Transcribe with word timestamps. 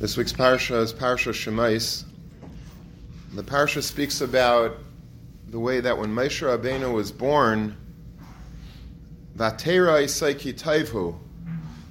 This 0.00 0.16
week's 0.16 0.32
parsha 0.32 0.80
is 0.80 0.94
Parsha 0.94 1.30
Shemais. 1.30 2.04
The 3.34 3.42
parsha 3.42 3.82
speaks 3.82 4.22
about 4.22 4.78
the 5.50 5.58
way 5.58 5.80
that 5.80 5.98
when 5.98 6.08
Moshe 6.08 6.40
Rabbeinu 6.40 6.94
was 6.94 7.12
born, 7.12 7.76
Vatera 9.36 10.02
Isaiki 10.02 10.58
Taivhu, 10.58 11.14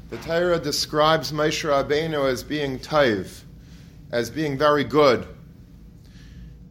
the 0.09 0.17
Torah 0.17 0.57
describes 0.57 1.31
Moshe 1.31 1.70
Rabbeinu 1.70 2.27
as 2.27 2.41
being 2.41 2.80
Taiv, 2.80 3.43
as 4.12 4.31
being 4.31 4.57
very 4.57 4.84
good. 4.84 5.27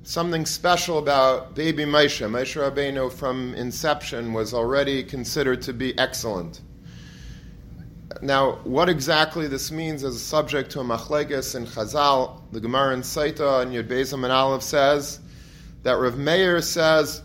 Something 0.03 0.45
special 0.45 0.99
about 0.99 1.55
baby 1.55 1.85
Moshe. 1.85 2.29
Moshe 2.29 2.61
Rabbeinu 2.61 3.13
from 3.13 3.55
inception 3.55 4.33
was 4.33 4.53
already 4.53 5.05
considered 5.05 5.63
to 5.63 5.73
be 5.73 5.97
excellent. 6.01 6.63
Now, 8.23 8.53
what 8.65 8.89
exactly 8.89 9.49
this 9.49 9.71
means 9.71 10.03
is 10.03 10.17
a 10.17 10.19
subject 10.19 10.71
to 10.73 10.81
a 10.81 10.85
machlekes 10.85 11.55
in 11.55 11.67
Chazal. 11.67 12.41
The 12.53 12.61
Gemara 12.61 12.95
in 12.95 13.03
Saita 13.03 13.63
and 13.63 13.73
Yud 13.73 13.87
Bezim 13.87 14.25
and 14.25 14.33
Aleph 14.33 14.63
says 14.63 15.21
that 15.83 15.93
Rav 15.93 16.17
Meir 16.17 16.63
says, 16.63 17.23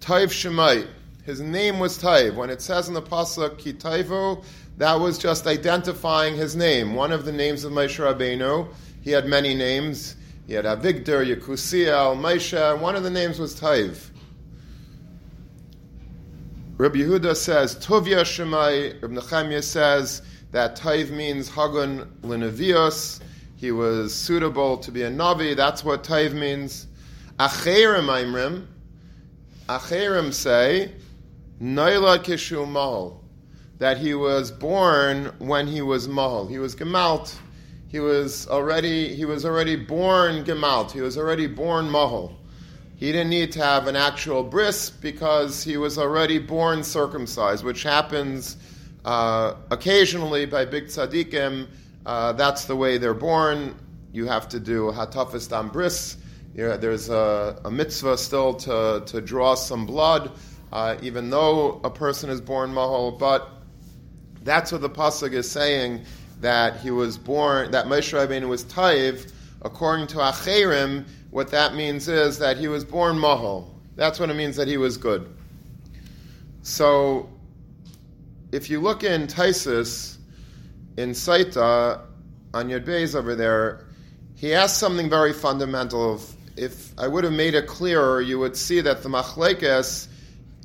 Taiv 0.00 0.28
Shemai. 0.28 0.86
His 1.24 1.40
name 1.40 1.78
was 1.78 1.98
Taiv. 1.98 2.34
When 2.36 2.48
it 2.48 2.62
says 2.62 2.88
in 2.88 2.94
the 2.94 3.02
pasuk 3.02 3.58
Ki 3.58 3.74
Taivu, 3.74 4.42
that 4.78 4.94
was 4.98 5.18
just 5.18 5.46
identifying 5.46 6.36
his 6.36 6.56
name. 6.56 6.94
One 6.94 7.12
of 7.12 7.26
the 7.26 7.32
names 7.32 7.64
of 7.64 7.72
Moshe 7.72 7.98
Rabbeinu. 7.98 8.72
He 9.02 9.10
had 9.10 9.26
many 9.26 9.54
names. 9.54 10.16
He 10.46 10.54
had 10.54 10.64
Avigdor, 10.64 11.26
Yekusiel, 11.26 12.16
Moshe. 12.16 12.80
One 12.80 12.96
of 12.96 13.02
the 13.02 13.10
names 13.10 13.38
was 13.38 13.60
Taiv. 13.60 14.07
Rabbi 16.78 16.98
Yehuda 17.00 17.34
says 17.34 17.74
Tovia 17.74 18.20
Shemai. 18.20 19.02
Rabbi 19.02 19.14
Nechemia 19.14 19.64
says 19.64 20.22
that 20.52 20.76
Taiv 20.76 21.10
means 21.10 21.50
Hagun 21.50 22.06
Linavios. 22.22 23.20
He 23.56 23.72
was 23.72 24.14
suitable 24.14 24.78
to 24.78 24.92
be 24.92 25.02
a 25.02 25.10
Navi. 25.10 25.56
That's 25.56 25.82
what 25.82 26.04
Taiv 26.04 26.34
means. 26.34 26.86
Acherim 27.40 28.06
Aimrim. 28.06 28.66
Acherim 29.68 30.32
say 30.32 30.92
Naila 31.60 32.18
Kishu 32.18 32.64
Mahal. 32.70 33.24
That 33.78 33.98
he 33.98 34.14
was 34.14 34.52
born 34.52 35.32
when 35.38 35.66
he 35.66 35.82
was 35.82 36.06
Mahal. 36.06 36.46
He 36.46 36.60
was 36.60 36.76
Gemalt. 36.76 37.34
He 37.88 37.98
was 37.98 38.46
already 38.46 39.16
he 39.16 39.24
was 39.24 39.44
already 39.44 39.74
born 39.74 40.44
Gemalt. 40.44 40.92
He 40.92 41.00
was 41.00 41.18
already 41.18 41.48
born 41.48 41.90
Mahal. 41.90 42.38
He 42.98 43.12
didn't 43.12 43.30
need 43.30 43.52
to 43.52 43.62
have 43.62 43.86
an 43.86 43.94
actual 43.94 44.42
bris 44.42 44.90
because 44.90 45.62
he 45.62 45.76
was 45.76 45.98
already 45.98 46.40
born 46.40 46.82
circumcised, 46.82 47.64
which 47.64 47.84
happens 47.84 48.56
uh, 49.04 49.54
occasionally 49.70 50.46
by 50.46 50.64
big 50.64 50.86
tzaddikim. 50.86 51.68
Uh, 52.04 52.32
that's 52.32 52.64
the 52.64 52.74
way 52.74 52.98
they're 52.98 53.14
born. 53.14 53.76
You 54.12 54.26
have 54.26 54.48
to 54.48 54.58
do 54.58 54.90
hatafis 54.90 55.48
dam 55.48 55.68
bris. 55.68 56.16
there's 56.54 57.08
a, 57.08 57.60
a, 57.64 57.70
mitzvah 57.70 58.18
still 58.18 58.54
to, 58.54 59.04
to 59.06 59.20
draw 59.20 59.54
some 59.54 59.86
blood, 59.86 60.32
uh, 60.72 60.96
even 61.00 61.30
though 61.30 61.80
a 61.84 61.90
person 61.90 62.30
is 62.30 62.40
born 62.40 62.72
mahol. 62.72 63.16
But 63.16 63.48
that's 64.42 64.72
what 64.72 64.80
the 64.80 64.90
pasuk 64.90 65.34
is 65.34 65.48
saying 65.48 66.02
that 66.40 66.80
he 66.80 66.90
was 66.90 67.16
born. 67.16 67.70
That 67.70 67.86
Moshe 67.86 68.12
Rabbeinu 68.12 68.48
was 68.48 68.64
taiv 68.64 69.32
according 69.62 70.08
to 70.08 70.16
Acherim 70.16 71.04
what 71.30 71.50
that 71.50 71.74
means 71.74 72.08
is 72.08 72.38
that 72.38 72.56
he 72.56 72.68
was 72.68 72.84
born 72.84 73.18
mahal. 73.18 73.74
That's 73.96 74.18
what 74.20 74.30
it 74.30 74.34
means 74.34 74.56
that 74.56 74.68
he 74.68 74.76
was 74.76 74.96
good. 74.96 75.28
So, 76.62 77.28
if 78.52 78.70
you 78.70 78.80
look 78.80 79.04
in 79.04 79.26
Taisus, 79.26 80.16
in 80.96 81.10
Saita, 81.10 82.00
on 82.54 82.68
Yud 82.68 83.14
over 83.14 83.34
there, 83.34 83.86
he 84.34 84.54
asks 84.54 84.78
something 84.78 85.10
very 85.10 85.32
fundamental. 85.32 86.14
Of, 86.14 86.32
If 86.56 86.92
I 86.98 87.08
would 87.08 87.24
have 87.24 87.32
made 87.32 87.54
it 87.54 87.66
clearer, 87.66 88.20
you 88.20 88.38
would 88.38 88.56
see 88.56 88.80
that 88.80 89.02
the 89.02 89.08
machlekes 89.08 90.08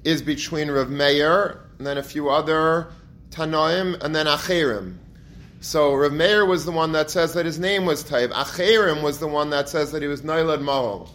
is 0.03 0.21
between 0.21 0.69
Rav 0.69 0.89
Meir 0.89 1.61
and 1.77 1.87
then 1.87 1.97
a 1.97 2.03
few 2.03 2.29
other 2.29 2.91
Tanoim 3.31 4.01
and 4.01 4.15
then 4.15 4.27
Acherim. 4.27 4.97
So 5.63 5.93
Rav 5.93 6.11
Meir 6.11 6.45
was 6.45 6.65
the 6.65 6.73
one 6.73 6.91
that 6.91 7.09
says 7.09 7.33
that 7.35 7.45
his 7.45 7.57
name 7.57 7.85
was 7.85 8.03
Taiv. 8.03 8.33
Acherim 8.33 9.01
was 9.01 9.19
the 9.19 9.29
one 9.29 9.49
that 9.51 9.69
says 9.69 9.93
that 9.93 10.01
he 10.01 10.09
was 10.09 10.21
Nailad 10.21 10.59
Mahal. 10.61 11.09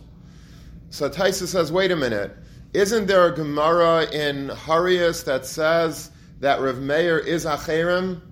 So 0.89 1.11
Taisa 1.11 1.47
says, 1.47 1.71
wait 1.71 1.91
a 1.91 1.97
minute. 1.97 2.35
Isn't 2.73 3.09
there 3.09 3.27
a 3.27 3.37
Gemara 3.37 4.11
in 4.11 4.49
Harius 4.49 5.23
that 5.27 5.45
says 5.45 6.11
that 6.41 6.63
Rav 6.63 6.79
Meir 6.79 7.19
is 7.19 7.45
Acherim? 7.45 8.23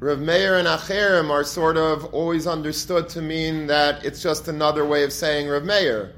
Rav 0.00 0.18
Meir 0.18 0.58
and 0.58 0.66
Acherim 0.66 1.30
are 1.30 1.44
sort 1.44 1.76
of 1.76 2.06
always 2.06 2.48
understood 2.48 3.08
to 3.10 3.22
mean 3.22 3.68
that 3.68 4.04
it's 4.04 4.20
just 4.20 4.48
another 4.48 4.84
way 4.84 5.04
of 5.04 5.12
saying 5.12 5.46
Rav 5.46 5.62
Meir. 5.62 6.12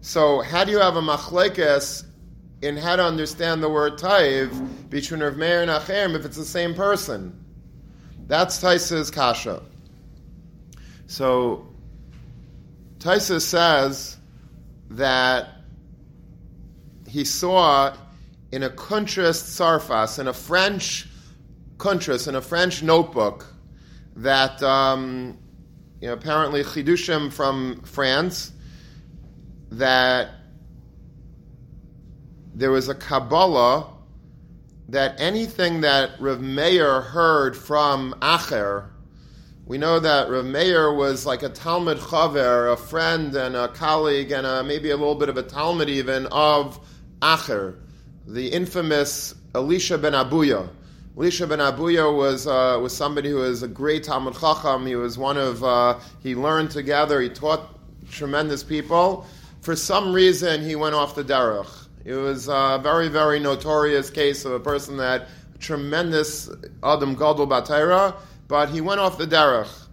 So 0.00 0.42
how 0.42 0.62
do 0.62 0.70
you 0.70 0.78
have 0.78 0.94
a 0.94 1.02
machlekes 1.02 2.04
in 2.62 2.76
how 2.76 2.94
to 2.94 3.02
understand 3.02 3.64
the 3.64 3.68
word 3.68 3.98
Taiv 3.98 4.88
between 4.90 5.24
Rav 5.24 5.36
Meir 5.36 5.62
and 5.62 5.70
Acherim 5.72 6.14
if 6.14 6.24
it's 6.24 6.36
the 6.36 6.44
same 6.44 6.72
person? 6.72 7.46
That's 8.28 8.62
Taisa's 8.62 9.10
kasha. 9.10 9.62
So 11.06 11.66
Taisa 12.98 13.40
says 13.40 14.18
that 14.90 15.48
he 17.08 17.24
saw 17.24 17.96
in 18.52 18.62
a 18.62 18.68
Kuntras 18.70 19.42
Sarfas, 19.42 20.18
in 20.18 20.28
a 20.28 20.34
French 20.34 21.08
Kuntras, 21.78 22.28
in 22.28 22.34
a 22.34 22.42
French 22.42 22.82
notebook, 22.82 23.46
that 24.16 24.62
um, 24.62 25.38
you 26.00 26.08
know, 26.08 26.12
apparently 26.12 26.62
Chidushim 26.62 27.32
from 27.32 27.80
France, 27.82 28.52
that 29.70 30.30
there 32.54 32.70
was 32.70 32.90
a 32.90 32.94
Kabbalah 32.94 33.94
that 34.88 35.20
anything 35.20 35.82
that 35.82 36.12
Rav 36.18 36.40
Meir 36.40 37.00
heard 37.00 37.56
from 37.56 38.14
Acher, 38.22 38.88
we 39.66 39.76
know 39.76 40.00
that 40.00 40.30
Rav 40.30 40.46
Meir 40.46 40.92
was 40.94 41.26
like 41.26 41.42
a 41.42 41.50
Talmud 41.50 41.98
Chaver, 41.98 42.72
a 42.72 42.76
friend 42.76 43.34
and 43.34 43.54
a 43.54 43.68
colleague, 43.68 44.32
and 44.32 44.46
a, 44.46 44.64
maybe 44.64 44.90
a 44.90 44.96
little 44.96 45.14
bit 45.14 45.28
of 45.28 45.36
a 45.36 45.42
Talmud 45.42 45.90
even 45.90 46.26
of 46.26 46.80
Acher, 47.20 47.76
the 48.26 48.48
infamous 48.48 49.34
Elisha 49.54 49.98
ben 49.98 50.14
Abuya. 50.14 50.70
Elisha 51.18 51.46
ben 51.46 51.58
Abuya 51.58 52.16
was 52.16 52.46
uh, 52.46 52.78
was 52.80 52.96
somebody 52.96 53.28
who 53.28 53.36
was 53.36 53.62
a 53.62 53.68
great 53.68 54.04
Talmud 54.04 54.34
Chacham. 54.34 54.86
He 54.86 54.96
was 54.96 55.18
one 55.18 55.36
of 55.36 55.62
uh, 55.62 55.98
he 56.22 56.34
learned 56.34 56.70
together. 56.70 57.20
He 57.20 57.28
taught 57.28 57.78
tremendous 58.10 58.62
people. 58.62 59.26
For 59.60 59.76
some 59.76 60.14
reason, 60.14 60.64
he 60.64 60.76
went 60.76 60.94
off 60.94 61.14
the 61.14 61.24
derech. 61.24 61.87
It 62.04 62.14
was 62.14 62.48
a 62.48 62.80
very, 62.82 63.08
very 63.08 63.38
notorious 63.38 64.10
case 64.10 64.44
of 64.44 64.52
a 64.52 64.60
person 64.60 64.96
that 64.98 65.28
tremendous 65.58 66.48
Adam 66.82 67.14
Gadol 67.14 67.46
Batera, 67.46 68.14
but 68.46 68.70
he 68.70 68.80
went 68.80 69.00
off 69.00 69.18
the 69.18 69.26
derech. 69.26 69.86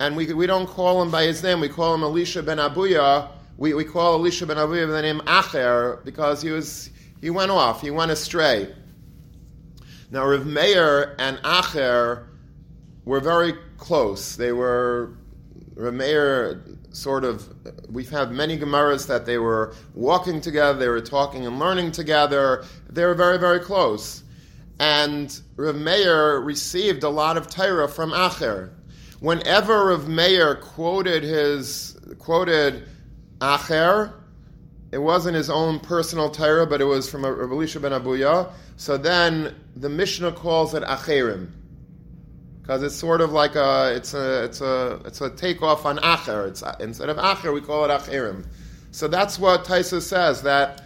And 0.00 0.16
we, 0.16 0.32
we 0.32 0.46
don't 0.46 0.66
call 0.66 1.00
him 1.00 1.10
by 1.10 1.24
his 1.24 1.42
name, 1.42 1.60
we 1.60 1.68
call 1.68 1.94
him 1.94 2.02
Elisha 2.02 2.42
ben 2.42 2.58
Abuya. 2.58 3.28
We, 3.56 3.74
we 3.74 3.84
call 3.84 4.14
Elisha 4.14 4.46
ben 4.46 4.56
Abuya 4.56 4.86
by 4.86 4.92
the 4.92 5.02
name 5.02 5.20
Acher 5.20 6.04
because 6.04 6.42
he 6.42 6.50
was 6.50 6.90
he 7.20 7.30
went 7.30 7.50
off, 7.50 7.80
he 7.80 7.90
went 7.90 8.10
astray. 8.10 8.74
Now 10.10 10.26
Rav 10.26 10.44
Meir 10.44 11.14
and 11.18 11.38
Acher 11.38 12.26
were 13.04 13.20
very 13.20 13.54
close. 13.78 14.36
They 14.36 14.52
were 14.52 15.16
Rav 15.74 15.94
Meir 15.94 16.60
sort 16.94 17.24
of, 17.24 17.48
we've 17.90 18.10
had 18.10 18.30
many 18.30 18.56
Gemaras 18.56 19.06
that 19.08 19.26
they 19.26 19.38
were 19.38 19.74
walking 19.94 20.40
together, 20.40 20.78
they 20.78 20.88
were 20.88 21.00
talking 21.00 21.46
and 21.46 21.58
learning 21.58 21.92
together, 21.92 22.64
they 22.88 23.04
were 23.04 23.14
very, 23.14 23.38
very 23.38 23.60
close. 23.60 24.22
And 24.78 25.40
Rav 25.56 25.76
Meir 25.76 26.40
received 26.40 27.02
a 27.02 27.08
lot 27.08 27.36
of 27.36 27.48
Torah 27.48 27.88
from 27.88 28.10
Acher. 28.10 28.70
Whenever 29.20 29.86
Rav 29.86 30.08
Meir 30.08 30.56
quoted 30.56 31.22
his, 31.22 31.96
quoted 32.18 32.88
Acher, 33.40 34.12
it 34.92 34.98
wasn't 34.98 35.36
his 35.36 35.50
own 35.50 35.80
personal 35.80 36.30
Torah, 36.30 36.66
but 36.66 36.80
it 36.80 36.84
was 36.84 37.10
from 37.10 37.24
Rav 37.24 37.50
Elisha 37.50 37.80
ben 37.80 37.92
Abuya. 37.92 38.50
So 38.76 38.96
then 38.96 39.54
the 39.76 39.88
Mishnah 39.88 40.32
calls 40.32 40.74
it 40.74 40.82
Acherim 40.84 41.50
because 42.64 42.82
it's 42.82 42.94
sort 42.94 43.20
of 43.20 43.30
like 43.30 43.56
a 43.56 43.92
it's 43.94 44.14
a 44.14 44.44
it's 44.44 44.62
a 44.62 44.98
it's 45.04 45.20
a 45.20 45.28
takeoff 45.28 45.84
on 45.84 45.98
acher. 45.98 46.48
It's 46.48 46.62
instead 46.80 47.10
of 47.10 47.18
acher 47.18 47.52
we 47.52 47.60
call 47.60 47.84
it 47.84 47.88
acherim. 47.88 48.46
So 48.90 49.06
that's 49.06 49.38
what 49.38 49.66
Taisa 49.66 50.00
says 50.00 50.40
that 50.42 50.82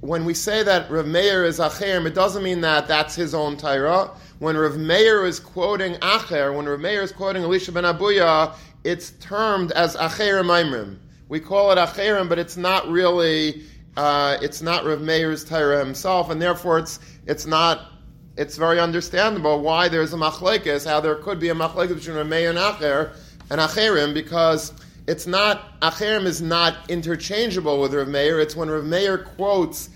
when 0.00 0.26
we 0.26 0.34
say 0.34 0.62
that 0.62 0.90
Rav 0.90 1.06
Meir 1.06 1.42
is 1.42 1.58
acherim, 1.58 2.06
it 2.06 2.14
doesn't 2.14 2.42
mean 2.42 2.60
that 2.60 2.86
that's 2.86 3.14
his 3.14 3.34
own 3.34 3.56
Torah. 3.56 4.10
When 4.40 4.58
Rav 4.58 4.76
Meir 4.76 5.24
is 5.24 5.40
quoting 5.40 5.94
acher, 5.94 6.54
when 6.54 6.66
Rav 6.66 6.80
Meir 6.80 7.00
is 7.00 7.12
quoting 7.12 7.44
Elisha 7.44 7.72
ben 7.72 7.84
Abuya, 7.84 8.54
it's 8.84 9.12
termed 9.12 9.72
as 9.72 9.96
acherim 9.96 10.48
imrim. 10.48 10.98
We 11.30 11.40
call 11.40 11.72
it 11.72 11.78
acherim, 11.78 12.28
but 12.28 12.38
it's 12.38 12.58
not 12.58 12.88
really. 12.88 13.62
Uh, 13.96 14.36
it's 14.42 14.60
not 14.60 14.84
Rav 14.84 15.00
Meir's 15.00 15.42
Torah 15.42 15.78
himself, 15.78 16.28
and 16.28 16.42
therefore 16.42 16.78
it's 16.78 16.98
it's 17.24 17.46
not 17.46 17.95
it's 18.36 18.56
very 18.56 18.78
understandable 18.78 19.60
why 19.60 19.88
there's 19.88 20.12
a 20.12 20.16
machlekes, 20.16 20.86
how 20.86 21.00
there 21.00 21.14
could 21.16 21.40
be 21.40 21.48
a 21.48 21.54
machlekes 21.54 21.94
between 21.94 22.16
Ramey 22.16 22.48
and 22.48 22.58
Acher, 22.58 23.14
and 23.50 23.60
Acherim 23.60 24.12
because 24.12 24.72
it's 25.06 25.26
not, 25.26 25.80
Acherim 25.80 26.24
is 26.26 26.42
not 26.42 26.90
interchangeable 26.90 27.80
with 27.80 27.94
Rav 27.94 28.08
Meir. 28.08 28.40
It's 28.40 28.54
when 28.56 28.68
Rav 28.68 28.84
Meir 28.84 29.18
quotes 29.18 29.88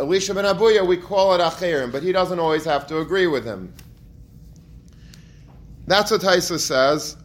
Elisha 0.00 0.34
ben 0.34 0.44
Abuya, 0.44 0.86
we 0.86 0.96
call 0.96 1.34
it 1.34 1.40
Acherim, 1.40 1.90
but 1.90 2.02
he 2.02 2.12
doesn't 2.12 2.38
always 2.38 2.64
have 2.64 2.86
to 2.86 2.98
agree 2.98 3.26
with 3.26 3.44
him. 3.44 3.74
That's 5.88 6.10
what 6.10 6.20
Taisa 6.20 6.58
says. 6.60 7.16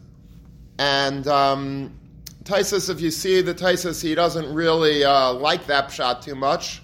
And 0.78 1.28
um, 1.28 1.96
Taisus, 2.42 2.90
if 2.90 3.00
you 3.00 3.10
see 3.10 3.42
the 3.42 3.54
Taisus, 3.54 4.02
he 4.02 4.14
doesn't 4.14 4.52
really 4.52 5.04
uh, 5.04 5.34
like 5.34 5.66
that 5.66 5.92
shot 5.92 6.22
too 6.22 6.34
much. 6.34 6.82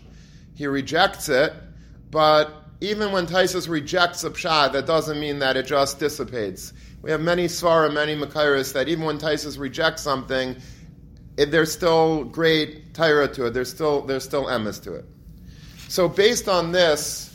He 0.55 0.67
rejects 0.67 1.29
it. 1.29 1.53
But 2.11 2.60
even 2.81 3.13
when 3.13 3.27
Taisus 3.27 3.69
rejects 3.69 4.25
a 4.25 4.31
pshat, 4.31 4.73
that 4.73 4.87
doesn't 4.87 5.21
mean 5.21 5.41
that 5.41 5.57
it 5.57 5.67
just 5.67 5.99
dissipates. 5.99 6.73
We 7.03 7.11
have 7.11 7.21
many 7.21 7.47
svara, 7.47 7.93
many 7.93 8.17
makairis 8.17 8.73
that 8.73 8.89
even 8.89 9.05
when 9.05 9.19
Taisus 9.19 9.59
rejects 9.59 10.03
something, 10.03 10.57
it, 11.37 11.51
there's 11.51 11.73
still 11.73 12.25
great 12.25 12.93
tyra 12.93 13.33
to 13.35 13.47
it. 13.47 13.51
There's 13.51 13.71
still 13.71 14.03
there's 14.03 14.25
still 14.25 14.47
emes 14.47 14.83
to 14.85 14.95
it. 14.95 15.05
So 15.89 16.09
based 16.09 16.49
on 16.49 16.73
this, 16.73 17.35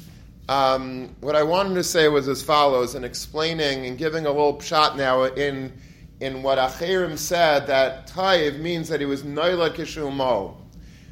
um, 0.50 1.16
what 1.22 1.36
I 1.36 1.44
wanted 1.44 1.76
to 1.76 1.84
say 1.84 2.08
was 2.08 2.28
as 2.28 2.42
follows, 2.44 2.96
in 2.96 3.04
explaining 3.04 3.86
and 3.86 3.98
giving 3.98 4.26
a 4.26 4.30
little 4.30 4.60
shot 4.62 4.98
now 4.98 5.24
in 5.24 5.74
in 6.20 6.44
what 6.44 6.58
Acherim 6.58 7.18
said 7.18 7.68
that 7.68 8.08
Taiv 8.08 8.60
means 8.60 8.90
that 8.90 9.00
he 9.00 9.06
was 9.06 9.24
Noila 9.24 9.72
Kishu 9.72 10.12
Mo. 10.14 10.58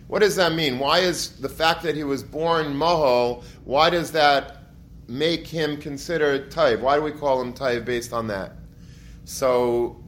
What 0.08 0.20
does 0.20 0.36
that 0.36 0.54
mean? 0.54 0.80
Why 0.80 1.00
is 1.00 1.30
the 1.40 1.50
fact 1.50 1.84
that 1.84 1.96
he 1.96 2.04
was 2.04 2.24
born 2.24 2.74
Mohol, 2.74 3.44
why 3.66 3.90
does 3.90 4.12
that 4.12 4.58
make 5.08 5.48
him 5.48 5.78
considered 5.78 6.52
Taiv? 6.52 6.82
Why 6.82 6.96
do 6.96 7.02
we 7.02 7.12
call 7.12 7.42
him 7.42 7.54
Taiv 7.54 7.86
based 7.86 8.14
on 8.14 8.28
that? 8.28 8.54
So 9.26 10.04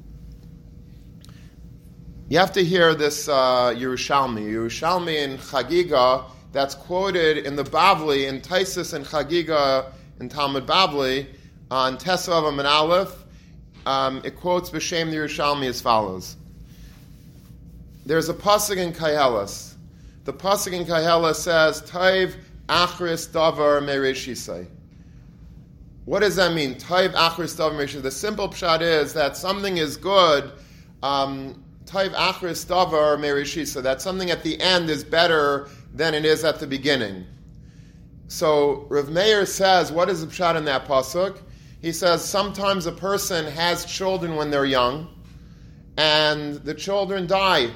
you 2.28 2.38
have 2.40 2.52
to 2.54 2.64
hear 2.64 2.96
this 2.96 3.30
uh, 3.30 3.74
Yerushalmi. 3.76 4.46
Yerushalmi 4.46 5.16
in 5.24 5.38
Chagiga, 5.38 6.26
that's 6.52 6.74
quoted 6.74 7.46
in 7.46 7.56
the 7.56 7.64
Bavli, 7.64 8.28
in 8.28 8.42
Taisis 8.42 8.94
and 8.94 9.06
Chagiga 9.06 9.92
in 10.20 10.30
Talmud 10.30 10.66
Bavli, 10.66 11.28
on 11.70 11.98
Tesav 11.98 12.48
and 12.48 12.68
Aleph. 12.68 13.24
Um, 13.86 14.22
it 14.26 14.36
quotes 14.36 14.72
B'Shem 14.72 15.12
the 15.12 15.18
Yerushalmi 15.18 15.68
as 15.68 15.80
follows. 15.82 16.36
There's 18.06 18.30
a 18.30 18.34
pasuk 18.34 18.78
in 18.78 18.92
Kayelas. 18.94 19.75
The 20.26 20.34
pasuk 20.34 20.74
in 20.74 20.86
Kayelas 20.86 21.36
says, 21.36 21.82
"Taiv 21.84 22.36
achris 22.68 23.30
davar 23.30 23.82
mereshisai." 23.82 24.68
What 26.06 26.20
does 26.20 26.36
that 26.36 26.54
mean? 26.54 26.76
Taiv 26.76 27.14
achris 27.14 27.56
davar 27.56 27.74
mereshisai. 27.74 28.02
The 28.02 28.12
simple 28.12 28.50
pshat 28.50 28.82
is 28.82 29.14
that 29.14 29.38
something 29.38 29.78
is 29.78 29.98
good. 29.98 30.52
Um, 31.04 31.64
Taiv 31.86 32.14
achris 32.14 32.66
davar 32.66 33.18
mereshisai. 33.20 33.84
That 33.84 34.02
something 34.02 34.32
at 34.32 34.42
the 34.42 34.60
end 34.60 34.90
is 34.90 35.04
better 35.04 35.70
than 35.94 36.16
it 36.16 36.26
is 36.26 36.44
at 36.44 36.60
the 36.60 36.68
beginning. 36.68 37.26
So 38.28 38.88
Rav 38.90 39.10
Meir 39.10 39.46
says, 39.46 39.92
what 39.92 40.10
is 40.10 40.22
the 40.22 40.28
pshat 40.28 40.56
in 40.58 40.66
that 40.66 40.88
pasuk? 40.88 41.38
He 41.82 41.92
says 41.92 42.26
sometimes 42.26 42.88
a 42.88 42.92
person 42.92 43.46
has 43.46 43.86
children 43.86 44.36
when 44.36 44.50
they're 44.50 44.66
young, 44.66 45.08
and 45.98 46.56
the 46.56 46.74
children 46.74 47.28
die. 47.28 47.70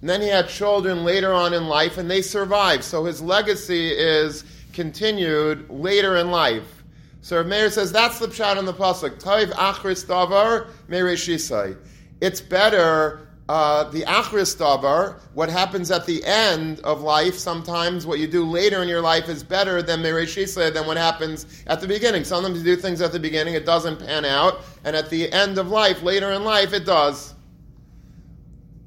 And 0.00 0.08
then 0.08 0.20
he 0.20 0.28
had 0.28 0.48
children 0.48 1.04
later 1.04 1.32
on 1.32 1.52
in 1.54 1.66
life, 1.66 1.98
and 1.98 2.10
they 2.10 2.22
survived. 2.22 2.84
So 2.84 3.04
his 3.04 3.20
legacy 3.20 3.88
is 3.88 4.44
continued 4.72 5.68
later 5.70 6.16
in 6.16 6.30
life. 6.30 6.84
So 7.20 7.42
Meir 7.42 7.70
says 7.70 7.90
that's 7.90 8.18
the 8.18 8.28
pshat 8.28 8.58
in 8.58 8.64
the 8.64 8.72
pasuk. 8.72 9.20
Taiv 9.20 9.50
achris 9.50 10.06
davar 10.06 10.70
mereshisai. 10.88 11.76
It's 12.20 12.40
better 12.40 13.28
uh, 13.48 13.84
the 13.84 14.02
achris 14.02 14.56
davar, 14.56 15.20
what 15.32 15.48
happens 15.48 15.90
at 15.90 16.04
the 16.04 16.22
end 16.24 16.80
of 16.80 17.00
life, 17.00 17.38
sometimes 17.38 18.06
what 18.06 18.18
you 18.18 18.26
do 18.26 18.44
later 18.44 18.82
in 18.82 18.88
your 18.88 19.00
life 19.00 19.28
is 19.28 19.42
better 19.42 19.80
than 19.80 20.00
mereshisa, 20.02 20.72
than 20.72 20.86
what 20.86 20.98
happens 20.98 21.46
at 21.66 21.80
the 21.80 21.88
beginning. 21.88 22.24
Sometimes 22.24 22.58
you 22.58 22.64
do 22.64 22.76
things 22.76 23.00
at 23.00 23.10
the 23.10 23.18
beginning, 23.18 23.54
it 23.54 23.64
doesn't 23.64 24.00
pan 24.00 24.26
out, 24.26 24.60
and 24.84 24.94
at 24.94 25.08
the 25.08 25.32
end 25.32 25.56
of 25.56 25.68
life, 25.68 26.02
later 26.02 26.32
in 26.32 26.44
life, 26.44 26.74
it 26.74 26.84
does. 26.84 27.34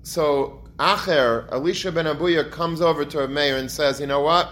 So, 0.04 0.61
Acher, 0.81 1.48
Elisha 1.51 1.92
ben 1.92 2.06
Abuya 2.06 2.50
comes 2.50 2.81
over 2.81 3.06
to 3.06 3.28
Meir 3.28 3.57
and 3.57 3.69
says, 3.69 4.01
you 4.01 4.07
know 4.07 4.22
what? 4.22 4.50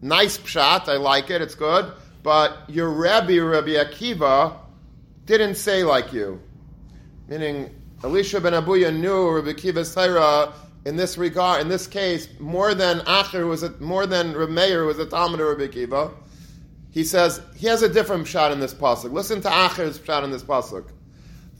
Nice 0.00 0.38
pshat, 0.38 0.88
I 0.88 0.96
like 0.96 1.28
it, 1.28 1.42
it's 1.42 1.54
good, 1.54 1.92
but 2.22 2.58
your 2.68 2.88
Rabbi, 2.88 3.38
Rabbi 3.38 3.72
Akiva, 3.72 4.56
didn't 5.26 5.56
say 5.56 5.84
like 5.84 6.10
you. 6.10 6.40
Meaning, 7.28 7.74
Elisha 8.02 8.40
ben 8.40 8.54
Abuya 8.54 8.96
knew 8.96 9.28
Rabbi 9.28 9.52
Akiva's 9.52 9.94
Torah 9.94 10.54
in 10.86 10.96
this 10.96 11.18
regard, 11.18 11.60
in 11.60 11.68
this 11.68 11.86
case, 11.86 12.28
more 12.38 12.74
than 12.74 13.00
Acher 13.00 13.46
was 13.46 13.62
a, 13.62 13.70
more 13.78 14.06
than 14.06 14.32
Meir 14.54 14.84
was 14.84 14.98
a 14.98 15.04
Talmud 15.04 15.38
of 15.38 15.48
Rabbi 15.48 15.70
Akiva. 15.70 16.14
He 16.90 17.04
says 17.04 17.42
he 17.54 17.66
has 17.66 17.82
a 17.82 17.88
different 17.90 18.26
shot 18.26 18.52
in 18.52 18.60
this 18.60 18.72
pasuk. 18.72 19.12
Listen 19.12 19.42
to 19.42 19.48
Acher's 19.50 20.02
shot 20.02 20.24
in 20.24 20.30
this 20.30 20.42
pasuk. 20.42 20.86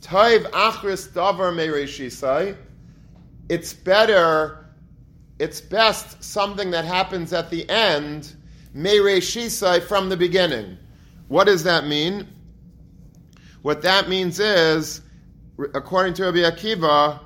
Taiv 0.01 0.49
Achris 0.49 1.09
Davar 1.09 1.53
Mereshisai. 1.53 2.57
It's 3.49 3.73
better. 3.73 4.65
It's 5.39 5.59
best 5.59 6.23
something 6.23 6.71
that 6.71 6.85
happens 6.85 7.33
at 7.33 7.49
the 7.49 7.67
end. 7.69 8.35
Mereshisai 8.75 9.81
from 9.81 10.09
the 10.09 10.17
beginning. 10.17 10.77
What 11.27 11.45
does 11.45 11.63
that 11.63 11.87
mean? 11.87 12.27
What 13.63 13.81
that 13.81 14.07
means 14.07 14.39
is 14.39 15.01
according 15.73 16.13
to 16.15 16.25
Rabbi 16.25 16.39
Akiva, 16.39 17.19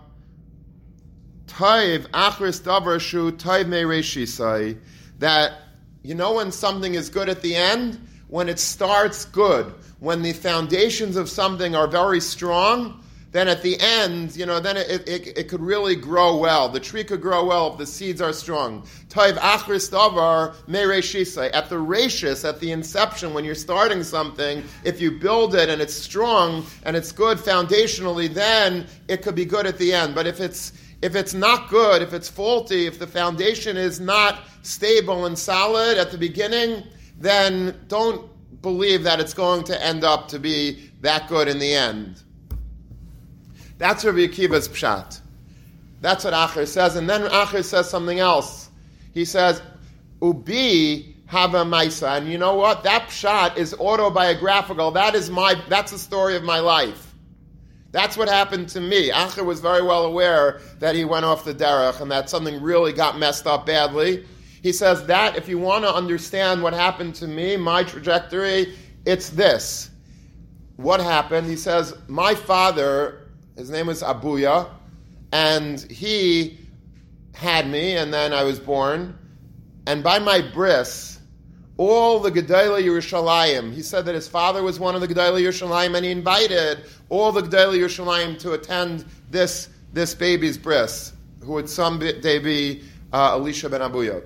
Taiv 1.48 2.08
achris 2.10 2.62
davar 2.62 3.00
shu 3.00 3.32
taiv 3.34 3.66
mereshisai, 3.66 4.78
that 5.20 5.54
you 6.02 6.16
know 6.16 6.34
when 6.36 6.52
something 6.52 6.96
is 6.96 7.10
good 7.10 7.30
at 7.30 7.42
the 7.42 7.56
end, 7.56 8.00
when 8.28 8.50
it 8.50 8.58
starts 8.58 9.26
good, 9.26 9.74
when 10.00 10.22
the 10.22 10.34
foundations 10.34 11.16
of 11.16 11.30
something 11.30 11.76
are 11.76 11.88
very 11.88 12.20
strong, 12.20 13.03
then 13.34 13.48
at 13.48 13.64
the 13.64 13.80
end, 13.80 14.36
you 14.36 14.46
know, 14.46 14.60
then 14.60 14.78
it, 14.78 15.10
it, 15.10 15.38
it, 15.38 15.48
could 15.50 15.60
really 15.60 15.96
grow 15.96 16.38
well. 16.38 16.70
The 16.70 16.80
tree 16.80 17.04
could 17.04 17.20
grow 17.20 17.44
well 17.44 17.72
if 17.72 17.80
the 17.80 17.86
seeds 17.88 18.22
are 18.22 18.32
strong. 18.32 18.84
Taiv 19.10 19.38
achris 19.38 19.90
mereshisai. 19.90 21.50
At 21.52 21.68
the 21.68 21.78
rachis, 21.78 22.48
at 22.48 22.60
the 22.60 22.72
inception, 22.72 23.34
when 23.34 23.44
you're 23.44 23.56
starting 23.56 24.04
something, 24.04 24.64
if 24.84 25.02
you 25.02 25.20
build 25.20 25.56
it 25.56 25.68
and 25.68 25.82
it's 25.82 25.96
strong 25.96 26.64
and 26.84 26.96
it's 26.96 27.12
good 27.12 27.40
foundationally, 27.40 28.32
then 28.32 28.86
it 29.08 29.24
could 29.24 29.36
be 29.36 29.46
good 29.46 29.66
at 29.66 29.80
the 29.80 29.94
end. 29.94 30.14
But 30.14 30.28
if 30.28 30.40
it's 30.40 30.72
if 31.02 31.16
it's 31.16 31.34
not 31.34 31.70
good, 31.70 32.04
if 32.04 32.14
it's 32.14 32.30
faulty, 32.30 32.86
if 32.86 33.00
the 33.00 33.08
foundation 33.08 33.78
is 33.78 34.00
not 34.00 34.44
stable 34.62 35.26
and 35.26 35.38
solid 35.38 35.98
at 35.98 36.12
the 36.12 36.20
beginning, 36.20 36.84
then 37.18 37.76
don't 37.88 38.30
believe 38.62 39.04
that 39.04 39.20
it's 39.20 39.34
going 39.34 39.64
to 39.66 39.84
end 39.84 40.04
up 40.04 40.28
to 40.30 40.40
be 40.40 40.92
that 41.02 41.28
good 41.28 41.48
in 41.48 41.58
the 41.58 41.74
end. 41.74 42.22
That's 43.78 44.06
Rabbi 44.06 44.28
Akiva's 44.28 44.68
pshat. 44.68 45.20
That's 46.02 46.26
what 46.26 46.34
Acher 46.34 46.68
says. 46.68 46.96
And 46.96 47.10
then 47.10 47.22
Acher 47.22 47.64
says 47.64 47.90
something 47.90 48.20
else. 48.20 48.70
He 49.14 49.26
says, 49.26 49.62
Ubi 50.22 51.16
hava 51.28 51.64
maisa. 51.64 52.18
And 52.18 52.30
you 52.30 52.38
know 52.38 52.56
what? 52.56 52.84
That 52.84 53.10
pshat 53.10 53.58
is 53.58 53.74
autobiographical. 53.74 54.92
That 54.92 55.16
is 55.16 55.30
my, 55.30 55.56
that's 55.70 55.92
the 55.92 55.98
story 55.98 56.36
of 56.36 56.44
my 56.44 56.60
life. 56.60 57.14
That's 57.92 58.18
what 58.18 58.28
happened 58.28 58.70
to 58.70 58.82
me. 58.82 59.12
Acher 59.12 59.46
was 59.46 59.60
very 59.60 59.84
well 59.84 60.06
aware 60.06 60.62
that 60.80 60.96
he 60.96 61.06
went 61.06 61.26
off 61.26 61.46
the 61.46 61.54
derech 61.54 62.02
and 62.02 62.12
that 62.12 62.30
something 62.30 62.62
really 62.62 62.92
got 62.92 63.20
messed 63.20 63.46
up 63.46 63.66
badly. 63.66 64.26
He 64.62 64.72
says 64.72 65.06
that 65.08 65.38
if 65.38 65.48
you 65.48 65.60
want 65.60 65.84
to 65.84 65.94
understand 65.94 66.64
what 66.64 66.74
happened 66.74 67.16
to 67.16 67.28
me, 67.28 67.56
my 67.56 67.84
trajectory, 67.84 68.76
it's 69.06 69.30
this. 69.30 69.90
What 70.78 71.02
happened? 71.02 71.48
He 71.48 71.56
says, 71.56 71.94
my 72.08 72.34
father 72.34 73.23
his 73.58 73.70
name 73.70 73.88
was 73.88 74.02
Abuya, 74.02 74.70
and 75.32 75.80
he 75.92 76.60
had 77.34 77.70
me, 77.70 77.96
and 77.96 78.14
then 78.14 78.34
I 78.34 78.44
was 78.44 78.60
born. 78.60 79.18
And 79.86 80.04
by 80.04 80.20
my 80.20 80.42
bris, 80.42 81.20
all 81.78 82.20
the 82.20 82.32
Gedala 82.32 82.82
Yerushalayim, 82.82 83.74
he 83.74 83.82
said 83.82 84.06
that 84.06 84.16
his 84.16 84.28
father 84.28 84.64
was 84.64 84.80
one 84.80 84.96
of 84.96 85.02
the 85.02 85.08
Gedala 85.08 85.42
Yerushalayim, 85.42 85.96
and 85.96 86.06
he 86.06 86.12
invited 86.12 86.86
all 87.10 87.32
the 87.32 87.42
Gedala 87.42 87.78
Yerushalayim 87.78 88.40
to 88.40 88.54
attend 88.54 89.06
this, 89.30 89.70
this 89.92 90.14
baby's 90.14 90.58
bris, 90.58 91.14
who 91.42 91.54
would 91.54 91.70
someday 91.70 92.40
be 92.40 92.84
uh, 93.12 93.34
Elisha 93.34 93.70
ben 93.70 93.82
Abuya. 93.82 94.24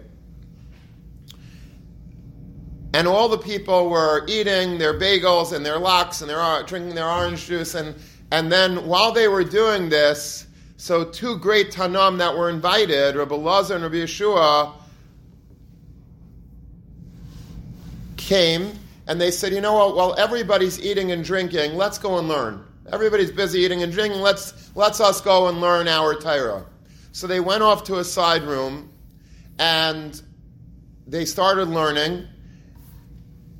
And 2.94 3.08
all 3.08 3.30
the 3.30 3.38
people 3.38 3.90
were 3.90 4.26
eating 4.28 4.78
their 4.78 4.98
bagels 4.98 5.54
and 5.54 5.66
their 5.66 5.78
lox 5.78 6.22
and 6.22 6.30
their, 6.30 6.64
drinking 6.64 6.96
their 6.96 7.10
orange 7.10 7.46
juice, 7.46 7.76
and 7.76 7.96
and 8.32 8.52
then 8.52 8.88
while 8.88 9.12
they 9.12 9.28
were 9.28 9.44
doing 9.44 9.90
this, 9.90 10.48
so 10.78 11.04
two 11.04 11.38
great 11.38 11.72
Tanam 11.72 12.18
that 12.20 12.36
were 12.36 12.50
invited, 12.50 13.16
Rabbi 13.16 13.36
Lazar 13.36 13.76
and 13.76 13.84
Rabbi 13.84 13.96
Yeshua, 13.96 14.74
came 18.18 18.78
and 19.08 19.22
they 19.22 19.32
said, 19.32 19.54
you 19.54 19.62
know 19.62 19.74
what, 19.74 19.96
while 19.96 20.16
everybody's 20.18 20.82
eating 20.82 21.12
and 21.12 21.24
drinking, 21.24 21.76
let's 21.76 21.98
go 21.98 22.20
and 22.20 22.28
learn. 22.28 22.64
Everybody's 22.92 23.32
busy 23.32 23.62
eating 23.62 23.82
and 23.82 23.92
drinking. 23.92 24.20
Let's, 24.20 24.70
let's 24.76 25.00
us 25.00 25.22
go 25.22 25.48
and 25.48 25.62
learn 25.62 25.88
our 25.88 26.14
Torah. 26.14 26.66
So 27.14 27.26
they 27.26 27.40
went 27.40 27.64
off 27.64 27.86
to 27.86 28.00
a 28.00 28.04
side 28.04 28.44
room 28.44 28.92
and 29.58 30.22
they 31.08 31.24
started 31.24 31.70
learning. 31.70 32.28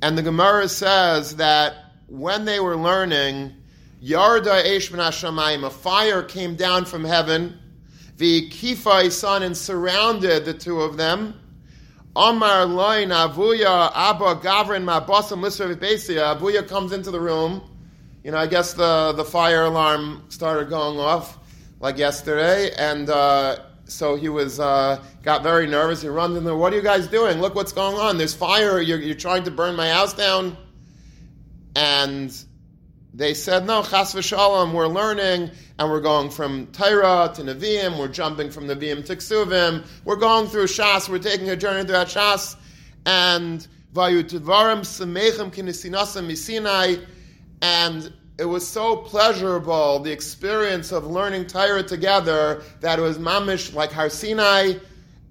And 0.02 0.18
the 0.18 0.22
Gemara 0.22 0.68
says 0.68 1.36
that 1.36 1.74
when 2.06 2.44
they 2.44 2.60
were 2.60 2.76
learning, 2.76 3.54
Yarda 4.02 4.62
Eish 4.64 4.90
Shamayim, 4.90 5.64
a 5.64 5.70
fire 5.70 6.22
came 6.22 6.54
down 6.54 6.84
from 6.84 7.04
heaven, 7.04 7.58
the 8.16 8.48
Kifai 8.50 9.10
son 9.10 9.42
and 9.42 9.56
surrounded 9.56 10.44
the 10.44 10.54
two 10.54 10.80
of 10.80 10.96
them. 10.96 11.38
Amar 12.14 12.64
Loin 12.66 13.08
Avuya 13.10 13.92
Abba 13.94 14.36
Gavrin 14.36 14.84
Mabasam 14.84 15.40
Lisra 15.40 15.74
Besia. 15.74 16.36
Avuya 16.36 16.66
comes 16.66 16.92
into 16.92 17.10
the 17.10 17.20
room. 17.20 17.62
You 18.24 18.32
know, 18.32 18.38
I 18.38 18.46
guess 18.46 18.72
the, 18.72 19.12
the 19.16 19.24
fire 19.24 19.64
alarm 19.64 20.24
started 20.28 20.68
going 20.68 20.98
off 20.98 21.38
like 21.80 21.96
yesterday, 21.96 22.72
and 22.76 23.08
uh, 23.08 23.60
so 23.84 24.16
he 24.16 24.28
was 24.28 24.58
uh, 24.58 25.02
got 25.22 25.42
very 25.42 25.66
nervous. 25.66 26.02
He 26.02 26.08
runs 26.08 26.36
in 26.36 26.44
there. 26.44 26.56
What 26.56 26.72
are 26.72 26.76
you 26.76 26.82
guys 26.82 27.06
doing? 27.06 27.40
Look 27.40 27.54
what's 27.54 27.72
going 27.72 27.96
on. 27.96 28.18
There's 28.18 28.34
fire. 28.34 28.80
You're, 28.80 29.00
you're 29.00 29.14
trying 29.14 29.44
to 29.44 29.50
burn 29.50 29.76
my 29.76 29.88
house 29.88 30.12
down. 30.12 30.56
And 31.76 32.36
they 33.18 33.34
said, 33.34 33.66
no, 33.66 33.82
chas 33.82 34.14
v'shalom, 34.14 34.72
we're 34.72 34.86
learning, 34.86 35.50
and 35.78 35.90
we're 35.90 36.00
going 36.00 36.30
from 36.30 36.68
Torah 36.68 37.32
to 37.34 37.42
Nevi'im, 37.42 37.98
we're 37.98 38.06
jumping 38.06 38.48
from 38.48 38.68
Nevi'im 38.68 39.04
to 39.06 39.16
Ksuvim, 39.16 39.84
we're 40.04 40.16
going 40.16 40.46
through 40.46 40.66
Shas, 40.66 41.08
we're 41.08 41.18
taking 41.18 41.50
a 41.50 41.56
journey 41.56 41.84
through 41.84 41.96
Shas, 41.96 42.54
and 43.04 43.66
vayutvarim 43.92 44.82
semechem 44.82 45.52
kinesinasam 45.52 46.28
misinai, 46.28 47.04
and 47.60 48.12
it 48.38 48.44
was 48.44 48.64
so 48.64 48.94
pleasurable, 48.94 49.98
the 49.98 50.12
experience 50.12 50.92
of 50.92 51.04
learning 51.04 51.48
Torah 51.48 51.82
together, 51.82 52.62
that 52.82 53.00
it 53.00 53.02
was 53.02 53.18
mamish 53.18 53.74
like 53.74 53.90
Har 53.90 54.08
Sinai. 54.08 54.74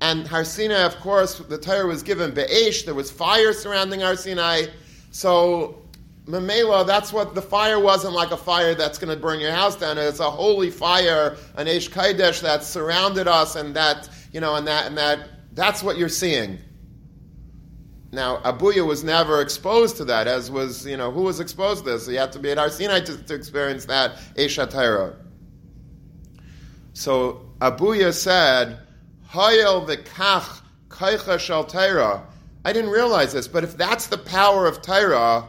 And 0.01 0.27
Har 0.27 0.44
Sinai, 0.44 0.82
of 0.82 1.00
course, 1.00 1.39
the 1.39 1.58
Torah 1.58 1.88
was 1.88 2.03
given 2.03 2.34
be'esh, 2.34 2.84
there 2.84 2.94
was 2.94 3.10
fire 3.10 3.53
surrounding 3.53 4.01
Har 4.01 4.17
Sinai. 4.17 4.63
So, 5.12 5.87
Mamela, 6.27 6.86
that's 6.86 7.13
what 7.13 7.36
the 7.36 7.41
fire 7.41 7.79
wasn't 7.79 8.13
like 8.13 8.31
a 8.31 8.38
fire 8.38 8.75
that's 8.75 8.98
going 8.98 9.15
to 9.15 9.22
burn 9.22 9.39
your 9.39 9.53
house 9.53 9.77
down. 9.77 9.98
It's 9.98 10.19
a 10.19 10.29
holy 10.29 10.69
fire, 10.69 11.38
an 11.55 11.67
Eish 11.67 11.89
Kaidesh 11.89 12.41
that 12.41 12.63
surrounded 12.63 13.29
us, 13.29 13.55
and 13.55 13.74
that, 13.75 14.10
you 14.34 14.41
know, 14.41 14.55
and 14.55 14.67
that, 14.67 14.88
and 14.88 14.98
that, 14.98 15.29
that's 15.53 15.81
what 15.81 15.98
you're 15.98 16.10
seeing. 16.10 16.60
Now, 18.12 18.38
Abuya 18.38 18.86
was 18.86 19.05
never 19.05 19.41
exposed 19.41 19.98
to 19.98 20.05
that, 20.05 20.27
as 20.27 20.51
was, 20.51 20.86
you 20.86 20.98
know, 20.98 21.12
who 21.12 21.22
was 21.22 21.39
exposed 21.39 21.86
to 21.86 21.91
this? 21.91 22.07
He 22.07 22.15
had 22.15 22.34
to 22.34 22.39
be 22.39 22.51
at 22.51 22.57
Har 22.57 22.69
Sinai 22.69 23.00
to, 23.01 23.17
to 23.24 23.34
experience 23.34 23.86
that 23.86 24.17
Esha 24.36 24.69
Torah. 24.69 25.15
So 26.91 27.46
Abuya 27.60 28.13
said, 28.13 28.79
Hayel 29.29 29.88
v'kach 29.88 30.62
kaicha 30.89 31.69
Torah. 31.69 32.24
I 32.65 32.74
didn't 32.74 32.91
realize 32.91 33.31
this, 33.31 33.48
but 33.48 33.63
if 33.63 33.77
that's 33.77 34.07
the 34.07 34.17
power 34.17 34.67
of 34.67 34.81
Torah, 34.81 35.48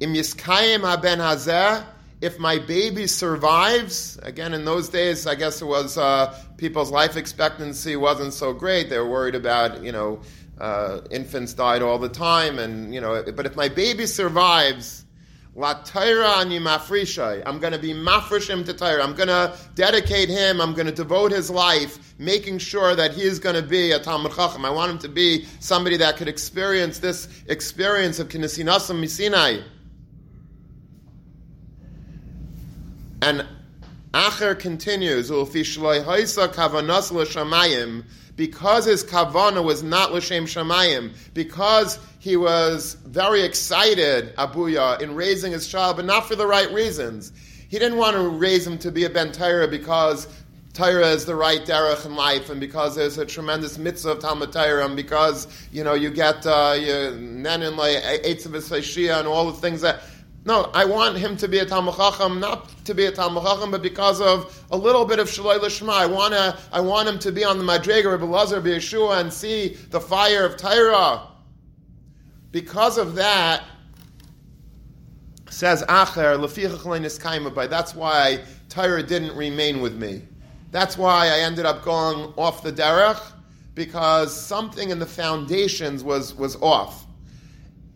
im 0.00 0.14
yiskayim 0.14 0.80
haben 0.80 1.20
hazeh, 1.20 1.84
if 2.20 2.38
my 2.38 2.58
baby 2.58 3.06
survives, 3.06 4.18
again, 4.22 4.52
in 4.52 4.64
those 4.64 4.88
days, 4.88 5.26
I 5.26 5.34
guess 5.34 5.62
it 5.62 5.66
was 5.66 5.96
uh, 5.96 6.34
people's 6.58 6.90
life 6.90 7.16
expectancy 7.16 7.96
wasn't 7.96 8.34
so 8.34 8.52
great. 8.52 8.90
They 8.90 8.98
were 8.98 9.08
worried 9.08 9.34
about, 9.34 9.82
you 9.82 9.92
know, 9.92 10.20
uh, 10.60 11.00
infants 11.10 11.54
died 11.54 11.80
all 11.80 11.98
the 11.98 12.10
time, 12.10 12.58
and 12.58 12.94
you 12.94 13.00
know. 13.00 13.24
But 13.34 13.46
if 13.46 13.56
my 13.56 13.68
baby 13.68 14.04
survives, 14.04 15.06
la 15.54 15.82
ani. 15.94 16.58
I'm 16.58 17.58
going 17.58 17.72
to 17.72 17.78
be 17.78 17.94
mafresh 17.94 18.48
him 18.48 18.64
to 18.64 18.74
Torah. 18.74 19.02
I'm 19.02 19.14
going 19.14 19.28
to 19.28 19.56
dedicate 19.74 20.28
him. 20.28 20.60
I'm 20.60 20.74
going 20.74 20.86
to 20.86 20.92
devote 20.92 21.32
his 21.32 21.50
life, 21.50 22.14
making 22.18 22.58
sure 22.58 22.94
that 22.94 23.12
he 23.12 23.22
is 23.22 23.38
going 23.38 23.56
to 23.56 23.62
be 23.62 23.92
a 23.92 23.98
Talmud 23.98 24.32
Chacham. 24.32 24.66
I 24.66 24.70
want 24.70 24.92
him 24.92 24.98
to 24.98 25.08
be 25.08 25.46
somebody 25.60 25.96
that 25.96 26.18
could 26.18 26.28
experience 26.28 26.98
this 26.98 27.28
experience 27.48 28.18
of 28.18 28.28
Kinesinasam 28.28 29.00
Misinai. 29.00 29.64
And 33.22 33.46
Acher 34.12 34.58
continues, 34.58 35.28
because 38.36 38.84
his 38.84 39.04
kavana 39.04 39.62
was 39.62 39.82
not 39.82 40.12
l'shem 40.12 40.46
shamayim, 40.46 41.12
because 41.34 41.98
he 42.18 42.36
was 42.36 42.94
very 43.06 43.42
excited, 43.42 44.34
Abuya, 44.36 45.00
in 45.00 45.14
raising 45.14 45.52
his 45.52 45.68
child, 45.68 45.96
but 45.96 46.06
not 46.06 46.26
for 46.26 46.36
the 46.36 46.46
right 46.46 46.72
reasons. 46.72 47.32
He 47.68 47.78
didn't 47.78 47.98
want 47.98 48.16
to 48.16 48.28
raise 48.28 48.66
him 48.66 48.78
to 48.78 48.90
be 48.90 49.04
a 49.04 49.10
ben 49.10 49.30
Torah 49.30 49.68
because 49.68 50.26
Torah 50.72 51.08
is 51.08 51.24
the 51.24 51.34
right 51.34 51.64
derech 51.64 52.06
in 52.06 52.16
life, 52.16 52.48
and 52.50 52.60
because 52.60 52.96
there's 52.96 53.18
a 53.18 53.26
tremendous 53.26 53.76
mitzvah 53.78 54.12
of 54.12 54.20
Talmud 54.20 54.52
Torah, 54.52 54.86
and 54.86 54.96
because 54.96 55.46
you 55.70 55.84
know 55.84 55.94
you 55.94 56.10
get 56.10 56.46
uh, 56.46 56.74
Nenin 56.76 57.76
like 57.76 58.02
Eitzav 58.24 59.18
and 59.18 59.28
all 59.28 59.50
the 59.50 59.60
things 59.60 59.80
that 59.82 60.02
no, 60.44 60.70
I 60.72 60.86
want 60.86 61.18
him 61.18 61.36
to 61.38 61.48
be 61.48 61.58
a 61.58 61.66
Talmud 61.66 61.96
Chacham, 61.96 62.40
not 62.40 62.70
to 62.86 62.94
be 62.94 63.04
a 63.04 63.12
Talmud 63.12 63.42
Chacham, 63.42 63.70
but 63.70 63.82
because 63.82 64.22
of 64.22 64.64
a 64.70 64.76
little 64.76 65.04
bit 65.04 65.18
of 65.18 65.28
Shaloi 65.28 65.58
Lishma. 65.58 65.90
I 65.90 66.06
want 66.06 66.32
to, 66.32 66.58
I 66.72 66.80
want 66.80 67.08
him 67.08 67.18
to 67.18 67.32
be 67.32 67.44
on 67.44 67.58
the 67.58 67.64
Madrega 67.64 68.14
of 68.14 68.22
Elazar 68.22 68.62
Yeshua 68.62 69.20
and 69.20 69.30
see 69.30 69.76
the 69.90 70.00
fire 70.00 70.46
of 70.46 70.56
Torah. 70.56 71.26
Because 72.52 72.96
of 72.96 73.16
that, 73.16 73.64
says 75.50 75.82
Acher, 75.84 77.54
by 77.54 77.66
that's 77.66 77.94
why 77.94 78.40
Torah 78.70 79.02
didn't 79.02 79.36
remain 79.36 79.80
with 79.82 79.94
me. 79.94 80.22
That's 80.70 80.96
why 80.96 81.26
I 81.26 81.40
ended 81.40 81.66
up 81.66 81.82
going 81.82 82.32
off 82.36 82.62
the 82.62 82.72
derech, 82.72 83.20
because 83.74 84.34
something 84.34 84.88
in 84.88 84.98
the 84.98 85.06
foundations 85.06 86.02
was, 86.02 86.34
was 86.34 86.56
off. 86.62 87.04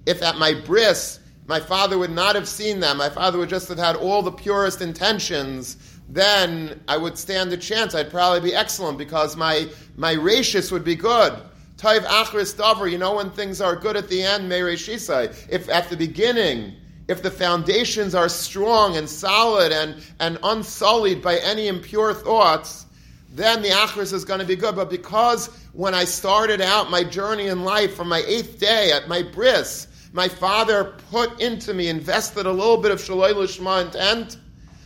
If 0.04 0.22
at 0.22 0.36
my 0.36 0.52
bris 0.52 1.20
my 1.46 1.60
father 1.60 1.98
would 1.98 2.10
not 2.10 2.34
have 2.34 2.48
seen 2.48 2.80
them. 2.80 2.96
My 2.96 3.10
father 3.10 3.38
would 3.38 3.50
just 3.50 3.68
have 3.68 3.78
had 3.78 3.96
all 3.96 4.22
the 4.22 4.32
purest 4.32 4.80
intentions. 4.80 5.76
Then 6.08 6.80
I 6.88 6.96
would 6.96 7.18
stand 7.18 7.52
a 7.52 7.56
chance. 7.56 7.94
I'd 7.94 8.10
probably 8.10 8.40
be 8.40 8.54
excellent 8.54 8.98
because 8.98 9.36
my 9.36 9.68
my 9.96 10.12
ratius 10.12 10.70
would 10.70 10.84
be 10.84 10.94
good. 10.96 11.34
Taiv 11.76 12.00
achris 12.00 12.54
davar. 12.54 12.90
You 12.90 12.98
know 12.98 13.16
when 13.16 13.30
things 13.30 13.60
are 13.60 13.76
good 13.76 13.96
at 13.96 14.08
the 14.08 14.22
end, 14.22 14.48
May 14.48 14.60
mereshisai. 14.60 15.48
If 15.50 15.68
at 15.68 15.90
the 15.90 15.96
beginning, 15.96 16.74
if 17.08 17.22
the 17.22 17.30
foundations 17.30 18.14
are 18.14 18.28
strong 18.28 18.96
and 18.96 19.08
solid 19.08 19.72
and 19.72 19.96
and 20.20 20.38
unsullied 20.42 21.20
by 21.20 21.36
any 21.38 21.68
impure 21.68 22.14
thoughts, 22.14 22.86
then 23.30 23.60
the 23.60 23.68
achris 23.68 24.14
is 24.14 24.24
going 24.24 24.40
to 24.40 24.46
be 24.46 24.56
good. 24.56 24.76
But 24.76 24.88
because 24.88 25.48
when 25.72 25.92
I 25.92 26.04
started 26.04 26.62
out 26.62 26.90
my 26.90 27.04
journey 27.04 27.48
in 27.48 27.64
life 27.64 27.94
from 27.94 28.08
my 28.08 28.22
eighth 28.26 28.58
day 28.58 28.92
at 28.92 29.08
my 29.08 29.22
bris, 29.22 29.88
my 30.14 30.28
father 30.28 30.94
put 31.10 31.40
into 31.40 31.74
me, 31.74 31.88
invested 31.88 32.46
a 32.46 32.52
little 32.52 32.76
bit 32.76 32.92
of 32.92 33.00
Shaloi 33.00 33.34
Lishma 33.34 33.84
intent. 33.84 34.38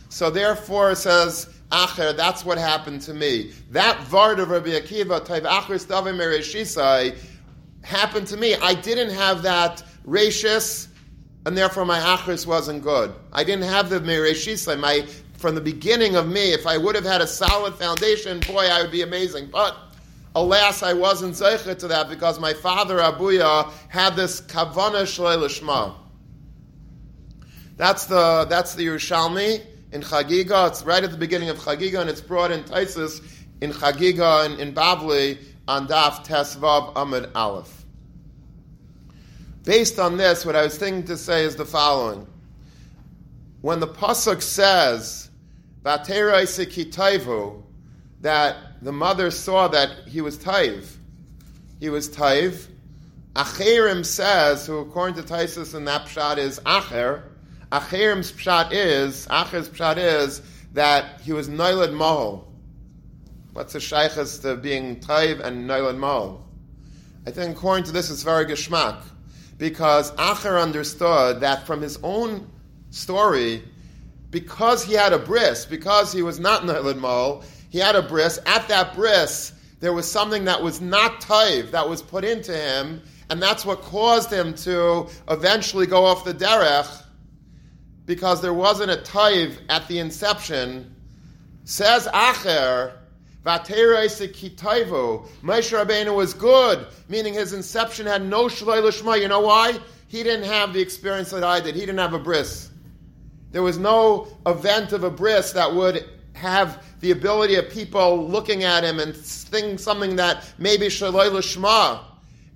So 0.09 0.31
therefore, 0.31 0.91
it 0.91 0.95
says 0.95 1.53
Acher, 1.71 2.17
that's 2.17 2.43
what 2.43 2.57
happened 2.57 3.01
to 3.03 3.13
me. 3.13 3.51
That 3.69 4.03
Vard 4.05 4.39
of 4.39 4.49
Rabbi 4.49 4.69
Akiva, 4.69 5.23
Taiv 5.23 5.43
Acher 5.43 5.75
Stavim 5.75 6.17
Mereshisai, 6.17 7.15
happened 7.83 8.25
to 8.25 8.37
me. 8.37 8.55
I 8.55 8.73
didn't 8.73 9.11
have 9.11 9.43
that 9.43 9.83
ratius, 10.03 10.87
and 11.45 11.55
therefore 11.55 11.85
my 11.85 11.99
Achris 11.99 12.47
wasn't 12.47 12.81
good. 12.81 13.13
I 13.31 13.43
didn't 13.43 13.65
have 13.65 13.91
the 13.91 13.99
Mereshisai. 13.99 14.79
My 14.79 15.05
from 15.37 15.53
the 15.53 15.61
beginning 15.61 16.15
of 16.15 16.27
me, 16.27 16.53
if 16.53 16.65
I 16.65 16.75
would 16.75 16.95
have 16.95 17.05
had 17.05 17.21
a 17.21 17.27
solid 17.27 17.75
foundation, 17.75 18.39
boy, 18.41 18.65
I 18.65 18.81
would 18.81 18.91
be 18.91 19.03
amazing. 19.03 19.49
But 19.51 19.77
Alas, 20.35 20.83
I 20.83 20.93
wasn't 20.93 21.33
zeichet 21.33 21.79
to 21.79 21.87
that 21.87 22.07
because 22.07 22.39
my 22.39 22.53
father 22.53 22.97
Abuya 22.97 23.71
had 23.87 24.15
this 24.15 24.41
kavana 24.41 25.03
shleilishma. 25.03 25.95
That's 27.77 28.05
the 28.05 28.45
that's 28.47 28.75
the 28.75 28.85
Yerushalmi 28.85 29.65
in 29.91 30.01
Chagiga. 30.01 30.67
It's 30.67 30.83
right 30.83 31.03
at 31.03 31.11
the 31.11 31.17
beginning 31.17 31.49
of 31.49 31.57
Chagiga, 31.57 32.01
and 32.01 32.09
it's 32.09 32.21
brought 32.21 32.51
in 32.51 32.63
Taisus 32.63 33.25
in 33.61 33.71
Chagiga 33.71 34.45
and 34.45 34.59
in 34.59 34.73
Bavli 34.73 35.39
on 35.67 35.87
Daf 35.87 36.25
Tesvav 36.25 36.93
Amid 36.95 37.29
Aleph. 37.33 37.85
Based 39.63 39.97
on 39.97 40.17
this, 40.17 40.45
what 40.45 40.55
I 40.55 40.63
was 40.63 40.77
thinking 40.77 41.05
to 41.05 41.17
say 41.17 41.43
is 41.43 41.55
the 41.55 41.65
following: 41.65 42.27
When 43.61 43.79
the 43.79 43.87
pasuk 43.87 44.41
says 44.41 45.31
"Vaterai 45.83 46.43
sekitayvu," 46.43 47.63
that 48.21 48.68
the 48.81 48.91
mother 48.91 49.31
saw 49.31 49.67
that 49.69 50.07
he 50.07 50.21
was 50.21 50.37
taiv. 50.37 50.95
He 51.79 51.89
was 51.89 52.09
taiv. 52.09 52.67
Acherim 53.35 54.05
says, 54.05 54.65
who 54.65 54.79
according 54.79 55.15
to 55.15 55.33
Taisus 55.33 55.73
and 55.73 55.87
that 55.87 56.05
pshat 56.05 56.37
is 56.37 56.59
Acher. 56.61 57.23
Acherim's 57.71 58.31
pshat 58.31 58.69
is, 58.71 59.27
Acher's 59.27 59.69
pshat 59.69 59.97
is 59.97 60.41
that 60.73 61.21
he 61.21 61.31
was 61.31 61.47
Noilad 61.47 61.93
Mahal. 61.93 62.47
What's 63.53 63.73
the 63.73 63.79
shaykhs 63.79 64.39
to 64.39 64.55
being 64.55 64.99
taiv 64.99 65.39
and 65.39 65.69
Noilad 65.69 65.97
Mahal? 65.97 66.45
I 67.27 67.31
think 67.31 67.55
according 67.55 67.85
to 67.85 67.91
this 67.91 68.09
it's 68.09 68.23
very 68.23 68.45
geschmack. 68.45 69.01
Because 69.57 70.11
Acher 70.13 70.61
understood 70.61 71.41
that 71.41 71.67
from 71.67 71.81
his 71.81 71.99
own 72.01 72.49
story, 72.91 73.63
because 74.31 74.83
he 74.83 74.93
had 74.93 75.13
a 75.13 75.19
bris, 75.19 75.65
because 75.65 76.11
he 76.13 76.21
was 76.21 76.39
not 76.39 76.65
Nailad 76.65 76.97
Mol, 76.97 77.43
he 77.69 77.79
had 77.79 77.95
a 77.95 78.01
bris. 78.01 78.39
At 78.45 78.67
that 78.67 78.93
bris, 78.95 79.53
there 79.79 79.93
was 79.93 80.09
something 80.11 80.45
that 80.45 80.61
was 80.61 80.81
not 80.81 81.21
taiv 81.21 81.71
that 81.71 81.87
was 81.87 82.01
put 82.01 82.23
into 82.23 82.55
him, 82.55 83.01
and 83.29 83.41
that's 83.41 83.65
what 83.65 83.81
caused 83.81 84.31
him 84.31 84.53
to 84.55 85.07
eventually 85.29 85.85
go 85.85 86.05
off 86.05 86.25
the 86.25 86.33
derech, 86.33 87.03
because 88.05 88.41
there 88.41 88.53
wasn't 88.53 88.91
a 88.91 88.97
taiv 88.97 89.57
at 89.69 89.87
the 89.87 89.99
inception. 89.99 90.95
Says 91.63 92.07
Acher, 92.07 92.93
Moshe 93.45 93.69
Rabbeinu 95.43 96.15
was 96.15 96.33
good, 96.33 96.87
meaning 97.07 97.33
his 97.33 97.53
inception 97.53 98.05
had 98.05 98.25
no 98.25 98.45
shalai 98.45 98.81
lishma. 98.81 99.21
You 99.21 99.27
know 99.27 99.41
why? 99.41 99.77
He 100.07 100.23
didn't 100.23 100.45
have 100.45 100.73
the 100.73 100.81
experience 100.81 101.29
that 101.29 101.43
I 101.43 101.61
did. 101.61 101.75
He 101.75 101.81
didn't 101.81 101.99
have 101.99 102.13
a 102.13 102.19
bris. 102.19 102.69
There 103.51 103.63
was 103.63 103.77
no 103.77 104.27
event 104.45 104.91
of 104.91 105.03
a 105.03 105.09
bris 105.09 105.53
that 105.53 105.73
would 105.73 106.07
have 106.39 106.83
the 107.01 107.11
ability 107.11 107.55
of 107.55 107.69
people 107.69 108.27
looking 108.27 108.63
at 108.63 108.83
him 108.83 108.99
and 108.99 109.15
thinking 109.15 109.77
something 109.77 110.15
that 110.15 110.43
maybe 110.57 110.87
shaloi 110.87 111.29
lishma. 111.29 112.01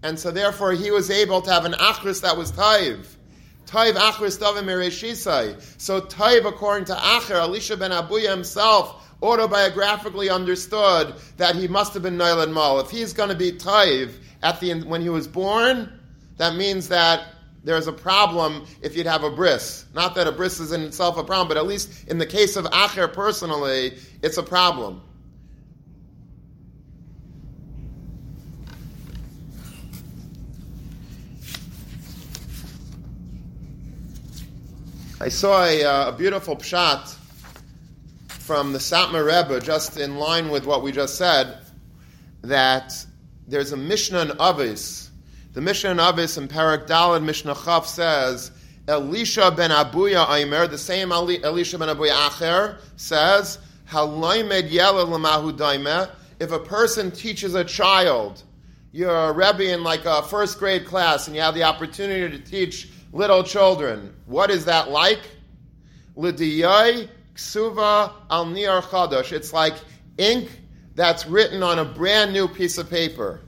And 0.01 0.19
so 0.19 0.31
therefore 0.31 0.73
he 0.73 0.91
was 0.91 1.09
able 1.09 1.41
to 1.41 1.51
have 1.51 1.65
an 1.65 1.73
achris 1.73 2.21
that 2.21 2.35
was 2.37 2.51
taiv. 2.51 3.05
Taiv 3.67 3.93
achris 3.93 4.39
davim 4.39 4.65
ereshisai. 4.65 5.61
So 5.79 6.01
taiv, 6.01 6.45
according 6.45 6.85
to 6.85 6.93
Acher, 6.93 7.35
Elisha 7.35 7.77
ben 7.77 7.91
Abuya 7.91 8.29
himself, 8.29 8.99
autobiographically 9.21 10.33
understood 10.33 11.15
that 11.37 11.55
he 11.55 11.67
must 11.67 11.93
have 11.93 12.03
been 12.03 12.17
Nailan 12.17 12.53
Mal. 12.53 12.81
If 12.81 12.89
he's 12.91 13.13
going 13.13 13.29
to 13.29 13.35
be 13.35 13.53
taiv 13.53 14.11
at 14.41 14.59
the 14.59 14.83
when 14.83 15.01
he 15.01 15.09
was 15.09 15.27
born, 15.27 15.91
that 16.37 16.55
means 16.55 16.89
that 16.89 17.27
there's 17.63 17.87
a 17.87 17.93
problem 17.93 18.65
if 18.81 18.95
you'd 18.95 19.05
have 19.05 19.23
a 19.23 19.29
bris. 19.29 19.85
Not 19.93 20.15
that 20.15 20.27
a 20.27 20.31
bris 20.31 20.59
is 20.59 20.71
in 20.71 20.81
itself 20.81 21.17
a 21.17 21.23
problem, 21.23 21.47
but 21.47 21.57
at 21.57 21.65
least 21.65 22.07
in 22.07 22.17
the 22.17 22.25
case 22.25 22.55
of 22.55 22.65
Acher 22.65 23.11
personally, 23.11 23.97
it's 24.21 24.37
a 24.37 24.43
problem. 24.43 25.01
I 35.21 35.29
saw 35.29 35.63
a, 35.63 35.83
uh, 35.85 36.09
a 36.09 36.11
beautiful 36.11 36.57
pshat 36.57 37.15
from 38.27 38.73
the 38.73 38.79
Satmar 38.79 39.25
Rebbe, 39.25 39.61
just 39.61 39.95
in 39.95 40.17
line 40.17 40.49
with 40.49 40.65
what 40.65 40.83
we 40.83 40.91
just 40.91 41.17
said, 41.17 41.59
that 42.41 42.93
there's 43.47 43.71
a 43.71 43.77
Mishnah 43.77 44.21
in 44.21 44.31
Avis. 44.41 45.11
The 45.53 45.61
Mishnah 45.61 45.91
in 45.91 45.99
Avis 45.99 46.37
in 46.39 46.47
Parak 46.47 46.87
Dalad 46.87 47.23
Mishnah 47.23 47.53
Chav 47.53 47.85
says, 47.85 48.51
Elisha 48.87 49.51
ben 49.51 49.69
Abuya 49.69 50.27
Aimer, 50.35 50.65
the 50.65 50.79
same 50.79 51.11
Elisha 51.11 51.77
ben 51.77 51.89
Abuya 51.89 52.11
Acher, 52.11 52.79
says, 52.95 53.59
if 56.39 56.51
a 56.51 56.59
person 56.59 57.11
teaches 57.11 57.53
a 57.53 57.63
child, 57.63 58.41
you're 58.91 59.15
a 59.15 59.31
Rebbe 59.31 59.71
in 59.71 59.83
like 59.83 60.05
a 60.05 60.23
first 60.23 60.57
grade 60.57 60.85
class 60.85 61.27
and 61.27 61.35
you 61.35 61.41
have 61.43 61.53
the 61.53 61.63
opportunity 61.63 62.35
to 62.35 62.43
teach 62.43 62.89
little 63.11 63.43
children, 63.43 64.11
what 64.25 64.49
is 64.49 64.65
that 64.65 64.89
like? 64.89 65.21
L'diyai 66.15 67.07
ksuva 67.35 68.11
al 68.31 68.47
niyar 68.47 68.81
chadash. 68.81 69.31
It's 69.31 69.53
like 69.53 69.75
ink 70.17 70.49
that's 70.95 71.27
written 71.27 71.61
on 71.61 71.77
a 71.77 71.85
brand 71.85 72.33
new 72.33 72.47
piece 72.47 72.79
of 72.79 72.89
paper. 72.89 73.41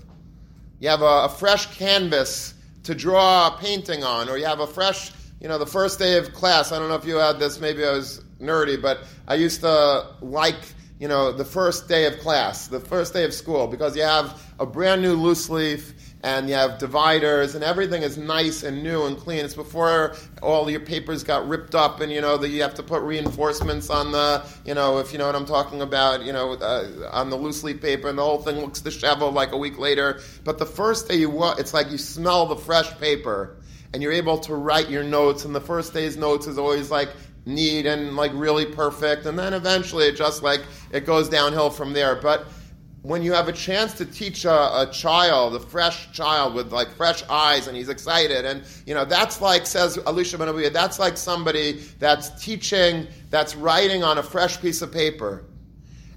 You 0.80 0.90
have 0.90 1.02
a, 1.02 1.26
a, 1.26 1.30
fresh 1.30 1.78
canvas 1.78 2.54
to 2.84 2.94
draw 2.94 3.48
a 3.48 3.58
painting 3.60 4.04
on, 4.04 4.30
or 4.30 4.38
you 4.38 4.46
have 4.46 4.60
a 4.60 4.68
fresh, 4.68 5.12
you 5.40 5.48
know, 5.48 5.58
the 5.58 5.66
first 5.66 6.00
day 6.00 6.18
of 6.18 6.34
class. 6.34 6.72
I 6.72 6.80
don't 6.80 6.90
know 6.90 6.96
if 6.96 7.06
you 7.06 7.16
had 7.16 7.40
this, 7.40 7.60
maybe 7.60 7.86
I 7.86 7.92
was 7.92 8.24
nerdy, 8.40 8.82
but 8.82 9.00
I 9.28 9.36
used 9.36 9.62
to 9.62 10.08
like, 10.22 10.74
you 11.00 11.08
know, 11.08 11.32
the 11.32 11.46
first 11.46 11.88
day 11.88 12.06
of 12.06 12.20
class, 12.20 12.68
the 12.68 12.80
first 12.80 13.14
day 13.14 13.24
of 13.24 13.34
school, 13.34 13.68
because 13.68 13.96
you 13.96 14.04
have 14.04 14.42
a 14.60 14.66
brand 14.66 15.02
new 15.02 15.14
loose 15.14 15.50
leaf 15.50 16.05
and 16.26 16.50
you 16.50 16.56
have 16.56 16.80
dividers, 16.80 17.54
and 17.54 17.64
everything 17.64 18.02
is 18.02 18.18
nice 18.18 18.64
and 18.64 18.82
new 18.82 19.06
and 19.06 19.16
clean. 19.16 19.46
It's 19.46 19.54
before 19.54 20.16
all 20.42 20.68
your 20.68 20.80
papers 20.80 21.24
got 21.24 21.48
ripped 21.48 21.76
up, 21.76 22.02
and 22.02 22.12
you 22.12 22.20
know 22.20 22.36
that 22.38 22.50
you 22.50 22.64
have 22.64 22.74
to 22.74 22.84
put 22.84 23.04
reinforcements 23.04 23.92
on 23.92 24.12
the, 24.12 24.44
you 24.66 24.74
know, 24.74 24.98
if 24.98 25.14
you 25.14 25.20
know 25.20 25.28
what 25.28 25.36
I'm 25.36 25.46
talking 25.46 25.84
about, 25.84 26.26
you 26.26 26.34
know, 26.34 26.54
uh, 26.54 27.12
on 27.12 27.30
the 27.30 27.36
loose 27.36 27.64
leaf 27.64 27.80
paper, 27.80 28.10
and 28.10 28.18
the 28.18 28.24
whole 28.24 28.40
thing 28.40 28.56
looks 28.56 28.82
disheveled 28.82 29.36
like 29.36 29.52
a 29.52 29.58
week 29.58 29.78
later. 29.78 30.20
But 30.44 30.58
the 30.58 30.66
first 30.66 31.08
day 31.08 31.18
you, 31.18 31.32
it's 31.60 31.76
like 31.76 31.92
you 31.92 32.00
smell 32.00 32.48
the 32.48 32.56
fresh 32.56 32.90
paper, 33.00 33.58
and 33.94 34.02
you're 34.02 34.12
able 34.12 34.40
to 34.40 34.56
write 34.56 34.90
your 34.90 35.04
notes. 35.04 35.46
And 35.46 35.54
the 35.54 35.62
first 35.62 35.94
day's 35.94 36.18
notes 36.18 36.48
is 36.48 36.58
always 36.58 36.90
like 36.90 37.10
neat 37.46 37.86
and 37.86 38.16
like 38.16 38.32
really 38.34 38.66
perfect, 38.66 39.28
and 39.28 39.38
then 39.38 39.54
eventually 39.54 40.06
it 40.06 40.16
just 40.16 40.42
like 40.42 40.62
it 40.92 41.06
goes 41.06 41.30
downhill 41.30 41.70
from 41.70 41.94
there. 41.94 42.16
But 42.16 42.48
when 43.06 43.22
you 43.22 43.34
have 43.34 43.48
a 43.48 43.54
chance 43.54 43.94
to 43.94 44.06
teach 44.06 44.46
a, 44.46 44.82
a, 44.82 44.90
child, 44.92 45.56
a 45.56 45.60
fresh 45.60 46.12
child 46.12 46.56
with 46.56 46.74
like 46.74 46.92
fresh 46.94 47.22
eyes, 47.30 47.68
and 47.68 47.78
he's 47.78 47.90
excited, 47.90 48.46
and 48.46 48.64
you 48.88 48.96
know 48.96 49.06
that's 49.06 49.42
like 49.42 49.68
says 49.68 50.00
Elisha 50.08 50.40
ben 50.40 50.48
Abiyah, 50.48 50.74
that's 50.74 50.98
like 50.98 51.16
somebody 51.16 51.74
that's 52.00 52.44
teaching, 52.44 53.06
that's 53.30 53.56
writing 53.56 54.04
on 54.04 54.18
a 54.18 54.24
fresh 54.24 54.60
piece 54.60 54.82
of 54.82 54.92
paper. 54.92 55.46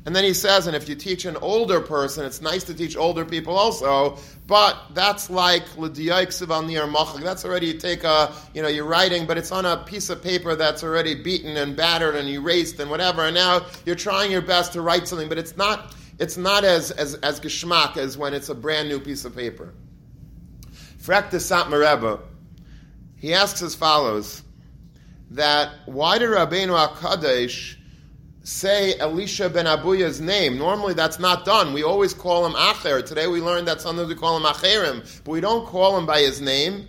And 0.06 0.16
then 0.16 0.24
he 0.24 0.32
says, 0.32 0.66
and 0.66 0.74
if 0.74 0.88
you 0.88 0.94
teach 0.94 1.26
an 1.26 1.36
older 1.36 1.82
person, 1.82 2.24
it's 2.24 2.40
nice 2.40 2.64
to 2.64 2.74
teach 2.74 2.96
older 2.96 3.26
people 3.26 3.58
also, 3.58 4.16
but 4.46 4.78
that's 4.94 5.28
like 5.28 5.64
That's 7.22 7.44
already 7.44 7.66
you 7.66 7.74
take 7.74 8.04
a, 8.04 8.32
you 8.54 8.62
know, 8.62 8.68
you're 8.68 8.86
writing, 8.86 9.26
but 9.26 9.36
it's 9.36 9.52
on 9.52 9.66
a 9.66 9.76
piece 9.76 10.08
of 10.08 10.22
paper 10.22 10.56
that's 10.56 10.82
already 10.82 11.14
beaten 11.14 11.58
and 11.58 11.76
battered 11.76 12.14
and 12.14 12.26
erased 12.26 12.80
and 12.80 12.90
whatever, 12.90 13.26
and 13.26 13.34
now 13.34 13.66
you're 13.84 13.96
trying 13.96 14.30
your 14.30 14.40
best 14.40 14.72
to 14.72 14.80
write 14.80 15.06
something, 15.06 15.28
but 15.28 15.36
it's 15.36 15.58
not 15.58 15.94
it's 16.18 16.36
not 16.36 16.64
as, 16.64 16.90
as, 16.90 17.14
as 17.16 17.40
geschmack 17.40 17.96
as 17.96 18.18
when 18.18 18.34
it's 18.34 18.48
a 18.48 18.54
brand 18.54 18.88
new 18.88 18.98
piece 18.98 19.24
of 19.24 19.34
paper. 19.34 19.72
Frak 21.00 21.30
de 21.30 21.36
Satmar 21.36 22.20
he 23.16 23.34
asks 23.34 23.62
as 23.62 23.74
follows, 23.74 24.42
that 25.30 25.72
why 25.86 26.18
did 26.18 26.30
Rabbeinu 26.30 26.88
HaKadosh 26.88 27.76
say 28.42 28.94
Elisha 28.98 29.50
ben 29.50 29.66
Abuya's 29.66 30.20
name? 30.20 30.56
Normally 30.56 30.94
that's 30.94 31.18
not 31.18 31.44
done. 31.44 31.72
We 31.72 31.82
always 31.82 32.14
call 32.14 32.46
him 32.46 32.52
Acher. 32.52 33.04
Today 33.04 33.26
we 33.26 33.40
learned 33.40 33.68
that 33.68 33.80
sometimes 33.80 34.08
we 34.08 34.14
call 34.14 34.36
him 34.36 34.44
Acherim, 34.44 35.22
but 35.24 35.30
we 35.30 35.40
don't 35.40 35.66
call 35.66 35.98
him 35.98 36.06
by 36.06 36.20
his 36.20 36.40
name 36.40 36.88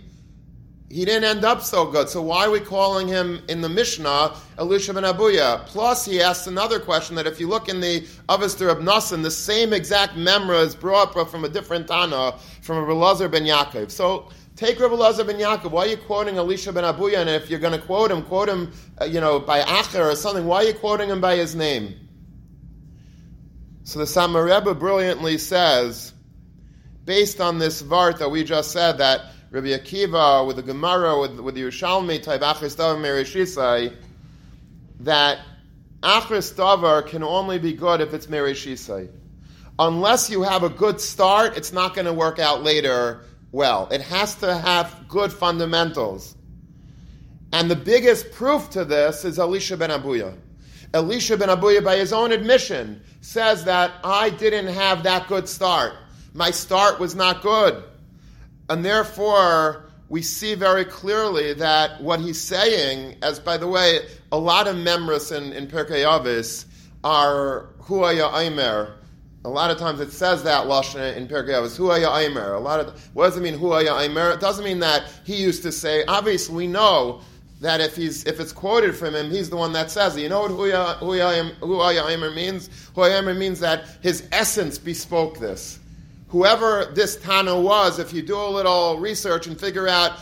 he 0.90 1.04
didn't 1.04 1.22
end 1.22 1.44
up 1.44 1.62
so 1.62 1.86
good. 1.86 2.08
So 2.08 2.20
why 2.20 2.46
are 2.46 2.50
we 2.50 2.58
calling 2.58 3.06
him 3.06 3.42
in 3.48 3.60
the 3.60 3.68
Mishnah 3.68 4.36
Elisha 4.58 4.92
ben 4.92 5.04
Abuya? 5.04 5.64
Plus, 5.66 6.04
he 6.04 6.20
asks 6.20 6.48
another 6.48 6.80
question 6.80 7.14
that 7.14 7.28
if 7.28 7.38
you 7.38 7.46
look 7.46 7.68
in 7.68 7.80
the 7.80 8.00
Avester 8.28 8.68
of 8.68 8.78
Nassan, 8.78 9.22
the 9.22 9.30
same 9.30 9.72
exact 9.72 10.14
memra 10.14 10.64
is 10.64 10.74
brought 10.74 11.14
but 11.14 11.30
from 11.30 11.44
a 11.44 11.48
different 11.48 11.86
Tana, 11.86 12.36
from 12.60 12.78
a 12.78 12.92
Elazar 12.92 13.30
ben 13.30 13.44
Yaakov. 13.44 13.92
So 13.92 14.30
take 14.56 14.80
Rabbi 14.80 14.96
Elazar 14.96 15.24
ben 15.24 15.36
Yaakov. 15.36 15.70
Why 15.70 15.84
are 15.84 15.86
you 15.90 15.96
quoting 15.96 16.38
Elisha 16.38 16.72
ben 16.72 16.82
Abuya? 16.82 17.18
And 17.18 17.30
if 17.30 17.48
you're 17.48 17.60
going 17.60 17.78
to 17.78 17.86
quote 17.86 18.10
him, 18.10 18.22
quote 18.24 18.48
him, 18.48 18.72
uh, 19.00 19.04
you 19.04 19.20
know, 19.20 19.38
by 19.38 19.60
Acher 19.60 20.12
or 20.12 20.16
something. 20.16 20.44
Why 20.44 20.64
are 20.64 20.64
you 20.64 20.74
quoting 20.74 21.08
him 21.08 21.20
by 21.20 21.36
his 21.36 21.54
name? 21.54 21.94
So 23.84 24.00
the 24.00 24.06
Satmar 24.06 24.44
Rebbe 24.44 24.74
brilliantly 24.74 25.38
says, 25.38 26.12
based 27.04 27.40
on 27.40 27.60
this 27.60 27.80
vart 27.80 28.18
that 28.18 28.30
we 28.30 28.42
just 28.42 28.72
said, 28.72 28.98
that 28.98 29.20
Rabbi 29.50 29.68
Akiva, 29.68 30.46
with 30.46 30.56
the 30.56 30.62
Gemara, 30.62 31.18
with, 31.18 31.40
with 31.40 31.56
the 31.56 31.62
Yerushalmi 31.62 32.22
type 32.22 32.40
Achris 32.40 32.76
Davar 32.76 33.96
that 35.00 35.38
Achris 36.02 36.54
Davar 36.54 37.06
can 37.06 37.24
only 37.24 37.58
be 37.58 37.72
good 37.72 38.00
if 38.00 38.14
it's 38.14 38.26
Mereshisai. 38.26 39.10
Unless 39.78 40.30
you 40.30 40.42
have 40.42 40.62
a 40.62 40.68
good 40.68 41.00
start, 41.00 41.56
it's 41.56 41.72
not 41.72 41.94
going 41.94 42.04
to 42.04 42.12
work 42.12 42.38
out 42.38 42.62
later 42.62 43.22
well. 43.50 43.88
It 43.90 44.02
has 44.02 44.36
to 44.36 44.56
have 44.56 45.06
good 45.08 45.32
fundamentals. 45.32 46.36
And 47.52 47.68
the 47.68 47.76
biggest 47.76 48.30
proof 48.30 48.70
to 48.70 48.84
this 48.84 49.24
is 49.24 49.38
Elisha 49.38 49.76
ben 49.76 49.90
Abuya. 49.90 50.36
Elisha 50.94 51.36
ben 51.36 51.48
Abuya, 51.48 51.82
by 51.82 51.96
his 51.96 52.12
own 52.12 52.30
admission, 52.30 53.02
says 53.20 53.64
that 53.64 53.90
I 54.04 54.30
didn't 54.30 54.68
have 54.68 55.02
that 55.02 55.26
good 55.26 55.48
start. 55.48 55.94
My 56.34 56.52
start 56.52 57.00
was 57.00 57.16
not 57.16 57.42
good. 57.42 57.82
And 58.70 58.84
therefore, 58.84 59.90
we 60.08 60.22
see 60.22 60.54
very 60.54 60.84
clearly 60.84 61.54
that 61.54 62.00
what 62.00 62.20
he's 62.20 62.40
saying, 62.40 63.16
as 63.20 63.40
by 63.40 63.56
the 63.56 63.66
way, 63.66 63.98
a 64.30 64.38
lot 64.38 64.68
of 64.68 64.76
memras 64.76 65.36
in, 65.36 65.52
in 65.52 65.66
Pirkei 65.66 66.04
Avos 66.04 66.66
are 67.02 67.66
Huaya 67.80 68.32
Aimer. 68.32 68.94
A 69.44 69.48
lot 69.48 69.72
of 69.72 69.78
times 69.78 69.98
it 69.98 70.12
says 70.12 70.44
that 70.44 70.66
Lashon 70.68 71.16
in 71.16 71.26
Pirkei 71.26 71.48
Avos, 71.48 71.76
Huaya 71.76 72.16
Aimer. 72.24 72.54
A 72.54 72.60
lot 72.60 72.78
of, 72.78 73.10
what 73.12 73.24
does 73.24 73.36
it 73.36 73.42
mean, 73.42 73.58
Huaya 73.58 74.04
Aimer? 74.04 74.30
It 74.30 74.38
doesn't 74.38 74.64
mean 74.64 74.78
that 74.78 75.02
he 75.24 75.34
used 75.34 75.64
to 75.64 75.72
say, 75.72 76.04
obviously 76.06 76.54
we 76.54 76.66
know 76.68 77.22
that 77.60 77.80
if 77.80 77.96
he's 77.96 78.24
if 78.24 78.38
it's 78.38 78.52
quoted 78.52 78.94
from 78.94 79.16
him, 79.16 79.32
he's 79.32 79.50
the 79.50 79.56
one 79.56 79.72
that 79.72 79.90
says 79.90 80.16
it. 80.16 80.22
You 80.22 80.28
know 80.28 80.42
what 80.42 80.52
Huaya 80.52 82.08
Aimer 82.08 82.30
means? 82.30 82.68
Huaya 82.94 83.18
Aimer 83.18 83.34
means 83.34 83.58
that 83.60 83.98
his 84.00 84.28
essence 84.30 84.78
bespoke 84.78 85.40
this 85.40 85.79
whoever 86.30 86.90
this 86.94 87.16
Tana 87.16 87.60
was, 87.60 87.98
if 87.98 88.12
you 88.12 88.22
do 88.22 88.36
a 88.36 88.48
little 88.48 88.98
research 88.98 89.46
and 89.46 89.60
figure 89.60 89.88
out 89.88 90.12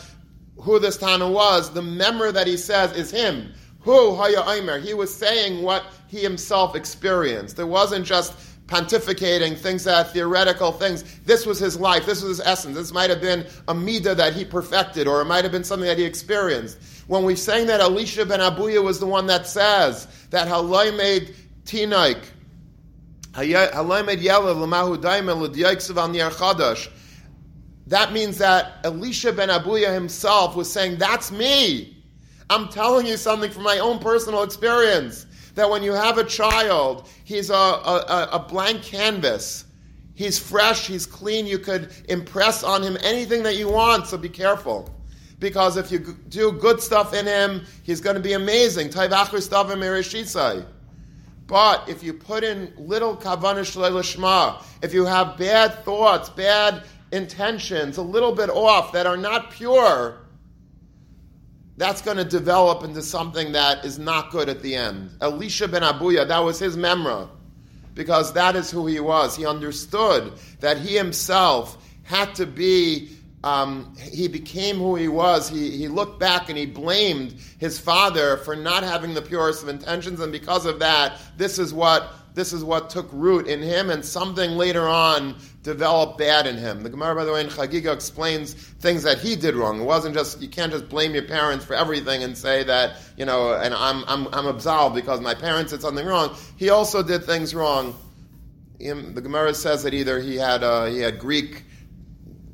who 0.57 0.79
this 0.79 0.97
Tana 0.97 1.31
was, 1.31 1.71
the 1.73 1.83
member 1.83 2.33
that 2.33 2.47
he 2.47 2.57
says 2.57 2.93
is 2.97 3.11
him. 3.11 3.53
Who 3.81 4.15
Haya 4.15 4.43
Aimer. 4.49 4.79
He 4.79 4.93
was 4.95 5.15
saying 5.15 5.63
what 5.63 5.85
he 6.09 6.19
himself 6.19 6.75
experienced. 6.75 7.59
It 7.59 7.65
wasn't 7.65 8.05
just 8.05 8.35
pontificating 8.67 9.57
things 9.57 9.85
that 9.85 10.07
are 10.07 10.11
theoretical 10.11 10.73
things. 10.73 11.05
This 11.21 11.47
was 11.47 11.59
his 11.59 11.79
life. 11.79 12.05
This 12.05 12.23
was 12.23 12.39
his 12.39 12.47
essence. 12.47 12.77
This 12.77 12.93
might 12.93 13.09
have 13.09 13.21
been 13.21 13.47
a 13.67 13.75
midah 13.75 14.17
that 14.17 14.35
he 14.35 14.45
perfected, 14.45 15.07
or 15.07 15.21
it 15.21 15.27
might 15.27 15.45
have 15.45 15.53
been 15.53 15.65
something 15.65 15.89
that 15.89 15.99
he 15.99 16.05
experienced. 16.05 16.79
When 17.07 17.23
we're 17.25 17.37
saying 17.37 17.67
that 17.69 17.81
Elisha 17.81 18.27
ben 18.27 18.41
Abuya 18.41 18.83
was 18.83 18.99
the 18.99 19.07
one 19.07 19.27
that 19.29 19.47
says 19.47 20.07
that 20.31 20.49
Halai 20.49 20.95
made 20.97 21.35
Tinaik, 21.65 22.19
That 27.87 28.13
means 28.13 28.39
that 28.39 28.81
Elisha 28.85 29.33
ben 29.33 29.49
Abuya 29.49 29.93
himself 29.93 30.57
was 30.57 30.71
saying, 30.71 30.99
That's 30.99 31.31
me. 31.33 31.97
I'm 32.51 32.69
telling 32.69 33.07
you 33.07 33.17
something 33.17 33.51
from 33.51 33.63
my 33.63 33.79
own 33.79 33.99
personal 33.99 34.43
experience 34.43 35.27
that 35.55 35.69
when 35.69 35.83
you 35.83 35.93
have 35.93 36.19
a 36.19 36.25
child, 36.25 37.09
he's 37.25 37.51
a, 37.51 37.55
a, 37.55 38.29
a 38.33 38.39
blank 38.39 38.83
canvas. 38.83 39.65
He's 40.15 40.39
fresh, 40.39 40.87
he's 40.87 41.07
clean, 41.07 41.47
you 41.47 41.59
could 41.59 41.93
impress 42.09 42.65
on 42.65 42.83
him 42.83 42.97
anything 43.03 43.43
that 43.45 43.57
you 43.57 43.69
want, 43.69 44.07
so 44.07 44.19
be 44.19 44.29
careful. 44.29 44.91
Because 45.39 45.77
if 45.77 45.93
you 45.93 46.01
do 46.29 46.53
good 46.53 46.81
stuff 46.81 47.15
in 47.15 47.27
him, 47.27 47.65
he's 47.85 48.01
going 48.01 48.17
to 48.17 48.23
be 48.23 48.33
amazing. 48.33 48.91
But 51.49 51.89
if 51.89 52.03
you 52.03 52.13
put 52.13 52.45
in 52.45 52.73
little 52.77 53.17
kavanah 53.17 53.65
shema, 54.05 54.61
if 54.83 54.93
you 54.93 55.07
have 55.07 55.39
bad 55.39 55.83
thoughts, 55.83 56.29
bad 56.29 56.85
intentions, 57.11 57.97
a 57.97 58.03
little 58.03 58.33
bit 58.33 58.51
off, 58.51 58.93
that 58.93 59.07
are 59.07 59.17
not 59.17 59.51
pure, 59.51 60.19
that's 61.79 62.03
going 62.03 62.19
to 62.19 62.25
develop 62.25 62.85
into 62.85 63.01
something 63.01 63.53
that 63.53 63.83
is 63.85 63.99
not 63.99 64.31
good 64.31 64.51
at 64.51 64.61
the 64.61 64.75
end. 64.75 65.11
Elisha 65.23 65.69
ben 65.69 65.81
Abuya, 65.81 66.29
that 66.29 66.41
was 66.41 66.59
his 66.59 66.77
memra, 66.77 67.31
because 67.95 68.35
that 68.35 68.55
is 68.55 68.71
who 68.71 68.87
he 68.87 69.01
was. 69.01 69.35
He 69.35 69.47
understood 69.47 70.35
that 70.61 70.77
he 70.77 70.97
himself 70.97 71.83
had 72.03 72.35
to 72.35 72.45
be, 72.45 73.17
um, 73.45 73.95
he 74.01 74.29
became 74.29 74.77
who 74.77 74.97
he 74.97 75.09
was. 75.09 75.49
He, 75.49 75.71
he 75.77 75.89
looked 75.89 76.19
back 76.19 76.49
and 76.49 76.59
he 76.59 76.67
blamed 76.67 77.37
his 77.59 77.79
father 77.79 78.39
for 78.39 78.57
not 78.57 78.83
having 78.83 79.15
the 79.15 79.23
purest 79.23 79.63
of 79.63 79.69
intentions, 79.69 80.21
and 80.21 80.33
because 80.33 80.67
of 80.67 80.81
that, 80.81 81.21
this 81.37 81.59
is 81.59 81.73
what 81.73 82.13
this 82.35 82.53
is 82.53 82.63
what 82.63 82.89
took 82.89 83.09
root 83.13 83.49
in 83.49 83.61
him, 83.61 83.91
and 83.91 84.05
something 84.05 84.53
later 84.53 84.87
on 84.87 85.35
developed 85.65 86.19
bad 86.19 86.47
in 86.47 86.57
him. 86.57 86.85
The 86.85 86.89
Gemara, 86.89 87.17
by 87.17 87.25
the 87.25 87.33
way, 87.33 87.41
in 87.41 87.49
Chagiga 87.49 87.93
explains 87.93 88.55
things 88.55 89.03
that 89.03 89.19
he 89.19 89.35
did 89.35 89.57
wrong. 89.57 89.81
It 89.81 89.85
wasn't 89.85 90.15
just, 90.15 90.41
you 90.41 90.49
can't 90.49 90.71
just 90.71 90.89
blame 90.89 91.15
your 91.15 91.25
parents 91.25 91.65
for 91.65 91.75
everything 91.75 92.23
and 92.23 92.39
say 92.39 92.63
that, 92.63 92.97
you 93.17 93.25
know, 93.25 93.55
and 93.55 93.75
I'm, 93.75 94.05
I'm, 94.07 94.33
I'm 94.33 94.47
absolved 94.47 94.95
because 94.95 95.21
my 95.21 95.35
parents 95.35 95.73
did 95.73 95.83
something 95.83 96.07
wrong. 96.07 96.37
He 96.57 96.71
also 96.71 97.03
did 97.03 97.25
things 97.25 97.57
wrong. 97.57 97.99
The 98.79 99.21
Gemara 99.21 99.53
says 99.53 99.83
that 99.83 99.93
either 99.93 100.21
he 100.21 100.37
had, 100.37 100.63
uh, 100.63 100.85
he 100.85 101.01
had 101.01 101.19
Greek, 101.19 101.65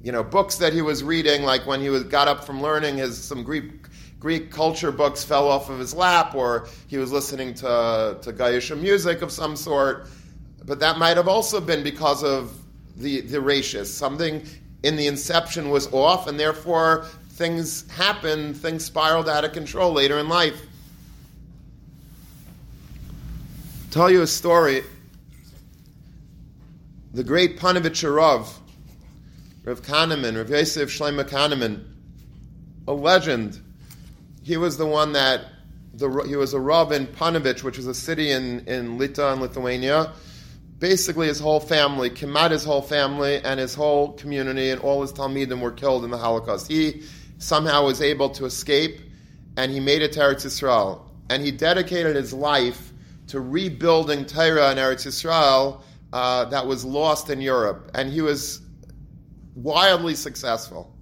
you 0.05 0.12
know, 0.12 0.23
books 0.23 0.57
that 0.57 0.75
he 0.75 0.83
was 0.83 1.03
reading, 1.03 1.45
like 1.45 1.67
when 1.67 1.81
he 1.81 1.88
was, 1.88 2.05
got 2.05 2.29
up 2.29 2.45
from 2.45 2.61
learning 2.61 2.99
his, 2.99 3.17
some 3.17 3.43
Greek 3.43 3.88
Greek 4.21 4.51
culture 4.51 4.93
books 4.93 5.25
fell 5.25 5.49
off 5.49 5.71
of 5.71 5.79
his 5.79 5.95
lap, 5.95 6.35
or 6.35 6.69
he 6.88 6.99
was 6.99 7.11
listening 7.11 7.55
to, 7.55 8.19
to 8.21 8.33
Gaisha 8.33 8.79
music 8.79 9.23
of 9.23 9.33
some 9.33 9.57
sort. 9.57 10.09
But 10.64 10.79
that 10.81 10.99
might 10.99 11.17
have 11.17 11.27
also 11.27 11.59
been 11.61 11.83
because 11.83 12.23
of 12.23 12.55
the, 12.97 13.23
the 13.23 13.40
ratius. 13.40 13.95
Something 13.95 14.47
in 14.83 14.97
the 14.97 15.07
inception 15.07 15.71
was 15.71 15.90
off, 15.93 16.27
and 16.27 16.38
therefore 16.38 17.07
things 17.31 17.90
happened, 17.90 18.59
things 18.59 18.85
spiraled 18.85 19.29
out 19.29 19.45
of 19.45 19.53
control 19.53 19.93
later 19.93 20.19
in 20.19 20.29
life. 20.29 20.61
Tell 23.90 24.11
you 24.11 24.21
a 24.21 24.27
story. 24.27 24.85
The 27.14 27.25
great 27.25 27.59
Panovich 27.59 28.05
Rav 29.64 29.83
Kahneman, 29.83 30.37
Rav 30.37 30.50
Yosef 30.50 30.90
Shlomo 30.90 31.24
Kahneman, 31.24 31.85
a 32.87 32.92
legend 32.92 33.61
he 34.44 34.59
was 34.59 34.77
the 34.77 34.87
one 34.87 35.12
that 35.12 35.46
the, 35.94 36.11
he 36.29 36.37
was 36.37 36.53
a 36.53 36.61
rav 36.61 36.92
in 36.92 37.07
Panovich, 37.07 37.62
which 37.62 37.79
is 37.79 37.87
a 37.87 37.94
city 37.94 38.31
in, 38.31 38.61
in 38.68 38.98
Lita 38.98 39.33
in 39.33 39.40
Lithuania. 39.40 40.12
Basically, 40.79 41.29
his 41.29 41.40
whole 41.40 41.61
family, 41.61 42.11
Kemat, 42.11 42.50
his 42.50 42.62
whole 42.62 42.83
family, 42.83 43.40
and 43.42 43.59
his 43.59 43.74
whole 43.74 44.12
community, 44.12 44.68
and 44.68 44.81
all 44.83 45.00
his 45.00 45.12
Talmidim 45.12 45.61
were 45.61 45.70
killed 45.70 46.05
in 46.05 46.11
the 46.11 46.18
Holocaust. 46.18 46.70
He 46.70 47.05
somehow 47.38 47.87
was 47.87 48.03
able 48.03 48.29
to 48.31 48.44
escape, 48.44 49.00
and 49.57 49.72
he 49.72 49.81
made 49.81 50.03
it 50.03 50.12
to 50.12 50.20
Eretz 50.20 50.44
Yisrael. 50.44 51.00
And 51.31 51.42
he 51.42 51.50
dedicated 51.50 52.16
his 52.16 52.35
life 52.35 52.92
to 53.29 53.40
rebuilding 53.40 54.27
Torah 54.27 54.72
in 54.72 54.79
Eretz 54.79 55.07
Yisrael 55.07 55.81
uh, 56.12 56.44
that 56.46 56.66
was 56.66 56.85
lost 56.85 57.31
in 57.31 57.40
Europe. 57.40 57.90
And 57.94 58.12
he 58.12 58.20
was 58.20 58.61
wildly 59.55 60.14
successful. 60.14 60.95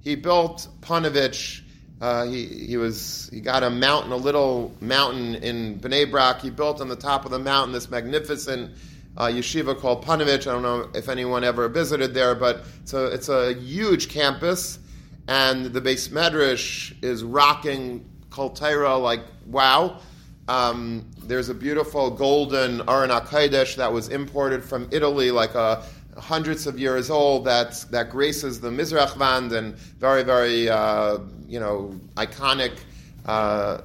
He 0.00 0.16
built 0.16 0.68
Panovich 0.80 1.62
uh, 2.02 2.26
he, 2.26 2.46
he 2.46 2.76
was 2.76 3.30
he 3.32 3.40
got 3.40 3.62
a 3.62 3.70
mountain, 3.70 4.10
a 4.10 4.16
little 4.16 4.74
mountain 4.80 5.36
in 5.36 5.78
Bnei 5.78 6.10
Brak. 6.10 6.40
He 6.40 6.50
built 6.50 6.80
on 6.80 6.88
the 6.88 6.96
top 6.96 7.24
of 7.24 7.30
the 7.30 7.38
mountain 7.38 7.72
this 7.72 7.88
magnificent 7.88 8.72
uh, 9.16 9.26
yeshiva 9.26 9.78
called 9.78 10.04
Panovich. 10.04 10.48
I 10.48 10.52
don't 10.52 10.62
know 10.62 10.90
if 10.96 11.08
anyone 11.08 11.44
ever 11.44 11.68
visited 11.68 12.12
there, 12.12 12.34
but 12.34 12.64
it's 12.82 12.92
a 12.92 13.06
it's 13.06 13.28
a 13.28 13.54
huge 13.54 14.08
campus, 14.08 14.80
and 15.28 15.66
the 15.66 15.80
base 15.80 16.08
medrash 16.08 16.92
is 17.04 17.22
rocking 17.22 18.04
Kol 18.30 18.52
like 19.00 19.20
wow. 19.46 20.00
Um, 20.48 21.08
there's 21.22 21.50
a 21.50 21.54
beautiful 21.54 22.10
golden 22.10 22.80
Aron 22.88 23.10
HaKodesh 23.10 23.76
that 23.76 23.92
was 23.92 24.08
imported 24.08 24.64
from 24.64 24.88
Italy, 24.90 25.30
like 25.30 25.54
a 25.54 25.84
hundreds 26.18 26.66
of 26.66 26.78
years 26.78 27.10
old 27.10 27.44
that 27.46 27.84
that 27.90 28.10
graces 28.10 28.60
the 28.60 28.70
Mizrach 28.70 29.16
Wand 29.16 29.52
and 29.52 29.74
very 29.74 30.22
very 30.22 30.68
uh, 30.68 31.18
you 31.46 31.58
know 31.58 31.94
iconic 32.16 32.78
uh, 33.26 33.80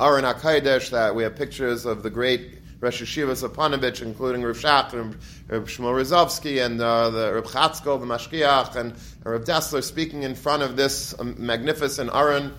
Aron 0.00 0.24
HaKodesh 0.24 0.90
that 0.90 1.14
we 1.14 1.22
have 1.24 1.36
pictures 1.36 1.84
of 1.84 2.02
the 2.02 2.10
great 2.10 2.60
Rosh 2.80 3.02
Yeshivas 3.02 3.42
of 3.42 3.52
Panovich, 3.52 4.00
including 4.00 4.42
Rav 4.42 4.56
Shach 4.56 4.94
and 4.94 5.14
Rav 5.48 5.64
Shmuel 5.64 6.00
Rozovsky 6.00 6.64
and 6.64 6.80
uh, 6.80 7.10
the 7.10 7.34
Rav 7.34 7.44
Chatzkel, 7.44 8.00
the 8.00 8.06
Mashkiach, 8.06 8.74
and 8.76 8.94
Rav 9.22 9.44
Dessler 9.44 9.84
speaking 9.84 10.22
in 10.22 10.34
front 10.34 10.62
of 10.62 10.76
this 10.76 11.14
um, 11.18 11.34
magnificent 11.38 12.10
Aron. 12.14 12.54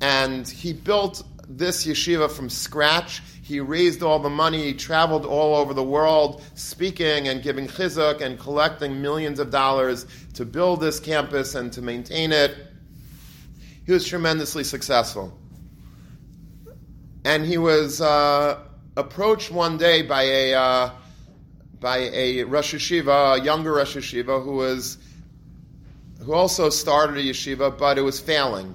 And 0.00 0.46
he 0.46 0.72
built 0.72 1.24
this 1.48 1.86
yeshiva 1.86 2.30
from 2.30 2.48
scratch 2.48 3.22
he 3.46 3.60
raised 3.60 4.02
all 4.02 4.18
the 4.18 4.28
money. 4.28 4.64
He 4.64 4.74
traveled 4.74 5.24
all 5.24 5.54
over 5.54 5.72
the 5.72 5.84
world 5.84 6.42
speaking 6.54 7.28
and 7.28 7.44
giving 7.44 7.68
chizuk 7.68 8.20
and 8.20 8.36
collecting 8.40 9.00
millions 9.00 9.38
of 9.38 9.52
dollars 9.52 10.04
to 10.34 10.44
build 10.44 10.80
this 10.80 10.98
campus 10.98 11.54
and 11.54 11.72
to 11.74 11.80
maintain 11.80 12.32
it. 12.32 12.56
He 13.84 13.92
was 13.92 14.04
tremendously 14.04 14.64
successful. 14.64 15.38
And 17.24 17.46
he 17.46 17.56
was 17.56 18.00
uh, 18.00 18.58
approached 18.96 19.52
one 19.52 19.78
day 19.78 20.02
by 20.02 20.22
a, 20.24 20.54
uh, 20.54 20.90
by 21.78 21.98
a 21.98 22.42
Rosh 22.42 22.74
Yeshiva, 22.74 23.38
a 23.40 23.44
younger 23.44 23.74
Rosh 23.74 23.96
Yeshiva, 23.96 24.42
who, 24.42 24.56
was, 24.56 24.98
who 26.20 26.32
also 26.32 26.68
started 26.68 27.16
a 27.18 27.22
yeshiva, 27.22 27.78
but 27.78 27.96
it 27.96 28.02
was 28.02 28.18
failing 28.18 28.74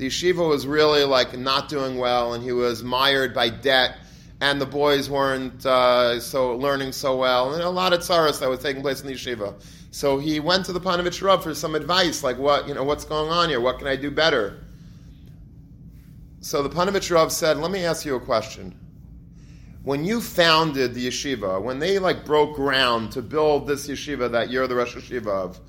the 0.00 0.06
yeshiva 0.06 0.48
was 0.48 0.66
really 0.66 1.04
like 1.04 1.38
not 1.38 1.68
doing 1.68 1.98
well, 1.98 2.32
and 2.32 2.42
he 2.42 2.52
was 2.52 2.82
mired 2.82 3.34
by 3.34 3.50
debt, 3.50 3.98
and 4.40 4.58
the 4.58 4.64
boys 4.64 5.10
weren't 5.10 5.66
uh, 5.66 6.18
so 6.18 6.56
learning 6.56 6.92
so 6.92 7.18
well, 7.18 7.52
and 7.52 7.62
a 7.62 7.68
lot 7.68 7.92
of 7.92 8.00
tsaras 8.00 8.40
that 8.40 8.48
was 8.48 8.60
taking 8.60 8.80
place 8.80 9.02
in 9.02 9.06
the 9.06 9.12
yeshiva. 9.12 9.62
So 9.90 10.18
he 10.18 10.40
went 10.40 10.64
to 10.64 10.72
the 10.72 10.80
Panovich 10.80 11.22
Rav 11.22 11.42
for 11.42 11.54
some 11.54 11.74
advice, 11.74 12.24
like 12.24 12.38
what 12.38 12.66
you 12.66 12.72
know, 12.72 12.82
what's 12.82 13.04
going 13.04 13.30
on 13.30 13.50
here? 13.50 13.60
What 13.60 13.76
can 13.76 13.88
I 13.88 13.96
do 13.96 14.10
better? 14.10 14.64
So 16.40 16.62
the 16.62 16.70
Panovich 16.70 17.14
Rav 17.14 17.30
said, 17.30 17.58
"Let 17.58 17.70
me 17.70 17.84
ask 17.84 18.06
you 18.06 18.14
a 18.14 18.20
question." 18.20 18.74
When 19.82 20.06
you 20.06 20.22
founded 20.22 20.94
the 20.94 21.08
yeshiva, 21.08 21.60
when 21.60 21.78
they 21.78 21.98
like 21.98 22.24
broke 22.24 22.56
ground 22.56 23.12
to 23.12 23.20
build 23.20 23.66
this 23.66 23.86
yeshiva 23.86 24.32
that 24.32 24.48
you're 24.48 24.66
the 24.66 24.76
Rosh 24.76 24.96
Yeshiva 24.96 25.26
of, 25.26 25.60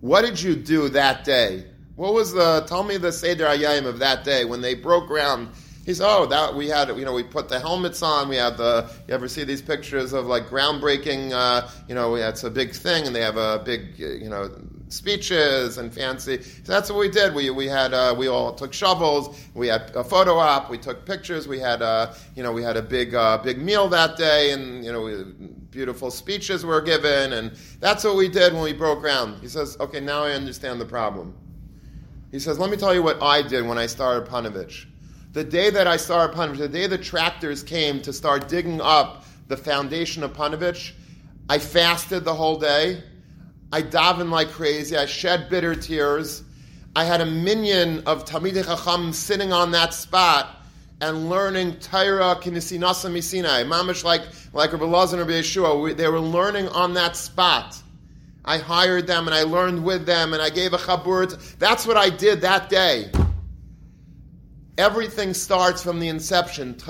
what 0.00 0.22
did 0.22 0.40
you 0.40 0.54
do 0.54 0.88
that 0.90 1.24
day? 1.24 1.64
What 1.96 2.14
was 2.14 2.32
the? 2.32 2.64
Tell 2.66 2.82
me 2.82 2.96
the 2.96 3.12
Seder 3.12 3.44
Hayayim 3.44 3.86
of 3.86 3.98
that 3.98 4.24
day 4.24 4.44
when 4.44 4.60
they 4.60 4.74
broke 4.74 5.08
ground. 5.08 5.50
He 5.84 5.94
said, 5.94 6.06
"Oh, 6.08 6.26
that 6.26 6.54
we 6.54 6.68
had. 6.68 6.88
You 6.88 7.04
know, 7.04 7.12
we 7.12 7.22
put 7.22 7.48
the 7.48 7.60
helmets 7.60 8.02
on. 8.02 8.28
We 8.28 8.36
have 8.36 8.56
the. 8.56 8.90
You 9.08 9.14
ever 9.14 9.28
see 9.28 9.44
these 9.44 9.60
pictures 9.60 10.12
of 10.12 10.26
like 10.26 10.46
groundbreaking? 10.48 11.32
Uh, 11.32 11.68
you 11.88 11.94
know, 11.94 12.14
it's 12.14 12.44
a 12.44 12.50
big 12.50 12.72
thing, 12.72 13.06
and 13.06 13.14
they 13.14 13.20
have 13.20 13.36
a 13.36 13.62
big. 13.64 13.98
You 13.98 14.30
know, 14.30 14.50
speeches 14.88 15.78
and 15.78 15.92
fancy. 15.92 16.42
So 16.42 16.72
that's 16.72 16.90
what 16.90 16.98
we 16.98 17.08
did. 17.08 17.34
We 17.34 17.50
we 17.50 17.66
had 17.66 17.92
uh, 17.92 18.14
we 18.16 18.28
all 18.28 18.54
took 18.54 18.72
shovels. 18.72 19.38
We 19.54 19.68
had 19.68 19.90
a 19.94 20.04
photo 20.04 20.38
op. 20.38 20.70
We 20.70 20.78
took 20.78 21.04
pictures. 21.04 21.48
We 21.48 21.58
had 21.58 21.82
uh, 21.82 22.14
you 22.36 22.42
know 22.42 22.52
we 22.52 22.62
had 22.62 22.76
a 22.76 22.82
big 22.82 23.14
uh, 23.14 23.38
big 23.38 23.58
meal 23.58 23.88
that 23.88 24.16
day, 24.16 24.52
and 24.52 24.84
you 24.84 24.92
know 24.92 25.02
we, 25.02 25.24
beautiful 25.70 26.10
speeches 26.10 26.64
were 26.64 26.80
given, 26.80 27.32
and 27.32 27.52
that's 27.80 28.04
what 28.04 28.16
we 28.16 28.28
did 28.28 28.52
when 28.52 28.62
we 28.62 28.72
broke 28.72 29.00
ground. 29.00 29.40
He 29.40 29.48
says, 29.48 29.76
"Okay, 29.80 30.00
now 30.00 30.22
I 30.22 30.32
understand 30.32 30.80
the 30.80 30.86
problem." 30.86 31.34
He 32.32 32.38
says, 32.40 32.58
Let 32.58 32.70
me 32.70 32.76
tell 32.76 32.92
you 32.92 33.02
what 33.02 33.22
I 33.22 33.42
did 33.42 33.64
when 33.64 33.78
I 33.78 33.86
started 33.86 34.28
Panovich. 34.28 34.86
The 35.32 35.44
day 35.44 35.70
that 35.70 35.86
I 35.86 35.98
started 35.98 36.34
Panovich, 36.36 36.58
the 36.58 36.68
day 36.68 36.86
the 36.88 36.98
tractors 36.98 37.62
came 37.62 38.02
to 38.02 38.12
start 38.12 38.48
digging 38.48 38.80
up 38.80 39.24
the 39.48 39.56
foundation 39.56 40.22
of 40.22 40.32
Panovich, 40.32 40.92
I 41.48 41.58
fasted 41.58 42.24
the 42.24 42.34
whole 42.34 42.58
day. 42.58 43.02
I 43.70 43.82
davened 43.82 44.30
like 44.30 44.50
crazy. 44.50 44.96
I 44.96 45.06
shed 45.06 45.50
bitter 45.50 45.74
tears. 45.74 46.42
I 46.96 47.04
had 47.04 47.20
a 47.20 47.26
minion 47.26 48.04
of 48.06 48.24
Talmidei 48.24 48.64
Chacham 48.64 49.12
sitting 49.12 49.52
on 49.52 49.70
that 49.72 49.92
spot 49.92 50.56
and 51.00 51.28
learning 51.28 51.80
Torah 51.80 52.36
Kinisinasa 52.36 53.10
Misinai. 53.10 53.66
Mamish 53.66 54.04
like, 54.04 54.22
like 54.54 54.72
Rabbi 54.72 54.84
Lazar 54.84 55.20
and 55.20 55.28
Rabbi 55.28 55.40
Yeshua. 55.40 55.96
they 55.96 56.08
were 56.08 56.20
learning 56.20 56.68
on 56.68 56.94
that 56.94 57.16
spot. 57.16 57.81
I 58.44 58.58
hired 58.58 59.06
them 59.06 59.26
and 59.26 59.34
I 59.34 59.42
learned 59.42 59.84
with 59.84 60.06
them 60.06 60.32
and 60.32 60.42
I 60.42 60.50
gave 60.50 60.72
a 60.72 60.78
chabur. 60.78 61.58
That's 61.58 61.86
what 61.86 61.96
I 61.96 62.10
did 62.10 62.40
that 62.40 62.68
day. 62.68 63.10
Everything 64.78 65.34
starts 65.34 65.82
from 65.82 66.00
the 66.00 66.08
inception. 66.08 66.76
If 66.78 66.80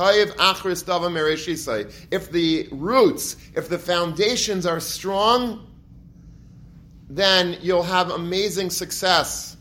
the 2.30 2.68
roots, 2.70 3.36
if 3.54 3.68
the 3.68 3.78
foundations 3.78 4.66
are 4.66 4.80
strong, 4.80 5.66
then 7.10 7.58
you'll 7.60 7.82
have 7.82 8.10
amazing 8.10 8.70
success. 8.70 9.56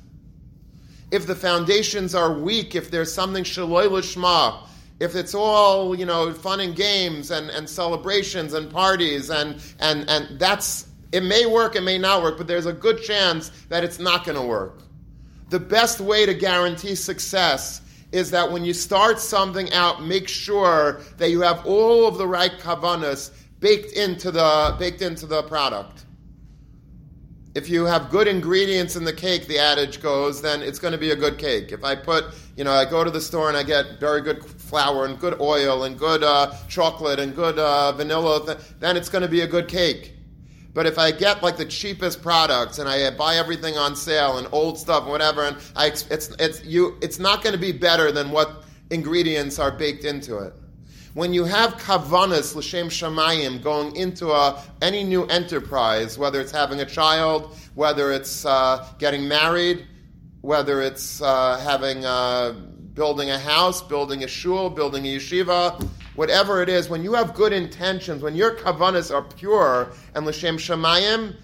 If 1.11 1.27
the 1.27 1.35
foundations 1.35 2.15
are 2.15 2.31
weak, 2.31 2.75
if 2.75 2.89
there's 2.89 3.13
something 3.13 3.43
shaloi 3.43 3.89
lishma, 3.89 4.65
if 5.01 5.15
it's 5.15 5.33
all 5.33 5.95
you 5.95 6.05
know 6.05 6.31
fun 6.31 6.61
and 6.61 6.75
games 6.75 7.31
and, 7.31 7.49
and 7.49 7.67
celebrations 7.67 8.53
and 8.53 8.71
parties 8.71 9.31
and 9.31 9.59
and 9.79 10.07
and 10.09 10.39
that's 10.39 10.87
it 11.11 11.23
may 11.23 11.45
work, 11.45 11.75
it 11.75 11.81
may 11.81 11.97
not 11.97 12.21
work, 12.23 12.37
but 12.37 12.47
there's 12.47 12.65
a 12.65 12.73
good 12.73 13.01
chance 13.01 13.49
that 13.69 13.83
it's 13.83 13.99
not 13.99 14.25
going 14.25 14.37
to 14.37 14.45
work. 14.45 14.83
The 15.49 15.59
best 15.59 15.99
way 15.99 16.25
to 16.25 16.33
guarantee 16.33 16.95
success 16.95 17.81
is 18.11 18.31
that 18.31 18.49
when 18.49 18.63
you 18.63 18.73
start 18.73 19.19
something 19.19 19.71
out, 19.73 20.03
make 20.03 20.27
sure 20.27 21.01
that 21.17 21.29
you 21.29 21.41
have 21.41 21.65
all 21.65 22.07
of 22.07 22.17
the 22.17 22.27
right 22.27 22.51
kavanas 22.59 23.31
baked 23.59 23.93
into 23.93 24.31
the 24.31 24.75
baked 24.79 25.01
into 25.01 25.25
the 25.25 25.43
product. 25.43 26.05
If 27.53 27.69
you 27.69 27.83
have 27.83 28.09
good 28.09 28.29
ingredients 28.29 28.95
in 28.95 29.03
the 29.03 29.11
cake, 29.11 29.47
the 29.47 29.59
adage 29.59 30.01
goes, 30.01 30.41
then 30.41 30.61
it's 30.61 30.79
going 30.79 30.93
to 30.93 30.97
be 30.97 31.11
a 31.11 31.15
good 31.17 31.37
cake. 31.37 31.73
If 31.73 31.83
I 31.83 31.95
put, 31.95 32.25
you 32.55 32.63
know, 32.63 32.71
I 32.71 32.89
go 32.89 33.03
to 33.03 33.11
the 33.11 33.19
store 33.19 33.49
and 33.49 33.57
I 33.57 33.63
get 33.63 33.99
very 33.99 34.21
good 34.21 34.45
flour 34.45 35.05
and 35.05 35.19
good 35.19 35.39
oil 35.41 35.83
and 35.83 35.99
good 35.99 36.23
uh, 36.23 36.53
chocolate 36.69 37.19
and 37.19 37.35
good 37.35 37.59
uh, 37.59 37.91
vanilla, 37.91 38.57
then 38.79 38.95
it's 38.95 39.09
going 39.09 39.23
to 39.23 39.27
be 39.27 39.41
a 39.41 39.47
good 39.47 39.67
cake. 39.67 40.13
But 40.73 40.85
if 40.85 40.97
I 40.97 41.11
get 41.11 41.43
like 41.43 41.57
the 41.57 41.65
cheapest 41.65 42.21
products 42.21 42.79
and 42.79 42.87
I 42.87 43.09
buy 43.11 43.35
everything 43.35 43.77
on 43.77 43.95
sale 43.95 44.37
and 44.37 44.47
old 44.51 44.77
stuff, 44.77 45.03
and 45.03 45.11
whatever, 45.11 45.43
and 45.43 45.57
I, 45.75 45.87
it's 45.87 46.07
it's 46.39 46.63
you, 46.63 46.97
it's 47.01 47.19
not 47.19 47.43
going 47.43 47.53
to 47.53 47.59
be 47.59 47.73
better 47.73 48.11
than 48.11 48.31
what 48.31 48.63
ingredients 48.89 49.59
are 49.59 49.71
baked 49.71 50.05
into 50.05 50.37
it. 50.37 50.53
When 51.13 51.33
you 51.33 51.43
have 51.43 51.73
kavanas 51.73 52.55
l'shem 52.55 52.87
shamayim 52.87 53.61
going 53.61 53.97
into 53.97 54.31
a, 54.31 54.63
any 54.81 55.03
new 55.03 55.25
enterprise, 55.25 56.17
whether 56.17 56.39
it's 56.39 56.53
having 56.53 56.79
a 56.79 56.85
child, 56.85 57.53
whether 57.75 58.13
it's 58.13 58.45
uh, 58.45 58.87
getting 58.97 59.27
married, 59.27 59.85
whether 60.39 60.81
it's 60.81 61.21
uh, 61.21 61.59
having 61.59 62.05
uh, 62.05 62.53
building 62.93 63.29
a 63.29 63.37
house, 63.37 63.81
building 63.81 64.23
a 64.23 64.27
shul, 64.27 64.69
building 64.69 65.05
a 65.05 65.17
yeshiva, 65.17 65.85
whatever 66.15 66.61
it 66.61 66.69
is, 66.69 66.89
when 66.89 67.03
you 67.03 67.13
have 67.13 67.33
good 67.33 67.53
intentions, 67.53 68.21
when 68.21 68.35
your 68.35 68.55
kavanas 68.55 69.13
are 69.13 69.21
pure 69.21 69.91
and 70.15 70.25
l'shem 70.25 70.57
shemayim, 70.57 71.35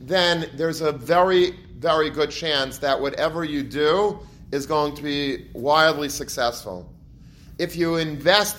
then 0.00 0.50
there's 0.54 0.80
a 0.80 0.92
very, 0.92 1.52
very 1.78 2.10
good 2.10 2.30
chance 2.30 2.78
that 2.78 3.00
whatever 3.00 3.44
you 3.44 3.62
do 3.62 4.18
is 4.50 4.66
going 4.66 4.94
to 4.94 5.02
be 5.02 5.48
wildly 5.54 6.08
successful. 6.08 6.92
If 7.58 7.76
you 7.76 7.96
invest 7.96 8.56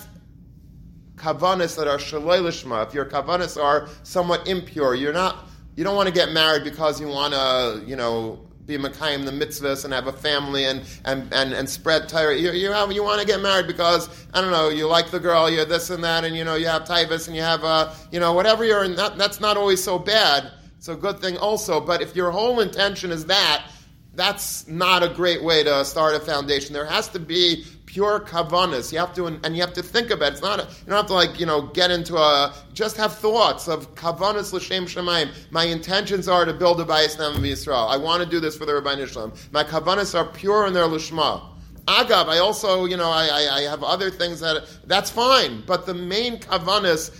kavanas 1.16 1.76
that 1.76 1.88
are 1.88 1.98
shalei 1.98 2.40
lishma, 2.40 2.86
if 2.86 2.94
your 2.94 3.04
kavanas 3.04 3.62
are 3.62 3.88
somewhat 4.02 4.48
impure, 4.48 4.94
you're 4.94 5.12
not, 5.12 5.48
you 5.76 5.84
don't 5.84 5.96
want 5.96 6.08
to 6.08 6.14
get 6.14 6.32
married 6.32 6.64
because 6.64 7.00
you 7.00 7.08
want 7.08 7.34
to, 7.34 7.82
you 7.86 7.96
know, 7.96 8.40
be 8.66 8.78
Makayim 8.78 9.24
the 9.24 9.30
mitzvahs 9.30 9.84
and 9.84 9.92
have 9.92 10.06
a 10.06 10.12
family 10.12 10.64
and, 10.64 10.82
and, 11.04 11.32
and, 11.32 11.52
and 11.52 11.68
spread 11.68 12.08
Torah. 12.08 12.36
You, 12.36 12.52
you, 12.52 12.70
you 12.92 13.02
want 13.02 13.20
to 13.20 13.26
get 13.26 13.40
married 13.40 13.66
because, 13.66 14.08
I 14.32 14.40
don't 14.40 14.50
know, 14.50 14.70
you 14.70 14.86
like 14.86 15.10
the 15.10 15.20
girl, 15.20 15.50
you're 15.50 15.64
this 15.64 15.90
and 15.90 16.02
that, 16.04 16.24
and 16.24 16.34
you 16.34 16.44
know, 16.44 16.54
you 16.54 16.66
have 16.66 16.84
Tivus 16.84 17.26
and 17.26 17.36
you 17.36 17.42
have, 17.42 17.62
uh, 17.62 17.92
you 18.10 18.20
know, 18.20 18.32
whatever 18.32 18.64
you're 18.64 18.84
in, 18.84 18.96
that, 18.96 19.18
that's 19.18 19.40
not 19.40 19.56
always 19.56 19.82
so 19.82 19.98
bad. 19.98 20.50
It's 20.78 20.88
a 20.88 20.94
good 20.94 21.18
thing 21.18 21.36
also. 21.36 21.80
But 21.80 22.02
if 22.02 22.16
your 22.16 22.30
whole 22.30 22.60
intention 22.60 23.10
is 23.10 23.26
that, 23.26 23.66
that's 24.14 24.68
not 24.68 25.02
a 25.02 25.08
great 25.08 25.42
way 25.42 25.64
to 25.64 25.84
start 25.84 26.14
a 26.14 26.20
foundation. 26.20 26.72
There 26.72 26.86
has 26.86 27.08
to 27.08 27.18
be 27.18 27.66
pure 27.94 28.18
kavanas. 28.18 28.92
You 28.92 28.98
have 28.98 29.14
to, 29.14 29.26
and 29.26 29.54
you 29.54 29.60
have 29.60 29.72
to 29.74 29.82
think 29.82 30.10
about 30.10 30.30
it. 30.30 30.32
It's 30.32 30.42
not, 30.42 30.58
a, 30.58 30.64
you 30.64 30.88
don't 30.88 30.96
have 30.96 31.06
to 31.06 31.14
like, 31.14 31.38
you 31.38 31.46
know, 31.46 31.62
get 31.62 31.92
into 31.92 32.16
a, 32.16 32.52
just 32.72 32.96
have 32.96 33.16
thoughts 33.16 33.68
of 33.68 33.94
kavanas 33.94 34.52
l'shem 34.52 34.86
shemaim. 34.86 35.30
My 35.52 35.62
intentions 35.64 36.26
are 36.26 36.44
to 36.44 36.52
build 36.52 36.80
a 36.80 36.84
bayis 36.84 37.16
nam 37.18 37.40
Yisrael. 37.40 37.88
I 37.88 37.96
want 37.96 38.20
to 38.24 38.28
do 38.28 38.40
this 38.40 38.56
for 38.56 38.66
the 38.66 38.74
Rabbi 38.74 38.96
Nishlam. 38.96 39.38
My 39.52 39.62
kavanas 39.62 40.12
are 40.18 40.24
pure 40.24 40.66
and 40.66 40.74
they're 40.74 40.88
lishma. 40.88 41.40
Agav, 41.84 42.26
I 42.26 42.38
also, 42.38 42.84
you 42.86 42.96
know, 42.96 43.10
I, 43.10 43.26
I, 43.26 43.56
I, 43.58 43.60
have 43.62 43.84
other 43.84 44.10
things 44.10 44.40
that, 44.40 44.66
that's 44.86 45.10
fine. 45.10 45.62
But 45.64 45.86
the 45.86 45.94
main 45.94 46.38
kavanas 46.38 47.16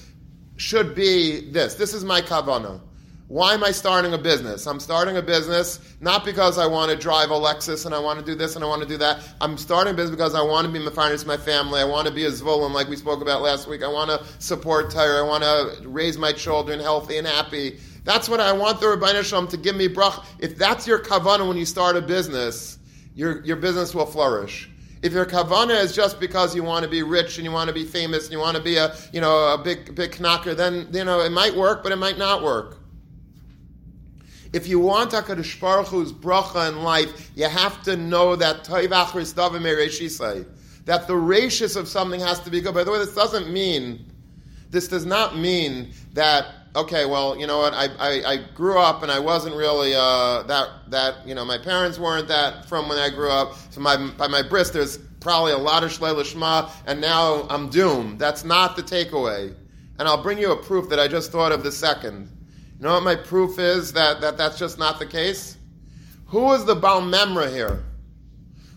should 0.57 0.97
be 0.97 1.53
this. 1.53 1.75
This 1.75 1.95
is 1.95 2.05
my 2.05 2.21
kavana. 2.21 2.81
Why 3.35 3.53
am 3.53 3.65
I 3.65 3.73
starting 3.73 4.15
a 4.15 4.19
business? 4.19 4.65
I'm 4.65 4.79
starting 4.79 5.17
a 5.17 5.23
business 5.23 5.81
not 6.01 6.25
because 6.25 6.57
I 6.57 6.69
want 6.69 6.93
to 6.93 6.97
drive 6.97 7.31
a 7.31 7.35
Lexus 7.35 7.85
and 7.85 7.93
I 7.93 7.99
want 7.99 8.21
to 8.21 8.25
do 8.25 8.37
this 8.37 8.55
and 8.55 8.65
I 8.65 8.69
want 8.69 8.83
to 8.83 8.87
do 8.87 8.97
that. 8.99 9.29
I'm 9.41 9.59
starting 9.59 9.93
a 9.93 9.97
business 9.97 10.15
because 10.15 10.37
I 10.37 10.41
want 10.41 10.69
to 10.69 10.73
be 10.73 10.89
finance 10.95 11.27
my 11.27 11.37
family. 11.37 11.81
I 11.81 11.85
want 11.85 12.07
to 12.07 12.15
be 12.15 12.27
a 12.27 12.31
Zvolim 12.31 12.71
like 12.71 12.87
we 12.87 12.95
spoke 12.95 13.23
about 13.23 13.43
last 13.43 13.67
week. 13.67 13.83
I 13.83 13.89
want 13.89 14.09
to 14.09 14.25
support 14.41 14.89
Torah. 14.89 15.19
I 15.19 15.23
want 15.23 15.43
to 15.43 15.89
raise 15.89 16.17
my 16.17 16.31
children 16.31 16.79
healthy 16.79 17.19
and 17.19 17.27
happy. 17.27 17.81
That's 18.05 18.29
what 18.29 18.39
I 18.39 18.53
want 18.53 18.79
the 18.79 18.91
Rabbi 18.91 19.21
Shalom 19.23 19.49
to 19.49 19.57
give 19.57 19.75
me 19.75 19.89
brach. 19.89 20.25
If 20.39 20.57
that's 20.57 20.87
your 20.87 21.01
kavanah 21.01 21.49
when 21.49 21.57
you 21.57 21.67
start 21.67 21.97
a 21.97 22.03
business, 22.03 22.79
your, 23.17 23.45
your 23.45 23.57
business 23.57 23.97
will 23.97 24.07
flourish. 24.07 24.71
If 25.03 25.13
your 25.13 25.27
kavana 25.27 25.83
is 25.83 25.93
just 25.93 26.21
because 26.21 26.55
you 26.55 26.63
want 26.63 26.85
to 26.85 26.89
be 26.89 27.03
rich 27.03 27.39
and 27.39 27.45
you 27.45 27.51
want 27.51 27.67
to 27.67 27.75
be 27.75 27.85
famous 27.85 28.27
and 28.27 28.33
you 28.33 28.39
want 28.39 28.57
to 28.57 28.63
be 28.63 28.77
a 28.77 28.95
you 29.13 29.21
know 29.21 29.55
a 29.55 29.59
big 29.59 29.97
big 29.97 30.21
knocker, 30.21 30.55
then 30.55 30.89
you 30.93 31.05
know 31.05 31.21
it 31.21 31.33
might 31.33 31.57
work, 31.57 31.83
but 31.83 31.91
it 31.91 31.97
might 31.97 32.17
not 32.17 32.45
work. 32.45 32.79
If 34.55 34.69
you 34.69 34.79
want 34.79 35.11
HaKadosh 35.11 35.61
Baruch 35.61 35.89
Hu's 35.89 36.13
bracha 36.13 36.69
in 36.69 36.85
life, 36.85 37.33
you 37.35 37.49
have 37.49 37.83
to 37.83 37.97
know 37.97 38.37
that 38.37 38.63
that 40.85 41.07
the 41.09 41.17
ratius 41.17 41.75
of 41.75 41.89
something 41.89 42.21
has 42.21 42.39
to 42.39 42.51
be 42.51 42.61
good. 42.61 42.73
By 42.73 42.85
the 42.85 42.93
way, 42.93 42.99
this 42.99 43.17
doesn't 43.17 43.53
mean, 43.53 44.07
this 44.71 44.87
does 44.87 45.05
not 45.05 45.37
mean 45.37 45.91
that 46.13 46.47
okay, 46.77 47.05
well, 47.05 47.37
you 47.37 47.49
know 47.49 47.59
what? 47.59 47.75
I, 47.75 47.87
I, 47.99 48.33
I 48.33 48.37
grew 48.55 48.79
up 48.79 49.03
and 49.03 49.11
I 49.11 49.19
wasn't 49.19 49.57
really 49.57 49.93
uh, 49.93 50.45
that 50.45 50.69
that 50.89 51.27
you 51.27 51.35
know 51.35 51.45
my 51.45 51.59
parents 51.59 51.99
weren't 51.99 52.29
that 52.29 52.69
from 52.69 52.89
when 52.89 52.99
I 52.99 53.11
grew 53.11 53.31
up. 53.31 53.57
So 53.71 53.81
my 53.81 53.97
by 54.17 54.29
my 54.29 54.43
bris, 54.43 54.71
there's 54.71 54.99
probably 55.19 55.51
a 55.51 55.59
lot 55.59 55.83
of 55.83 55.91
shlei 55.91 56.15
lishma, 56.15 56.71
and 56.87 57.01
now 57.01 57.49
I'm 57.51 57.71
doomed. 57.71 58.21
That's 58.21 58.45
not 58.45 58.77
the 58.77 58.85
takeaway. 58.85 59.53
And 59.99 60.07
I'll 60.07 60.23
bring 60.23 60.39
you 60.39 60.53
a 60.53 60.57
proof 60.57 60.89
that 60.91 61.01
I 61.01 61.09
just 61.09 61.33
thought 61.33 61.51
of 61.51 61.65
the 61.65 61.73
second. 61.73 62.31
You 62.79 62.85
know 62.85 62.95
what 62.95 63.03
my 63.05 63.17
proof 63.17 63.59
is 63.59 63.93
that, 63.93 64.21
that 64.21 64.37
that's 64.37 64.59
just 64.59 64.79
not 64.79 64.99
the 64.99 65.07
case? 65.07 65.57
Who 66.27 66.53
is 66.53 66.65
the 66.65 66.75
Baal 66.75 67.03
Memra 67.03 67.51
here? 67.51 67.85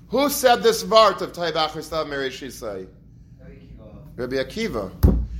Who 0.09 0.29
said 0.29 0.63
this 0.63 0.83
vart 0.83 1.21
of 1.21 1.33
Taibach 1.33 1.71
Ristav 1.71 2.05
Merishisai? 2.05 2.87
Rabbi 4.15 4.35
Akiva. 4.35 4.91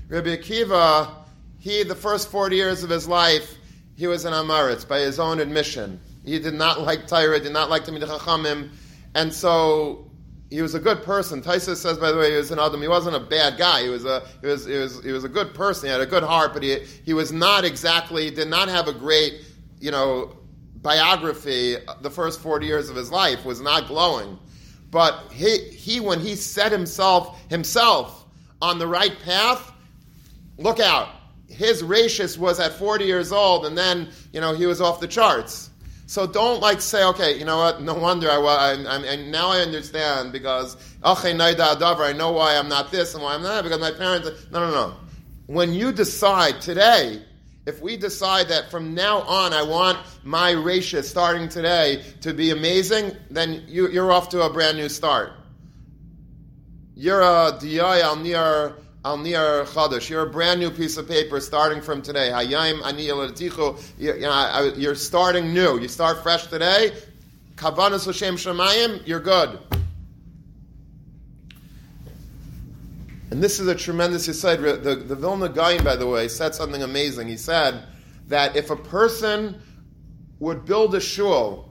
Rabbi 0.10 0.36
Akiva, 0.36 1.12
he, 1.60 1.84
the 1.84 1.96
first 1.96 2.30
40 2.30 2.56
years 2.56 2.84
of 2.84 2.90
his 2.90 3.08
life, 3.08 3.56
he 3.96 4.08
was 4.08 4.26
an 4.26 4.34
Amaritz 4.34 4.88
by 4.88 5.00
his 5.00 5.20
own 5.20 5.40
admission. 5.40 6.00
He 6.24 6.40
did 6.40 6.54
not 6.54 6.82
like 6.82 7.08
Torah, 7.08 7.40
did 7.40 7.54
not 7.54 7.70
like 7.70 7.86
Tamid 7.86 8.04
Chachamim, 8.04 8.70
and 9.16 9.34
so 9.34 10.07
he 10.50 10.62
was 10.62 10.76
a 10.76 10.80
good 10.80 11.04
person. 11.04 11.42
Taisa 11.42 11.76
says, 11.76 11.98
by 11.98 12.12
the 12.12 12.18
way, 12.18 12.32
he 12.32 12.38
was 12.38 12.52
an 12.52 12.60
Adam. 12.60 12.82
He 12.82 12.88
wasn't 12.88 13.16
a 13.16 13.20
bad 13.20 13.58
guy. 13.58 13.84
He 13.84 13.90
was 13.90 14.06
a 14.06 14.24
he 14.42 14.48
was 14.48 14.66
he 14.66 14.76
was 14.76 15.04
he 15.04 15.12
was 15.12 15.24
a 15.24 15.30
good 15.30 15.54
person. 15.54 15.88
He 15.88 15.92
had 15.92 16.02
a 16.02 16.06
good 16.06 16.24
heart, 16.24 16.54
but 16.54 16.64
he 16.64 16.80
he 17.06 17.14
was 17.14 17.32
not 17.32 17.66
exactly 17.66 18.32
did 18.32 18.48
not 18.48 18.70
have 18.70 18.88
a 18.88 18.94
great 18.94 19.42
you 19.80 19.92
know 19.92 20.36
biography. 20.82 21.76
The 22.02 22.10
first 22.10 22.40
forty 22.40 22.66
years 22.66 22.90
of 22.90 22.96
his 22.96 23.12
life 23.12 23.44
was 23.44 23.60
not 23.60 23.88
glowing, 23.88 24.40
but 24.90 25.32
he 25.32 25.58
he 25.58 26.00
when 26.00 26.20
he 26.20 26.36
set 26.36 26.72
himself 26.72 27.38
himself 27.50 28.26
on 28.62 28.80
the 28.80 28.88
right 28.88 29.20
path, 29.20 29.72
look 30.58 30.80
out. 30.80 31.10
His 31.50 31.84
ratius 31.84 32.38
was 32.38 32.62
at 32.62 32.74
forty 32.74 33.04
years 33.04 33.34
old, 33.34 33.66
and 33.66 33.78
then 33.78 34.10
you 34.32 34.40
know 34.40 34.54
he 34.54 34.66
was 34.66 34.80
off 34.80 35.02
the 35.02 35.08
charts. 35.08 35.67
So 36.08 36.26
don't 36.26 36.62
like 36.62 36.80
say, 36.80 37.04
okay, 37.04 37.38
you 37.38 37.44
know 37.44 37.58
what? 37.58 37.82
No 37.82 37.94
wonder 37.94 38.32
I, 38.32 38.38
I, 38.38 39.12
I 39.12 39.16
now 39.18 39.50
I 39.50 39.60
understand 39.60 40.32
because 40.32 40.78
I 41.04 42.14
know 42.14 42.32
why 42.32 42.56
I'm 42.56 42.70
not 42.70 42.92
this 42.92 43.14
and 43.14 43.22
why 43.22 43.36
I'm 43.36 43.44
not 43.44 43.66
because 43.66 43.82
my 43.82 43.92
parents. 43.92 44.30
No, 44.50 44.62
no, 44.62 44.72
no. 44.72 44.96
When 45.48 45.74
you 45.74 45.92
decide 45.92 46.62
today, 46.62 47.22
if 47.66 47.82
we 47.82 47.98
decide 47.98 48.48
that 48.48 48.72
from 48.72 48.94
now 48.94 49.20
on 49.24 49.52
I 49.52 49.64
want 49.64 49.98
my 50.24 50.52
ratio 50.52 51.02
starting 51.02 51.50
today 51.50 52.02
to 52.22 52.34
be 52.34 52.52
amazing, 52.52 53.12
then 53.30 53.66
you, 53.68 53.90
you're 53.90 54.14
off 54.14 54.30
to 54.30 54.44
a 54.44 54.50
brand 54.50 54.78
new 54.78 54.88
start. 54.88 55.34
you're 56.96 57.22
a 57.22 57.52
diyai 57.62 58.02
al 58.02 58.16
al 59.08 59.18
nir 59.18 59.64
chadash. 59.64 60.10
You're 60.10 60.24
a 60.24 60.30
brand 60.30 60.60
new 60.60 60.70
piece 60.70 60.98
of 60.98 61.08
paper 61.08 61.40
starting 61.40 61.82
from 61.82 62.02
today. 62.02 62.30
Hayayim 62.30 62.84
ani 62.84 63.06
You're 64.82 64.96
starting 64.96 65.54
new. 65.54 65.80
You 65.80 65.88
start 65.88 66.22
fresh 66.24 66.48
today. 66.48 66.92
Kavanas 67.56 68.06
l'shem 68.06 68.36
shemayim. 68.36 69.08
You're 69.08 69.22
good. 69.22 69.60
And 73.32 73.42
this 73.42 73.62
is 73.62 73.68
a 73.68 73.76
tremendous 73.76 74.28
aside. 74.28 74.60
The, 74.60 74.96
the 74.96 75.16
Vilna 75.16 75.48
Gaon, 75.48 75.84
by 75.84 75.96
the 75.96 76.08
way, 76.08 76.28
said 76.28 76.54
something 76.54 76.84
amazing. 76.84 77.30
He 77.30 77.38
said 77.38 77.84
that 78.28 78.58
if 78.58 78.72
a 78.72 78.76
person 78.76 79.62
would 80.40 80.66
build 80.66 80.96
a 80.96 81.00
shul, 81.00 81.70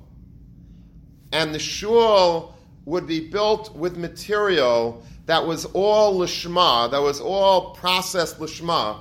and 1.32 1.54
the 1.54 1.58
shul 1.58 2.56
would 2.86 3.06
be 3.06 3.28
built 3.28 3.76
with 3.76 3.98
material 3.98 5.02
that 5.26 5.46
was 5.46 5.64
all 5.66 6.18
lishma, 6.18 6.90
that 6.90 7.02
was 7.02 7.20
all 7.20 7.74
processed 7.74 8.38
lishma, 8.38 9.00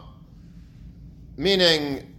meaning 1.38 2.12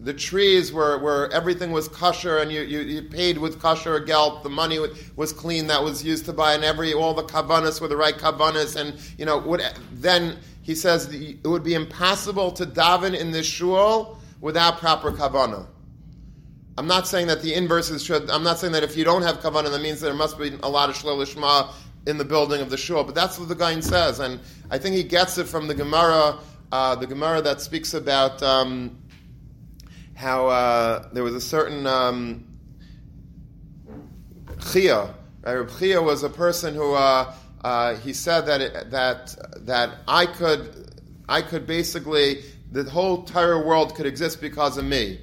the 0.00 0.12
trees 0.12 0.72
were 0.72 0.98
where 0.98 1.30
everything 1.32 1.72
was 1.72 1.88
kosher 1.88 2.38
and 2.38 2.52
you, 2.52 2.62
you, 2.62 2.80
you, 2.80 3.02
paid 3.02 3.38
with 3.38 3.60
kosher 3.60 3.98
gelt, 4.00 4.42
the 4.42 4.48
money 4.48 4.78
was 5.16 5.32
clean 5.32 5.66
that 5.68 5.82
was 5.82 6.04
used 6.04 6.24
to 6.24 6.32
buy, 6.32 6.54
and 6.54 6.64
every 6.64 6.94
all 6.94 7.14
the 7.14 7.22
kavanas 7.22 7.80
were 7.80 7.88
the 7.88 7.96
right 7.96 8.16
kavanas, 8.16 8.76
and 8.76 8.94
you 9.16 9.24
know 9.24 9.58
then 9.92 10.38
he 10.62 10.74
says 10.74 11.12
it 11.12 11.46
would 11.46 11.64
be 11.64 11.74
impossible 11.74 12.52
to 12.52 12.66
daven 12.66 13.18
in 13.18 13.30
this 13.30 13.46
shul 13.46 14.18
without 14.40 14.78
proper 14.78 15.10
kavana. 15.12 15.66
I'm 16.76 16.86
not 16.86 17.08
saying 17.08 17.26
that 17.26 17.42
the 17.42 17.54
inverse 17.54 17.90
is 17.90 18.04
should. 18.04 18.30
I'm 18.30 18.44
not 18.44 18.58
saying 18.58 18.72
that 18.74 18.84
if 18.84 18.96
you 18.96 19.02
don't 19.02 19.22
have 19.22 19.40
kavanah, 19.40 19.70
that 19.70 19.82
means 19.82 20.00
there 20.00 20.14
must 20.14 20.38
be 20.38 20.56
a 20.62 20.68
lot 20.68 20.88
of 20.88 20.96
shlolishma 20.96 21.72
in 22.06 22.18
the 22.18 22.24
building 22.24 22.60
of 22.60 22.70
the 22.70 22.76
shul. 22.76 23.04
But 23.04 23.14
that's 23.14 23.38
what 23.38 23.48
the 23.48 23.54
guy 23.54 23.78
says, 23.80 24.20
and 24.20 24.40
I 24.70 24.78
think 24.78 24.96
he 24.96 25.02
gets 25.02 25.38
it 25.38 25.46
from 25.46 25.68
the 25.68 25.74
Gemara, 25.74 26.38
uh, 26.72 26.94
the 26.96 27.06
Gemara 27.06 27.42
that 27.42 27.60
speaks 27.60 27.94
about 27.94 28.42
um, 28.42 28.98
how 30.14 30.48
uh, 30.48 31.08
there 31.12 31.22
was 31.22 31.34
a 31.34 31.40
certain 31.40 31.86
um, 31.86 32.44
Chia. 34.72 35.14
Right? 35.42 35.68
Chia 35.78 36.02
was 36.02 36.22
a 36.22 36.28
person 36.28 36.74
who 36.74 36.94
uh, 36.94 37.32
uh, 37.62 37.94
he 37.96 38.12
said 38.12 38.42
that 38.42 38.60
it, 38.60 38.90
that 38.90 39.36
that 39.66 39.98
I 40.06 40.26
could 40.26 41.02
I 41.28 41.42
could 41.42 41.66
basically 41.66 42.42
the 42.70 42.84
whole 42.84 43.20
entire 43.20 43.64
world 43.64 43.94
could 43.94 44.06
exist 44.06 44.40
because 44.40 44.76
of 44.76 44.84
me. 44.84 45.20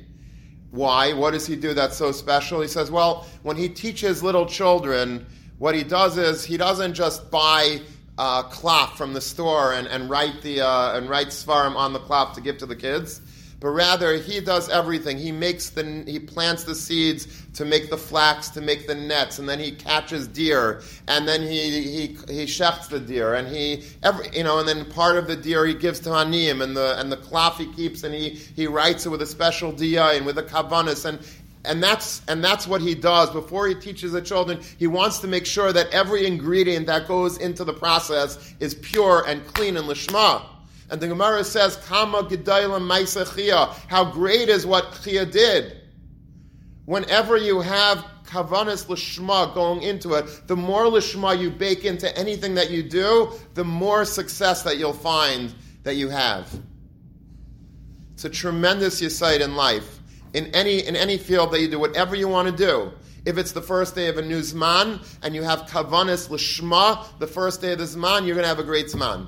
Why? 0.72 1.14
What 1.14 1.32
does 1.32 1.48
he 1.48 1.56
do 1.56 1.74
that's 1.74 1.96
so 1.96 2.12
special? 2.12 2.60
He 2.62 2.68
says, 2.68 2.92
well, 2.92 3.28
when 3.44 3.56
he 3.56 3.70
teaches 3.70 4.22
little 4.22 4.46
children, 4.46 5.26
what 5.58 5.76
he 5.76 5.84
does 5.84 6.18
is 6.18 6.44
he 6.44 6.58
doesn't 6.58 6.94
just 6.94 7.30
buy 7.32 7.82
uh, 8.18 8.44
cloth 8.44 8.98
from 8.98 9.14
the 9.14 9.22
store 9.22 9.74
and, 9.74 9.88
and 9.88 10.10
write 10.10 10.42
the 10.42 10.62
uh, 10.62 10.98
and 10.98 11.10
write 11.10 11.28
svarim 11.28 11.76
on 11.76 11.94
the 11.94 12.00
cloth 12.00 12.36
to 12.36 12.42
give 12.42 12.58
to 12.58 12.66
the 12.66 12.76
kids 12.76 13.22
but 13.66 13.70
rather 13.70 14.18
he 14.18 14.40
does 14.42 14.70
everything. 14.70 15.18
He 15.18 15.32
makes 15.32 15.70
the 15.70 16.04
he 16.06 16.20
plants 16.20 16.66
the 16.66 16.76
seeds 16.76 17.44
to 17.54 17.66
make 17.66 17.90
the 17.90 17.98
flax, 17.98 18.50
to 18.50 18.62
make 18.62 18.86
the 18.86 18.96
nets, 18.96 19.40
and 19.40 19.48
then 19.48 19.60
he 19.60 19.72
catches 19.72 20.28
deer, 20.28 20.82
and 21.08 21.28
then 21.28 21.42
he 21.42 21.82
he 21.82 22.08
he 22.32 22.46
shechts 22.46 22.90
the 22.90 23.00
deer, 23.00 23.34
and 23.34 23.48
he 23.48 23.84
every 24.04 24.30
you 24.38 24.44
know, 24.44 24.60
and 24.60 24.68
then 24.68 24.86
part 24.86 25.18
of 25.18 25.28
the 25.28 25.36
deer 25.36 25.66
he 25.66 25.74
gives 25.74 26.00
to 26.02 26.10
Hanim, 26.10 26.62
and 26.62 26.76
the 26.76 27.00
and 27.00 27.12
the 27.12 27.18
cloth 27.18 27.58
he 27.58 27.66
keeps, 27.74 28.04
and 28.04 28.14
he 28.14 28.30
he 28.30 28.68
writes 28.68 29.06
it 29.06 29.10
with 29.10 29.22
a 29.22 29.26
special 29.26 29.72
dia 29.72 30.10
and 30.10 30.26
with 30.26 30.38
a 30.38 30.44
kavanis, 30.44 31.06
and 31.06 31.20
and 31.66 31.82
that's 31.84 32.22
and 32.28 32.44
that's 32.44 32.68
what 32.68 32.82
he 32.82 32.96
does 32.96 33.30
before 33.30 33.68
he 33.68 33.76
teaches 33.76 34.12
the 34.12 34.22
children. 34.22 34.60
He 34.78 34.88
wants 34.88 35.20
to 35.20 35.28
make 35.28 35.46
sure 35.46 35.74
that 35.74 35.90
every 35.92 36.26
ingredient 36.26 36.88
that 36.88 37.08
goes 37.08 37.38
into 37.38 37.64
the 37.64 37.74
process 37.74 38.54
is 38.60 38.76
pure 38.76 39.24
and 39.28 39.46
clean 39.48 39.78
and 39.78 39.88
lishma. 39.88 40.46
And 40.90 41.02
the 41.02 41.08
Gemara 41.08 41.44
says, 41.44 41.78
Kama 41.78 42.30
Chia. 42.30 43.66
How 43.88 44.12
great 44.12 44.50
is 44.50 44.66
what 44.66 45.00
Chia 45.04 45.26
did. 45.26 45.82
Whenever 46.86 47.38
you 47.38 47.62
have 47.62 48.06
kavanas 48.28 48.86
lishma 48.86 49.54
going 49.54 49.82
into 49.82 50.14
it, 50.14 50.48
the 50.48 50.56
more 50.56 50.86
lishma 50.86 51.40
you 51.40 51.50
bake 51.50 51.86
into 51.86 52.16
anything 52.18 52.54
that 52.56 52.70
you 52.70 52.84
do, 52.84 53.32
the 53.56 53.64
more 53.64 54.06
success 54.06 54.62
that 54.64 54.78
you'll 54.78 54.94
find 54.94 55.54
that 55.84 55.96
you 55.96 56.10
have. 56.10 56.48
It's 58.14 58.26
a 58.26 58.30
tremendous 58.30 59.02
yesite 59.02 59.42
in 59.42 59.56
life. 59.56 60.00
In 60.36 60.54
any, 60.54 60.86
in 60.86 60.96
any 60.96 61.18
field 61.18 61.52
that 61.52 61.62
you 61.62 61.70
do, 61.70 61.80
whatever 61.80 62.14
you 62.16 62.28
want 62.28 62.50
to 62.50 62.56
do. 62.56 62.92
If 63.26 63.38
it's 63.38 63.54
the 63.54 63.62
first 63.62 63.96
day 63.96 64.08
of 64.08 64.18
a 64.18 64.22
new 64.22 64.42
Zman 64.42 65.00
and 65.24 65.34
you 65.34 65.44
have 65.44 65.62
kavanas 65.62 66.28
lishma, 66.28 67.06
the 67.20 67.26
first 67.26 67.62
day 67.62 67.72
of 67.72 67.80
the 67.80 67.86
Zman, 67.86 68.26
you're 68.26 68.36
going 68.36 68.44
to 68.44 68.50
have 68.50 68.60
a 68.60 68.64
great 68.64 68.88
Zman. 68.88 69.28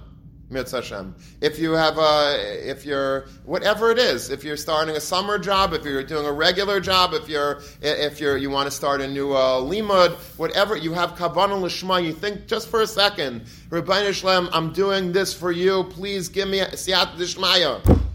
If 1.41 1.60
you 1.60 1.72
have 1.74 1.98
a, 1.98 2.70
if 2.70 2.86
you're, 2.86 3.28
whatever 3.43 3.91
it 3.91 3.98
is, 3.98 4.30
if 4.30 4.46
you're 4.46 4.56
starting 4.56 4.96
a 4.96 5.00
summer 5.02 5.38
job, 5.38 5.74
if 5.74 5.84
you're 5.84 6.04
doing 6.04 6.26
a 6.26 6.32
regular 6.32 6.80
job, 6.80 7.13
if 7.13 7.28
you're, 7.28 7.62
if 7.82 8.22
you're, 8.22 8.38
you 8.38 8.50
want 8.50 8.67
to 8.67 8.72
start 8.72 9.02
a 9.02 9.08
new 9.08 9.34
uh, 9.34 9.60
limud, 9.60 10.13
whatever, 10.38 10.78
you 10.78 10.93
have 10.93 11.15
kavanah 11.15 11.62
l'shma, 11.62 12.02
you 12.02 12.13
think 12.13 12.48
just 12.48 12.70
for 12.70 12.82
a 12.82 12.88
second, 12.88 13.43
Rabbi 13.70 14.04
Shlem, 14.12 14.50
I'm 14.54 14.72
doing 14.72 15.12
this 15.12 15.34
for 15.34 15.52
you, 15.52 15.84
please 15.86 16.30
give 16.30 16.48
me 16.48 16.60
siyat 16.60 17.17
d'shmaya. 17.17 18.06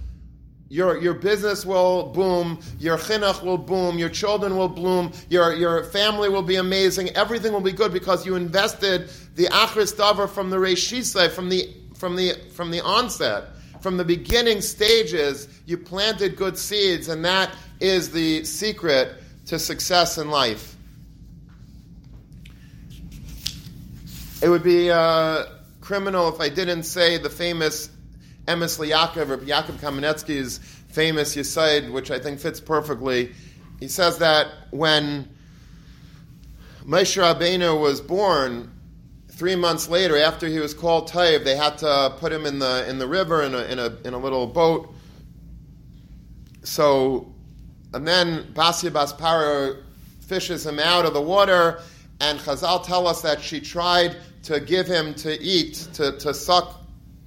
Your, 0.73 1.03
your 1.03 1.13
business 1.13 1.67
will 1.67 2.05
boom, 2.15 2.59
your 2.79 2.97
chinuch 2.97 3.43
will 3.43 3.59
boom, 3.59 3.99
your 3.99 4.09
children 4.09 4.57
will 4.57 4.71
bloom, 4.71 5.13
your, 5.29 5.53
your 5.53 5.85
family 5.85 6.31
will 6.31 6.41
be 6.41 6.57
amazing, 6.57 7.11
everything 7.11 7.53
will 7.53 7.61
be 7.61 7.73
good 7.73 7.93
because 7.93 8.25
you 8.25 8.37
invested 8.37 9.11
the 9.35 9.49
achris 9.49 9.95
davar 9.95 10.31
from 10.31 10.49
the 10.49 10.57
reishisai, 10.57 11.31
from 11.31 11.51
the 11.51 11.69
from 11.95 12.17
the, 12.17 12.33
from 12.55 12.71
the 12.71 12.81
onset, 12.81 13.49
from 13.83 13.99
the 13.99 14.05
beginning 14.05 14.63
stages, 14.63 15.47
you 15.67 15.77
planted 15.77 16.37
good 16.37 16.57
seeds, 16.57 17.09
and 17.09 17.23
that 17.27 17.55
is 17.79 18.11
the 18.11 18.43
secret 18.45 19.23
to 19.49 19.59
success 19.59 20.17
in 20.17 20.31
life. 20.31 20.75
It 24.43 24.49
would 24.49 24.63
be 24.63 24.91
uh, 24.91 25.45
criminal 25.83 26.35
if 26.35 26.41
I 26.41 26.49
didn't 26.49 26.85
say 26.85 27.19
the 27.19 27.29
famous 27.29 27.91
Emes 28.47 28.79
Yaakov 28.79 29.31
or 29.31 29.39
Yaakov 29.39 29.79
Kamenetsky's 29.79 30.59
famous 30.89 31.37
Yisaid, 31.37 31.91
which 31.93 32.11
I 32.11 32.19
think 32.19 32.41
fits 32.41 32.61
perfectly. 32.61 33.33
He 33.81 33.89
says 33.89 34.19
that 34.19 34.49
when 34.71 35.29
Moshe 36.85 37.21
Rabbeinu 37.21 37.81
was 37.81 38.01
born, 38.01 38.71
three 39.31 39.57
months 39.57 39.89
later, 39.89 40.17
after 40.17 40.47
he 40.47 40.59
was 40.59 40.75
called 40.75 41.09
Taiv, 41.09 41.45
they 41.45 41.57
had 41.57 41.79
to 41.79 42.15
put 42.19 42.33
him 42.33 42.47
in 42.47 42.59
the 42.59 42.89
in 42.89 42.99
the 42.99 43.07
river 43.07 43.43
in 43.43 43.55
a 43.55 43.63
in 43.65 43.79
a 43.79 43.97
in 44.05 44.15
a 44.15 44.19
little 44.19 44.47
boat. 44.47 44.93
So, 46.65 47.33
and 47.93 48.07
then 48.07 48.53
Basia 48.55 48.91
Baspara 48.91 49.83
fishes 50.21 50.65
him 50.67 50.79
out 50.79 51.05
of 51.05 51.15
the 51.15 51.21
water, 51.21 51.81
and 52.21 52.39
Chazal 52.39 52.85
tell 52.85 53.07
us 53.07 53.23
that 53.23 53.41
she 53.41 53.61
tried 53.61 54.17
to 54.45 54.61
give 54.61 54.87
him 54.87 55.15
to 55.15 55.41
eat, 55.41 55.89
to, 55.95 56.19
to 56.19 56.33
suck 56.33 56.81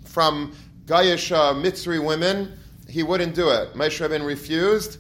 from 0.05 0.55
Gayasha 0.85 1.61
Mitzri 1.61 2.03
women. 2.03 2.57
He 2.87 3.03
wouldn't 3.03 3.35
do 3.35 3.49
it. 3.49 3.73
Moshe 3.73 3.99
Rabbein 3.99 4.23
refused 4.23 4.99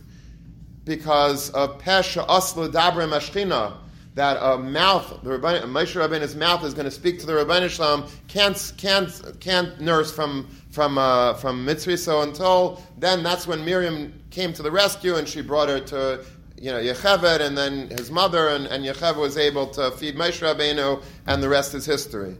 because 0.85 1.49
of 1.51 1.79
Pesha 1.79 2.27
Aslu 2.27 2.71
Dabra 2.71 3.07
Mashchina 3.07 3.77
that 4.15 4.37
a 4.41 4.57
mouth, 4.57 5.19
the 5.23 5.37
Rabbi, 5.37 5.59
Moshe 5.65 5.93
Rabbeinu's 5.93 6.35
mouth 6.35 6.63
is 6.63 6.73
going 6.73 6.85
to 6.85 6.91
speak 6.91 7.19
to 7.19 7.25
the 7.25 7.35
Rabbi 7.35 7.67
Shalom, 7.67 8.07
can't, 8.29 8.73
can't, 8.77 9.11
can't 9.41 9.79
nurse 9.81 10.11
from, 10.11 10.47
from, 10.71 10.97
uh, 10.97 11.33
from 11.33 11.65
Mitzri. 11.65 11.97
So 11.97 12.21
until 12.21 12.81
then, 12.97 13.23
that's 13.23 13.45
when 13.45 13.65
Miriam 13.65 14.13
came 14.31 14.53
to 14.53 14.63
the 14.63 14.71
rescue 14.71 15.15
and 15.15 15.27
she 15.27 15.41
brought 15.41 15.67
her 15.67 15.81
to 15.81 16.23
you 16.57 16.71
know, 16.71 16.79
Yocheved 16.79 17.41
and 17.41 17.57
then 17.57 17.89
his 17.89 18.09
mother, 18.09 18.47
and, 18.47 18.67
and 18.67 18.85
Yocheved 18.85 19.17
was 19.17 19.37
able 19.37 19.67
to 19.67 19.91
feed 19.91 20.15
Moshe 20.15 20.41
Rabbeinu, 20.41 21.03
and 21.27 21.43
the 21.43 21.49
rest 21.49 21.73
is 21.73 21.85
history. 21.85 22.37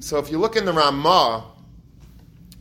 So 0.00 0.18
if 0.18 0.30
you 0.30 0.38
look 0.38 0.56
in 0.56 0.66
the 0.66 0.72
Ramah, 0.72 1.51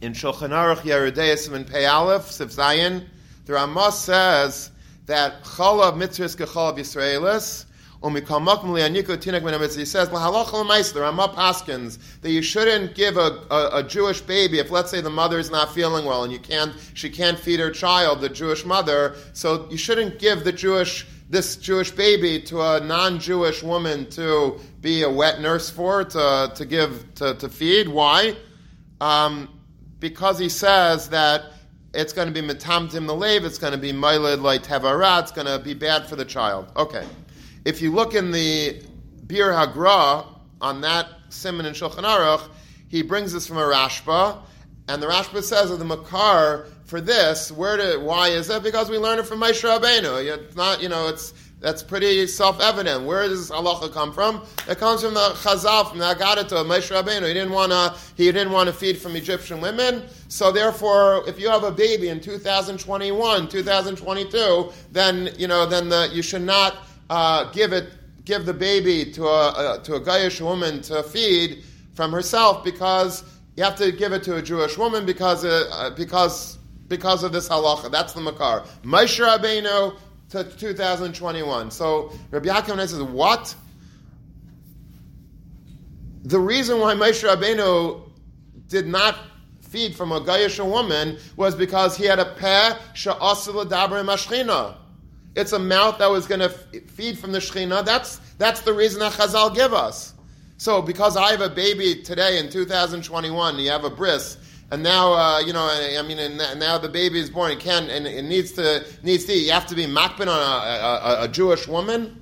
in 0.01 0.13
Shulchan 0.13 0.49
Aruch 0.49 0.81
Yeridei 0.81 1.53
and 1.53 1.67
Pei 1.67 1.85
Aleph, 1.85 2.31
Sif 2.31 2.49
Zayin, 2.49 3.05
the 3.45 3.53
Ramah 3.53 3.91
says 3.91 4.71
that 5.05 5.43
Chalav 5.43 5.95
Mitzris 5.95 6.35
Kechalav 6.35 6.77
Yisraelis, 6.77 7.65
he 8.03 9.85
says, 9.85 10.09
the 10.09 11.01
Ramah 11.01 11.33
Paskins, 11.35 11.99
that 12.21 12.31
you 12.31 12.41
shouldn't 12.41 12.95
give 12.95 13.15
a, 13.17 13.45
a, 13.51 13.69
a, 13.77 13.83
Jewish 13.83 14.21
baby, 14.21 14.57
if 14.57 14.71
let's 14.71 14.89
say 14.89 15.01
the 15.01 15.09
mother 15.11 15.37
is 15.37 15.51
not 15.51 15.71
feeling 15.71 16.05
well 16.05 16.23
and 16.23 16.33
you 16.33 16.39
can't, 16.39 16.73
she 16.95 17.11
can't 17.11 17.37
feed 17.37 17.59
her 17.59 17.69
child, 17.69 18.21
the 18.21 18.29
Jewish 18.29 18.65
mother, 18.65 19.15
so 19.33 19.67
you 19.69 19.77
shouldn't 19.77 20.17
give 20.17 20.43
the 20.43 20.51
Jewish, 20.51 21.05
this 21.29 21.57
Jewish 21.57 21.91
baby 21.91 22.41
to 22.41 22.61
a 22.61 22.79
non-Jewish 22.79 23.61
woman 23.61 24.09
to 24.11 24.59
be 24.81 25.03
a 25.03 25.09
wet 25.09 25.39
nurse 25.39 25.69
for, 25.69 26.03
to, 26.03 26.51
to 26.55 26.65
give, 26.65 27.05
to, 27.15 27.35
to 27.35 27.49
feed. 27.49 27.87
Why? 27.87 28.35
Um, 28.99 29.47
because 30.01 30.37
he 30.37 30.49
says 30.49 31.07
that 31.09 31.45
it's 31.93 32.11
going 32.11 32.27
to 32.27 32.33
be 32.33 32.45
metamtim 32.45 33.07
the 33.07 33.15
lave, 33.15 33.45
it's 33.45 33.57
going 33.57 33.71
to 33.71 33.79
be 33.79 33.93
milid 33.93 34.41
like 34.41 34.63
tevara, 34.63 35.21
it's 35.21 35.31
going 35.31 35.47
to 35.47 35.59
be 35.59 35.73
bad 35.73 36.07
for 36.07 36.17
the 36.17 36.25
child. 36.25 36.69
Okay. 36.75 37.05
If 37.63 37.81
you 37.81 37.93
look 37.93 38.13
in 38.13 38.31
the 38.31 38.81
Biur 39.27 39.53
Hagra, 39.53 40.27
on 40.59 40.81
that 40.81 41.07
simon 41.29 41.65
in 41.65 41.73
Shulchan 41.73 42.03
Aruch, 42.03 42.49
he 42.87 43.01
brings 43.01 43.31
this 43.31 43.47
from 43.47 43.57
a 43.57 43.61
Rashba, 43.61 44.41
and 44.87 45.01
the 45.01 45.07
Rashba 45.07 45.41
says 45.43 45.71
of 45.71 45.79
the 45.79 45.85
Makar 45.85 46.67
for 46.85 46.99
this, 46.99 47.51
where 47.51 47.77
to, 47.77 47.99
why 47.99 48.29
is 48.29 48.49
it? 48.49 48.63
Because 48.63 48.89
we 48.89 48.97
learn 48.97 49.19
it 49.19 49.25
from 49.25 49.39
Moshe 49.39 49.63
Rabbeinu. 49.63 50.25
It's 50.25 50.55
not, 50.55 50.81
you 50.81 50.89
know, 50.89 51.07
it's 51.07 51.33
that's 51.61 51.83
pretty 51.83 52.25
self-evident. 52.25 53.05
Where 53.05 53.27
does 53.27 53.51
halacha 53.51 53.93
come 53.93 54.11
from? 54.11 54.43
It 54.67 54.79
comes 54.79 55.03
from 55.03 55.13
the 55.13 55.29
Chazal, 55.35 55.87
from 55.89 55.99
the 55.99 56.05
Agadah 56.05 56.51
of 56.51 56.65
Moshe 56.65 56.91
Rabbeinu. 56.91 57.27
He 57.27 57.33
didn't 57.33 57.51
want 57.51 57.71
to. 57.71 57.95
He 58.15 58.25
didn't 58.31 58.51
want 58.51 58.67
to 58.67 58.73
feed 58.73 58.97
from 58.97 59.15
Egyptian 59.15 59.61
women. 59.61 60.03
So 60.27 60.51
therefore, 60.51 61.23
if 61.29 61.39
you 61.39 61.49
have 61.49 61.63
a 61.63 61.71
baby 61.71 62.09
in 62.09 62.19
2021, 62.19 63.47
2022, 63.47 64.71
then 64.91 65.29
you 65.37 65.47
know, 65.47 65.67
then 65.67 65.87
the, 65.89 66.09
you 66.11 66.23
should 66.23 66.41
not 66.41 66.77
uh, 67.11 67.51
give 67.51 67.73
it, 67.73 67.89
give 68.25 68.47
the 68.47 68.53
baby 68.55 69.11
to 69.11 69.25
a, 69.27 69.75
a 69.75 69.83
to 69.83 69.95
a 69.95 70.01
Gayish 70.01 70.41
woman 70.41 70.81
to 70.83 71.03
feed 71.03 71.63
from 71.93 72.11
herself 72.11 72.63
because 72.63 73.23
you 73.55 73.63
have 73.63 73.75
to 73.75 73.91
give 73.91 74.13
it 74.13 74.23
to 74.23 74.37
a 74.37 74.41
Jewish 74.41 74.79
woman 74.79 75.05
because 75.05 75.45
uh, 75.45 75.91
because 75.95 76.57
because 76.87 77.23
of 77.23 77.31
this 77.31 77.47
halacha. 77.47 77.91
That's 77.91 78.13
the 78.13 78.21
makar. 78.21 78.63
Moshe 78.83 79.23
Rabbeinu 79.23 79.95
to 80.31 80.43
2021. 80.43 81.71
So 81.71 82.11
Rabbi 82.31 82.47
Yaakov 82.47 82.79
says, 82.87 83.01
what? 83.01 83.53
The 86.23 86.39
reason 86.39 86.79
why 86.79 86.93
Moshe 86.93 87.27
Rabbeinu 87.27 88.09
did 88.67 88.87
not 88.87 89.17
feed 89.61 89.95
from 89.95 90.11
a 90.11 90.21
Gayish 90.21 90.63
woman 90.65 91.17
was 91.35 91.55
because 91.55 91.97
he 91.97 92.05
had 92.05 92.19
a 92.19 92.25
peh 92.25 92.75
sha'asil 92.93 93.65
dabre 93.69 94.03
mashchina. 94.03 94.75
It's 95.35 95.53
a 95.53 95.59
mouth 95.59 95.97
that 95.99 96.09
was 96.09 96.27
going 96.27 96.41
to 96.41 96.49
feed 96.49 97.17
from 97.17 97.31
the 97.31 97.39
Shechina. 97.39 97.85
That's, 97.85 98.17
that's 98.37 98.61
the 98.61 98.73
reason 98.73 98.99
that 98.99 99.13
Chazal 99.13 99.55
give 99.55 99.73
us. 99.73 100.13
So 100.57 100.81
because 100.81 101.15
I 101.15 101.31
have 101.31 101.41
a 101.41 101.49
baby 101.49 102.03
today 102.03 102.37
in 102.37 102.49
2021, 102.49 103.57
you 103.59 103.69
have 103.69 103.85
a 103.85 103.89
bris, 103.89 104.37
and 104.71 104.81
now 104.81 105.13
uh, 105.13 105.39
you 105.39 105.53
know, 105.53 105.65
I 105.65 106.01
mean, 106.01 106.37
now 106.37 106.77
the 106.77 106.89
baby 106.89 107.19
is 107.19 107.29
born. 107.29 107.51
It 107.51 107.59
can 107.59 107.89
and 107.89 108.07
it 108.07 108.23
needs 108.23 108.53
to 108.53 108.85
needs 109.03 109.25
to. 109.25 109.33
You 109.33 109.51
have 109.51 109.67
to 109.67 109.75
be 109.75 109.85
makbin 109.85 110.27
on 110.27 110.29
a, 110.29 111.19
a, 111.19 111.23
a, 111.23 111.27
Jewish 111.27 111.67
woman. 111.67 112.17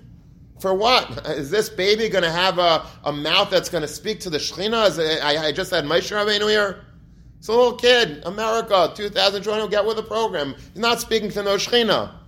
For 0.59 0.73
what 0.73 1.25
is 1.27 1.49
this 1.49 1.69
baby 1.69 2.09
going 2.09 2.23
to 2.25 2.31
have 2.31 2.57
a, 2.57 2.85
a 3.05 3.13
mouth 3.13 3.49
that's 3.49 3.69
going 3.69 3.83
to 3.83 3.87
speak 3.87 4.19
to 4.21 4.29
the 4.29 4.39
Shechina? 4.39 5.21
I, 5.21 5.47
I 5.47 5.51
just 5.53 5.71
had 5.71 5.85
Moshe 5.85 6.11
Rabbeinu 6.11 6.49
here. 6.49 6.83
It's 7.37 7.47
a 7.47 7.53
little 7.53 7.75
kid, 7.75 8.23
America, 8.25 8.91
2020. 8.93 9.69
Get 9.69 9.85
with 9.85 9.95
the 9.95 10.03
program. 10.03 10.55
He's 10.73 10.81
not 10.81 10.99
speaking 10.99 11.29
to 11.31 11.43
no 11.43 11.55
Shechina. 11.55 12.18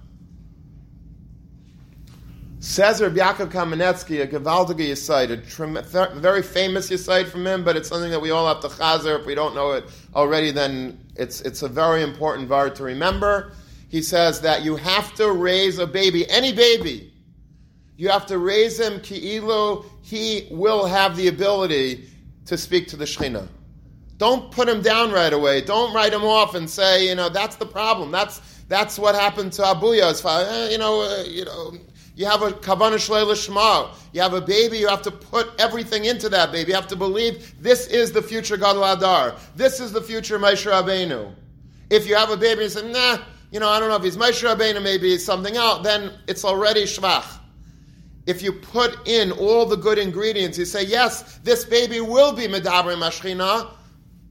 Says 2.64 3.02
Rabbi 3.02 3.18
Yaakov 3.18 3.52
Kamenetsky, 3.52 4.22
a 4.22 4.28
Gewaltige 4.28 4.92
Yisait, 4.92 5.32
a 5.32 6.20
very 6.20 6.44
famous 6.44 6.92
Yisait 6.92 7.28
from 7.28 7.48
him, 7.48 7.64
but 7.64 7.76
it's 7.76 7.90
something 7.90 8.12
that 8.12 8.22
we 8.22 8.30
all 8.30 8.48
have 8.48 8.62
to 8.62 8.68
chazer. 8.68 9.20
If 9.20 9.26
we 9.26 9.34
don't 9.34 9.56
know 9.56 9.72
it 9.72 9.86
already, 10.14 10.52
then 10.52 11.04
it's, 11.16 11.42
it's 11.42 11.64
a 11.64 11.68
very 11.68 12.04
important 12.04 12.48
var 12.48 12.70
to 12.70 12.84
remember. 12.84 13.54
He 13.90 14.04
says 14.04 14.42
that 14.42 14.64
you 14.64 14.76
have 14.76 15.12
to 15.16 15.32
raise 15.32 15.80
a 15.80 15.88
baby, 15.88 16.30
any 16.30 16.54
baby. 16.54 17.12
You 17.98 18.10
have 18.10 18.28
to 18.28 18.38
raise 18.38 18.80
him 18.80 19.00
ki'ilu, 19.00 19.84
he 20.04 20.48
will 20.52 20.86
have 20.86 21.18
the 21.18 21.30
ability 21.30 22.10
to 22.46 22.60
speak 22.60 22.88
to 22.90 22.96
the 22.96 23.06
Shekhinah. 23.06 23.48
Don't 24.18 24.52
put 24.52 24.70
him 24.70 24.84
down 24.84 25.12
right 25.12 25.34
away. 25.34 25.62
Don't 25.62 25.96
write 25.96 26.14
him 26.14 26.24
off 26.24 26.54
and 26.54 26.70
say, 26.70 27.10
you 27.10 27.16
know, 27.16 27.28
that's 27.28 27.56
the 27.56 27.66
problem. 27.66 28.12
That's 28.12 28.40
that's 28.68 29.00
what 29.00 29.16
happened 29.16 29.52
to 29.54 29.64
Abuya's 29.64 30.22
father. 30.22 30.48
Eh, 30.48 30.70
you 30.70 30.78
know, 30.78 31.02
uh, 31.02 31.24
you 31.24 31.44
know, 31.44 31.74
you 32.16 32.26
have 32.26 32.42
a 32.42 32.52
kavana 32.52 32.96
shleila 32.96 33.36
shema. 33.36 33.94
You 34.14 34.22
have 34.22 34.34
a 34.34 34.42
baby. 34.42 34.78
You 34.78 34.88
have 34.88 35.02
to 35.04 35.12
put 35.12 35.50
everything 35.60 36.06
into 36.06 36.30
that 36.30 36.52
baby. 36.52 36.70
You 36.70 36.76
have 36.76 36.88
to 36.88 36.96
believe 36.96 37.56
this 37.62 37.88
is 37.88 38.12
the 38.12 38.22
future 38.22 38.58
Gadol 38.58 38.84
Adar. 38.84 39.36
This 39.56 39.80
is 39.80 39.92
the 39.92 40.02
future 40.02 40.38
Moshe 40.38 40.70
Rabbeinu. 40.70 41.34
If 41.90 42.08
you 42.08 42.16
have 42.16 42.30
a 42.30 42.38
baby 42.38 42.64
and 42.64 42.72
say, 42.72 42.92
nah, 42.92 43.20
you 43.52 43.60
know, 43.60 43.70
I 43.70 43.80
don't 43.80 43.90
know 43.90 43.96
if 43.96 44.04
he's 44.04 44.18
Moshe 44.18 44.44
Rabbeinu, 44.44 44.82
maybe 44.82 45.14
it's 45.14 45.26
something 45.26 45.56
else, 45.56 45.84
then 45.84 46.12
it's 46.28 46.44
already 46.44 46.84
shvach. 46.84 47.26
If 48.28 48.42
you 48.42 48.54
put 48.54 49.08
in 49.08 49.32
all 49.32 49.66
the 49.66 49.76
good 49.76 49.98
ingredients, 49.98 50.58
you 50.58 50.66
say, 50.66 50.84
yes, 50.84 51.38
this 51.44 51.66
baby 51.66 52.02
will 52.02 52.34
be 52.34 52.48
Medaber 52.48 52.96
Mashchina, 52.96 53.72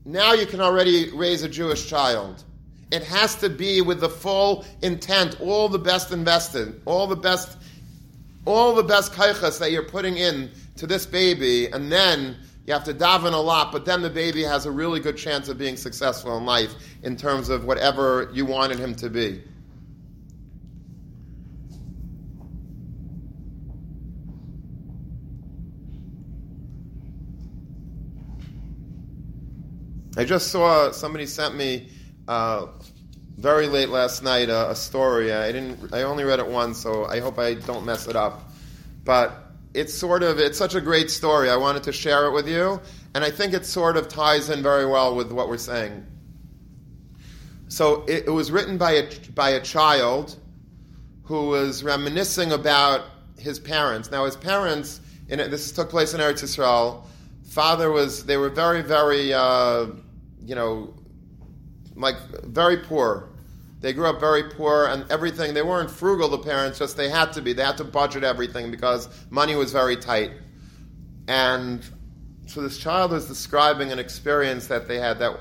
now 0.05 0.33
you 0.33 0.45
can 0.45 0.61
already 0.61 1.11
raise 1.11 1.43
a 1.43 1.49
Jewish 1.49 1.87
child. 1.87 2.43
It 2.91 3.03
has 3.03 3.35
to 3.35 3.49
be 3.49 3.81
with 3.81 3.99
the 3.99 4.09
full 4.09 4.65
intent, 4.81 5.39
all 5.39 5.69
the 5.69 5.79
best 5.79 6.11
invested, 6.11 6.81
all 6.85 7.05
the 7.05 7.15
best 7.15 7.57
all 8.45 8.75
the 8.75 8.83
best 8.83 9.13
kaichas 9.13 9.59
that 9.59 9.71
you're 9.71 9.83
putting 9.83 10.17
in 10.17 10.51
to 10.77 10.87
this 10.87 11.05
baby, 11.05 11.67
and 11.67 11.91
then 11.91 12.37
you 12.65 12.73
have 12.73 12.83
to 12.85 12.93
daven 12.93 13.33
a 13.33 13.37
lot, 13.37 13.71
but 13.71 13.85
then 13.85 14.01
the 14.01 14.09
baby 14.09 14.43
has 14.43 14.65
a 14.65 14.71
really 14.71 14.99
good 14.99 15.17
chance 15.17 15.49
of 15.49 15.57
being 15.57 15.75
successful 15.75 16.37
in 16.37 16.45
life 16.45 16.73
in 17.03 17.15
terms 17.15 17.49
of 17.49 17.65
whatever 17.65 18.29
you 18.33 18.45
wanted 18.45 18.79
him 18.79 18.95
to 18.95 19.09
be. 19.09 19.43
I 30.17 30.25
just 30.25 30.49
saw 30.49 30.91
somebody 30.91 31.25
sent 31.25 31.55
me 31.55 31.89
uh, 32.27 32.67
very 33.41 33.67
late 33.67 33.89
last 33.89 34.21
night 34.21 34.49
a, 34.49 34.69
a, 34.69 34.75
story. 34.75 35.33
I 35.33 35.51
didn't. 35.51 35.93
I 35.93 36.03
only 36.03 36.23
read 36.23 36.39
it 36.39 36.47
once, 36.47 36.77
so 36.77 37.05
I 37.05 37.19
hope 37.19 37.39
I 37.39 37.55
don't 37.55 37.85
mess 37.85 38.07
it 38.07 38.15
up. 38.15 38.51
But 39.03 39.33
it's 39.73 39.93
sort 39.93 40.21
of 40.21 40.37
it's 40.37 40.59
such 40.59 40.75
a 40.75 40.81
great 40.81 41.09
story. 41.09 41.49
I 41.49 41.57
wanted 41.57 41.83
to 41.83 41.91
share 41.91 42.27
it 42.27 42.33
with 42.33 42.47
you, 42.47 42.79
and 43.15 43.23
I 43.23 43.31
think 43.31 43.53
it 43.53 43.65
sort 43.65 43.97
of 43.97 44.07
ties 44.07 44.51
in 44.51 44.61
very 44.61 44.85
well 44.85 45.15
with 45.15 45.31
what 45.31 45.49
we're 45.49 45.57
saying. 45.57 46.05
So 47.67 48.03
it, 48.07 48.25
it 48.27 48.29
was 48.29 48.51
written 48.51 48.77
by 48.77 48.91
a 48.91 49.09
by 49.33 49.49
a 49.51 49.59
child 49.59 50.37
who 51.23 51.47
was 51.47 51.83
reminiscing 51.83 52.51
about 52.51 53.05
his 53.39 53.57
parents. 53.59 54.11
Now 54.11 54.25
his 54.25 54.35
parents, 54.35 55.01
in 55.29 55.39
this 55.39 55.71
took 55.71 55.89
place 55.89 56.13
in 56.13 56.19
Eretz 56.19 56.43
Yisrael. 56.43 57.05
Father 57.47 57.89
was 57.91 58.23
they 58.23 58.37
were 58.37 58.49
very 58.49 58.83
very 58.83 59.33
uh, 59.33 59.87
you 60.45 60.53
know 60.53 60.93
like 61.95 62.15
very 62.43 62.77
poor 62.77 63.30
they 63.81 63.93
grew 63.93 64.05
up 64.05 64.19
very 64.19 64.43
poor 64.43 64.85
and 64.85 65.09
everything. 65.11 65.53
They 65.53 65.63
weren't 65.63 65.91
frugal, 65.91 66.29
the 66.29 66.37
parents, 66.37 66.79
just 66.79 66.95
they 66.97 67.09
had 67.09 67.33
to 67.33 67.41
be. 67.41 67.53
They 67.53 67.63
had 67.63 67.77
to 67.77 67.83
budget 67.83 68.23
everything 68.23 68.71
because 68.71 69.09
money 69.29 69.55
was 69.55 69.71
very 69.71 69.97
tight. 69.97 70.31
And 71.27 71.83
so 72.45 72.61
this 72.61 72.77
child 72.77 73.11
was 73.11 73.27
describing 73.27 73.91
an 73.91 73.99
experience 73.99 74.67
that 74.67 74.87
they 74.87 74.99
had 74.99 75.19
that 75.19 75.39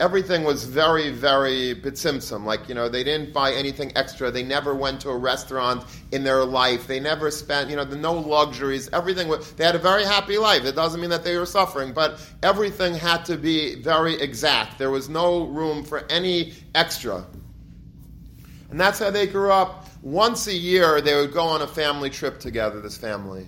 everything 0.00 0.42
was 0.42 0.64
very, 0.64 1.10
very 1.10 1.74
bitsimsum. 1.74 2.44
Like, 2.44 2.68
you 2.68 2.74
know, 2.74 2.88
they 2.88 3.04
didn't 3.04 3.32
buy 3.32 3.52
anything 3.52 3.92
extra. 3.94 4.30
They 4.30 4.42
never 4.42 4.74
went 4.74 5.00
to 5.02 5.10
a 5.10 5.16
restaurant 5.16 5.84
in 6.12 6.24
their 6.24 6.44
life. 6.44 6.86
They 6.86 6.98
never 6.98 7.30
spent, 7.30 7.68
you 7.68 7.76
know, 7.76 7.84
the 7.84 7.96
no 7.96 8.14
luxuries. 8.14 8.88
Everything 8.92 9.28
was, 9.28 9.52
they 9.52 9.64
had 9.64 9.74
a 9.74 9.78
very 9.78 10.04
happy 10.04 10.38
life. 10.38 10.64
It 10.64 10.74
doesn't 10.74 11.00
mean 11.00 11.10
that 11.10 11.24
they 11.24 11.36
were 11.36 11.46
suffering, 11.46 11.92
but 11.92 12.20
everything 12.42 12.94
had 12.94 13.24
to 13.26 13.36
be 13.36 13.76
very 13.82 14.14
exact. 14.20 14.78
There 14.78 14.90
was 14.90 15.08
no 15.08 15.44
room 15.44 15.84
for 15.84 16.04
any 16.10 16.54
extra. 16.74 17.24
And 18.72 18.80
that's 18.80 18.98
how 18.98 19.10
they 19.10 19.26
grew 19.26 19.52
up. 19.52 19.86
Once 20.00 20.46
a 20.46 20.54
year, 20.54 21.02
they 21.02 21.14
would 21.14 21.34
go 21.34 21.42
on 21.42 21.60
a 21.60 21.66
family 21.66 22.08
trip 22.08 22.40
together, 22.40 22.80
this 22.80 22.96
family. 22.96 23.46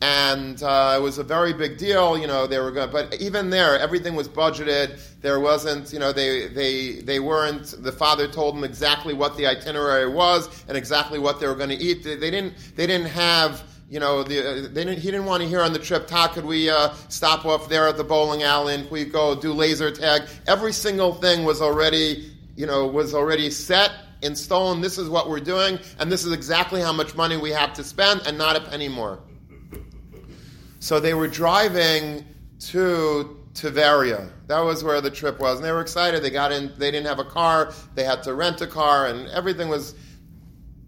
And 0.00 0.62
uh, 0.62 0.94
it 0.98 1.02
was 1.02 1.18
a 1.18 1.22
very 1.22 1.52
big 1.52 1.76
deal, 1.76 2.16
you 2.16 2.26
know, 2.26 2.46
they 2.46 2.58
were 2.58 2.70
going, 2.70 2.90
but 2.90 3.14
even 3.20 3.50
there, 3.50 3.78
everything 3.78 4.14
was 4.14 4.26
budgeted. 4.26 4.98
There 5.20 5.38
wasn't, 5.38 5.92
you 5.92 5.98
know, 5.98 6.12
they, 6.12 6.48
they, 6.48 6.92
they 7.02 7.20
weren't, 7.20 7.74
the 7.82 7.92
father 7.92 8.26
told 8.26 8.56
them 8.56 8.64
exactly 8.64 9.12
what 9.12 9.36
the 9.36 9.46
itinerary 9.46 10.08
was 10.08 10.64
and 10.66 10.78
exactly 10.78 11.18
what 11.18 11.38
they 11.38 11.46
were 11.46 11.54
going 11.54 11.68
to 11.68 11.76
eat. 11.76 12.02
They, 12.02 12.16
they, 12.16 12.30
didn't, 12.30 12.54
they 12.74 12.86
didn't 12.86 13.08
have, 13.08 13.64
you 13.90 14.00
know, 14.00 14.22
the, 14.22 14.70
they 14.72 14.84
didn't, 14.84 14.98
he 14.98 15.10
didn't 15.10 15.26
want 15.26 15.42
to 15.42 15.48
hear 15.48 15.60
on 15.60 15.74
the 15.74 15.78
trip, 15.78 16.06
Todd, 16.06 16.32
could 16.32 16.46
we 16.46 16.70
uh, 16.70 16.94
stop 17.10 17.44
off 17.44 17.68
there 17.68 17.86
at 17.86 17.98
the 17.98 18.04
bowling 18.04 18.44
alley 18.44 18.76
and 18.76 18.90
we 18.90 19.04
go 19.04 19.38
do 19.38 19.52
laser 19.52 19.90
tag? 19.90 20.22
Every 20.46 20.72
single 20.72 21.12
thing 21.12 21.44
was 21.44 21.60
already, 21.60 22.32
you 22.56 22.64
know, 22.64 22.86
was 22.86 23.14
already 23.14 23.50
set 23.50 23.92
in 24.26 24.36
stone, 24.36 24.80
this 24.80 24.98
is 24.98 25.08
what 25.08 25.30
we're 25.30 25.40
doing, 25.40 25.78
and 25.98 26.12
this 26.12 26.24
is 26.24 26.32
exactly 26.32 26.82
how 26.82 26.92
much 26.92 27.14
money 27.14 27.36
we 27.36 27.50
have 27.50 27.72
to 27.74 27.84
spend, 27.84 28.22
and 28.26 28.36
not 28.36 28.56
a 28.56 28.60
penny 28.60 28.88
more. 28.88 29.20
So 30.80 31.00
they 31.00 31.14
were 31.14 31.28
driving 31.28 32.24
to 32.72 33.38
Tveria. 33.54 34.30
That 34.48 34.60
was 34.60 34.84
where 34.84 35.00
the 35.00 35.10
trip 35.10 35.40
was, 35.40 35.56
and 35.56 35.64
they 35.64 35.72
were 35.72 35.80
excited. 35.80 36.22
They 36.22 36.30
got 36.30 36.52
in. 36.52 36.72
They 36.76 36.90
didn't 36.90 37.06
have 37.06 37.18
a 37.18 37.24
car. 37.24 37.72
They 37.94 38.04
had 38.04 38.22
to 38.24 38.34
rent 38.34 38.60
a 38.60 38.66
car, 38.66 39.06
and 39.06 39.28
everything 39.28 39.68
was. 39.68 39.94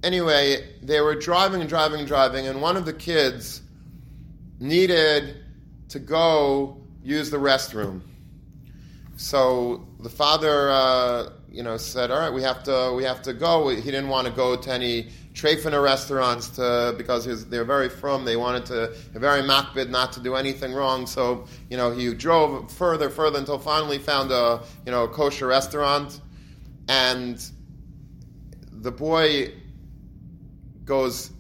Anyway, 0.03 0.77
they 0.83 1.01
were 1.01 1.15
driving 1.15 1.61
and 1.61 1.69
driving 1.69 2.01
and 2.01 2.07
driving, 2.07 2.47
and 2.47 2.61
one 2.61 2.77
of 2.77 2.85
the 2.85 2.93
kids 2.93 3.63
needed 4.61 5.39
to 5.89 5.99
go 5.99 6.77
use 7.03 7.31
the 7.31 7.39
restroom. 7.39 8.03
So 9.17 9.89
the 9.99 10.11
father 10.11 10.71
uh, 10.71 11.31
you 11.59 11.65
know, 11.65 11.77
said, 11.77 12.13
"All 12.13 12.21
right, 12.21 12.33
we 12.33 12.43
have 12.43 12.63
to 12.63 12.95
we 12.97 13.03
have 13.03 13.21
to 13.23 13.33
go." 13.33 13.69
He 13.69 13.83
didn't 13.83 14.07
want 14.07 14.29
to 14.29 14.33
go 14.33 14.55
to 14.55 14.73
any 14.73 15.09
treifina 15.35 15.83
restaurants 15.83 16.51
to 16.51 16.95
because 16.97 17.27
was, 17.27 17.47
they're 17.47 17.65
very 17.65 17.89
from. 17.89 18.25
They 18.25 18.37
wanted 18.37 18.67
to 18.67 18.95
very 19.13 19.43
makbid 19.43 19.91
not 19.91 20.13
to 20.13 20.21
do 20.21 20.37
anything 20.37 20.73
wrong. 20.73 21.09
So 21.09 21.49
you 21.69 21.77
know, 21.77 21.91
he 21.91 22.15
drove 22.15 22.71
further, 22.71 23.11
further 23.11 23.41
until 23.41 23.59
finally 23.59 23.99
found 23.99 24.31
a 24.31 24.63
you 24.87 24.93
know 24.93 25.03
a 25.03 25.09
kosher 25.09 25.49
restaurant, 25.49 26.21
and 26.89 27.45
the 28.71 28.93
boy 28.93 29.53
goes 30.85 31.33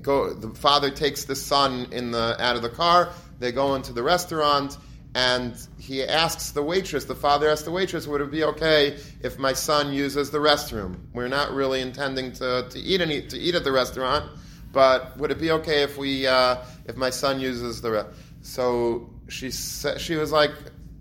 go. 0.00 0.32
The 0.32 0.50
father 0.50 0.90
takes 0.90 1.24
the 1.24 1.34
son 1.34 1.88
in 1.90 2.12
the 2.12 2.36
out 2.40 2.54
of 2.54 2.62
the 2.62 2.70
car. 2.70 3.10
They 3.40 3.50
go 3.50 3.74
into 3.74 3.92
the 3.92 4.04
restaurant 4.04 4.78
and 5.16 5.56
he 5.78 6.04
asks 6.04 6.50
the 6.50 6.62
waitress, 6.62 7.06
the 7.06 7.14
father 7.14 7.48
asks 7.48 7.64
the 7.64 7.70
waitress, 7.70 8.06
would 8.06 8.20
it 8.20 8.30
be 8.30 8.44
okay 8.44 8.98
if 9.22 9.38
my 9.38 9.54
son 9.54 9.90
uses 9.90 10.30
the 10.30 10.36
restroom? 10.36 10.96
We're 11.14 11.28
not 11.28 11.52
really 11.52 11.80
intending 11.80 12.32
to, 12.32 12.68
to 12.68 12.78
eat 12.78 13.00
any, 13.00 13.22
to 13.22 13.38
eat 13.38 13.54
at 13.54 13.64
the 13.64 13.72
restaurant, 13.72 14.30
but 14.72 15.16
would 15.16 15.30
it 15.30 15.40
be 15.40 15.52
okay 15.52 15.82
if 15.82 15.96
we 15.96 16.26
uh, 16.26 16.58
if 16.84 16.96
my 16.96 17.08
son 17.08 17.40
uses 17.40 17.80
the? 17.80 17.92
Re-? 17.92 18.04
So 18.42 19.08
she 19.28 19.50
she 19.52 20.16
was 20.16 20.32
like 20.32 20.52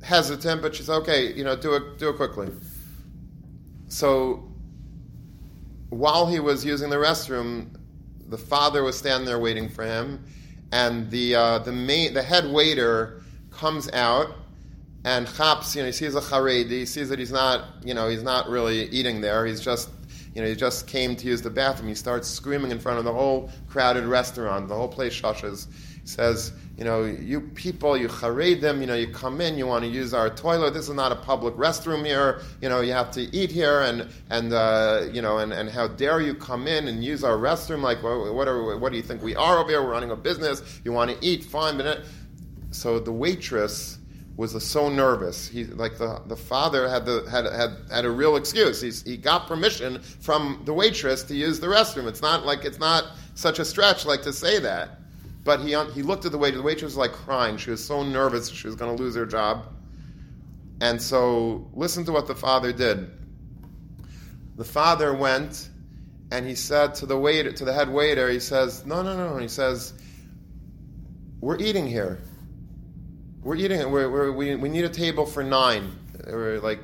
hesitant, 0.02 0.62
but 0.62 0.76
she 0.76 0.84
said, 0.84 0.96
okay, 1.00 1.34
you 1.34 1.44
know, 1.44 1.58
do 1.58 1.74
it 1.74 2.00
do 2.00 2.08
it 2.08 2.16
quickly. 2.16 2.48
So 3.90 4.50
while 5.90 6.26
he 6.26 6.40
was 6.40 6.64
using 6.64 6.90
the 6.90 6.96
restroom, 6.96 7.76
the 8.30 8.38
father 8.38 8.82
was 8.82 8.98
standing 8.98 9.26
there 9.26 9.40
waiting 9.40 9.68
for 9.68 9.84
him, 9.84 10.24
and 10.72 11.12
the 11.12 11.36
uh, 11.36 11.60
the 11.60 11.74
main 11.74 12.14
the 12.14 12.24
head 12.24 12.50
waiter 12.50 13.22
comes 13.56 13.92
out 13.92 14.36
and 15.04 15.28
chaps, 15.36 15.76
you 15.76 15.82
know, 15.82 15.88
he 15.88 15.92
sees 15.92 16.16
a 16.16 16.22
charedi, 16.22 16.70
he 16.70 16.86
sees 16.86 17.10
that 17.10 17.20
he's 17.20 17.32
not, 17.32 17.66
you 17.84 17.94
know, 17.94 18.10
he's 18.10 18.24
not 18.24 18.50
really 18.50 18.84
eating 18.90 19.22
there. 19.22 19.46
He's 19.46 19.62
just, 19.62 19.90
you 20.34 20.42
know, 20.42 20.48
he 20.48 20.56
just 20.56 20.88
came 20.88 21.16
to 21.16 21.28
use 21.28 21.42
the 21.42 21.50
bathroom. 21.50 21.90
He 21.90 21.96
starts 21.96 22.28
screaming 22.28 22.72
in 22.72 22.80
front 22.80 22.98
of 22.98 23.06
the 23.06 23.14
whole 23.14 23.52
crowded 23.70 24.06
restaurant. 24.06 24.68
The 24.68 24.76
whole 24.76 24.88
place 24.88 25.14
shushes. 25.14 25.68
He 26.02 26.08
says, 26.08 26.52
you 26.78 26.84
know, 26.84 27.04
you 27.06 27.40
people, 27.40 27.96
you 27.96 28.08
charedim, 28.08 28.82
you 28.82 28.86
know, 28.86 28.96
you 28.96 29.08
come 29.08 29.40
in, 29.42 29.58
you 29.58 29.66
want 29.66 29.86
to 29.86 29.90
use 29.90 30.14
our 30.14 30.30
toilet. 30.30 30.74
This 30.74 30.90
is 30.90 30.96
not 30.96 31.12
a 31.12 31.16
public 31.16 31.54
restroom 31.56 32.06
here. 32.06 32.42
You 32.62 32.70
know, 32.70 32.82
you 32.82 32.92
have 32.92 33.12
to 33.12 33.22
eat 33.22 33.50
here, 33.50 33.82
and 33.82 34.10
and 34.30 34.52
uh, 34.54 35.08
you 35.14 35.22
know, 35.22 35.38
and, 35.38 35.54
and 35.54 35.70
how 35.70 35.88
dare 35.88 36.20
you 36.20 36.34
come 36.34 36.68
in 36.68 36.88
and 36.88 37.04
use 37.04 37.24
our 37.24 37.38
restroom? 37.38 37.82
Like, 37.82 38.04
what, 38.04 38.48
are, 38.48 38.78
what 38.78 38.92
do 38.92 38.98
you 38.98 39.04
think 39.04 39.24
we 39.24 39.36
are 39.36 39.60
over 39.60 39.70
here? 39.70 39.82
We're 39.82 39.92
running 39.92 40.12
a 40.12 40.16
business. 40.18 40.82
You 40.84 40.92
want 40.92 41.12
to 41.12 41.18
eat, 41.26 41.46
fine, 41.46 41.78
but. 41.78 42.04
So 42.76 43.00
the 43.00 43.12
waitress 43.12 43.98
was 44.38 44.62
so 44.66 44.90
nervous. 44.90 45.48
He 45.48 45.64
like 45.64 45.98
the, 45.98 46.22
the 46.28 46.36
father 46.36 46.90
had 46.90 47.06
the 47.06 47.26
had, 47.30 47.46
had 47.46 47.78
had 47.90 48.06
a 48.06 48.12
real 48.12 48.36
excuse. 48.36 48.82
He's, 48.82 49.02
he 49.04 49.16
got 49.16 49.48
permission 49.48 50.02
from 50.02 50.62
the 50.66 50.74
waitress 50.74 51.24
to 51.24 51.36
use 51.36 51.60
the 51.60 51.68
restroom. 51.68 52.08
It's 52.08 52.22
not 52.22 52.46
like 52.46 52.66
it's 52.66 52.80
not 52.80 53.06
such 53.36 53.60
a 53.60 53.66
stretch 53.66 54.06
like 54.06 54.24
to 54.24 54.34
say 54.34 54.60
that. 54.60 55.00
But 55.44 55.62
he 55.62 55.70
he 55.94 56.02
looked 56.02 56.26
at 56.26 56.32
the 56.32 56.38
waitress. 56.38 56.60
The 56.60 56.66
waitress 56.66 56.84
was 56.84 56.98
like 56.98 57.14
crying. 57.14 57.58
She 57.58 57.70
was 57.70 57.84
so 57.84 58.04
nervous 58.04 58.50
she 58.50 58.68
was 58.68 58.76
going 58.76 58.96
to 58.96 59.02
lose 59.02 59.16
her 59.16 59.26
job. 59.26 59.68
And 60.82 61.02
so 61.02 61.70
listen 61.74 62.04
to 62.06 62.12
what 62.12 62.28
the 62.28 62.36
father 62.36 62.74
did. 62.74 63.10
The 64.58 64.66
father 64.66 65.14
went 65.14 65.70
and 66.32 66.46
he 66.46 66.56
said 66.56 66.96
to 66.96 67.06
the 67.06 67.18
waiter 67.18 67.52
to 67.54 67.64
the 67.64 67.72
head 67.72 67.90
waiter. 67.90 68.30
He 68.30 68.40
says, 68.40 68.86
"No, 68.86 69.02
no, 69.02 69.16
no." 69.16 69.38
He 69.38 69.48
says, 69.48 69.94
"We're 71.40 71.58
eating 71.58 71.88
here." 71.88 72.20
We're 73.46 73.56
eating. 73.56 73.92
We're, 73.92 74.10
we're, 74.10 74.32
we 74.32 74.56
we 74.56 74.68
need 74.68 74.84
a 74.84 74.90
table 74.90 75.26
for 75.26 75.44
nine. 75.44 75.96
We're 76.28 76.60
like 76.60 76.82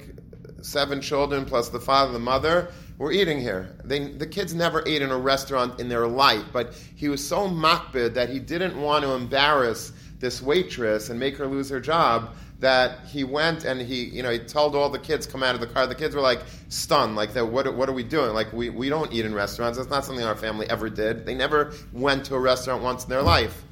seven 0.62 1.01
children 1.01 1.43
plus 1.43 1.70
the 1.70 1.80
father 1.80 2.14
the 2.14 2.20
mother. 2.20 2.72
We're 2.99 3.12
eating 3.12 3.41
here. 3.41 3.76
They, 3.84 4.09
the 4.09 4.28
kids 4.28 4.53
never 4.53 4.84
ate 4.88 5.01
in 5.01 5.09
a 5.09 5.18
restaurant 5.18 5.80
in 5.80 5.89
their 5.89 6.05
life, 6.05 6.45
but 6.53 6.76
he 6.95 7.09
was 7.09 7.28
so 7.28 7.47
makbid 7.49 8.14
that 8.14 8.30
he 8.30 8.38
didn't 8.38 8.80
want 8.80 9.03
to 9.03 9.14
embarrass 9.14 9.91
this 10.20 10.39
waitress 10.39 11.09
and 11.09 11.20
make 11.20 11.36
her 11.38 11.47
lose 11.47 11.68
her 11.70 11.80
job 11.80 12.36
that 12.59 13.07
he 13.07 13.24
went 13.24 13.66
and 13.66 13.82
he, 13.82 14.03
you 14.03 14.22
know, 14.22 14.30
he 14.30 14.38
told 14.38 14.76
all 14.76 14.88
the 14.88 14.99
kids 14.99 15.26
come 15.26 15.41
out 15.41 15.55
of 15.55 15.62
the 15.62 15.66
car. 15.66 15.88
The 15.88 15.95
kids 15.95 16.14
were 16.14 16.22
like 16.22 16.41
stunned, 16.70 17.16
like 17.16 17.34
that. 17.34 17.47
What, 17.47 17.74
what 17.74 17.89
are 17.89 17.93
we 17.93 18.03
doing? 18.03 18.36
Like 18.36 18.53
we, 18.53 18.70
we 18.70 18.88
don't 18.88 19.12
eat 19.12 19.26
in 19.26 19.34
restaurants. 19.34 19.80
That's 19.80 19.89
not 19.89 20.05
something 20.05 20.24
our 20.24 20.36
family 20.36 20.70
ever 20.70 20.88
did. 20.88 21.26
They 21.26 21.34
never 21.34 21.74
went 21.91 22.26
to 22.26 22.36
a 22.36 22.39
restaurant 22.39 22.84
once 22.84 23.03
in 23.03 23.09
their 23.09 23.24
life, 23.24 23.64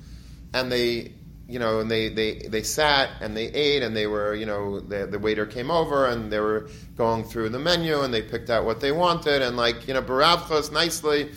and 0.56 0.72
they 0.72 1.14
you 1.50 1.58
know, 1.58 1.80
and 1.80 1.90
they, 1.90 2.10
they, 2.10 2.36
they 2.36 2.62
sat 2.62 3.10
and 3.22 3.36
they 3.36 3.48
ate 3.48 3.82
and 3.82 3.98
they 3.98 4.06
were, 4.06 4.36
you 4.36 4.46
know, 4.46 4.80
the, 4.80 5.08
the 5.08 5.18
waiter 5.18 5.48
came 5.48 5.72
over 5.72 6.06
and 6.06 6.32
they 6.32 6.40
were 6.40 6.70
going 6.96 7.24
through 7.24 7.50
the 7.50 7.58
menu 7.58 8.02
and 8.02 8.14
they 8.14 8.22
picked 8.22 8.52
out 8.52 8.66
what 8.66 8.80
they 8.80 8.92
wanted 8.92 9.42
and 9.42 9.58
like, 9.58 9.88
you 9.88 9.96
know, 9.96 10.02
baravchos 10.04 10.72
nicely. 10.72 11.32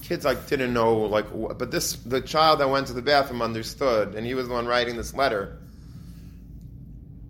Kids 0.00 0.24
like 0.24 0.48
didn't 0.48 0.72
know 0.72 0.96
like, 0.96 1.26
but 1.58 1.70
this 1.70 1.96
the 1.96 2.22
child 2.22 2.60
that 2.60 2.70
went 2.70 2.86
to 2.86 2.94
the 2.94 3.02
bathroom 3.02 3.42
understood 3.42 4.14
and 4.14 4.26
he 4.26 4.32
was 4.32 4.48
the 4.48 4.54
one 4.54 4.66
writing 4.66 4.96
this 4.96 5.12
letter. 5.12 5.58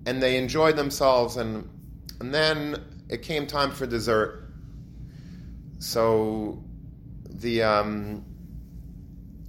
And 0.06 0.22
they 0.22 0.36
enjoyed 0.36 0.76
themselves 0.76 1.36
and 1.36 1.68
and 2.20 2.32
then 2.32 2.84
it 3.08 3.22
came 3.22 3.48
time 3.48 3.72
for 3.72 3.84
dessert. 3.84 4.48
So 5.80 6.62
the 7.28 7.64
um, 7.64 8.24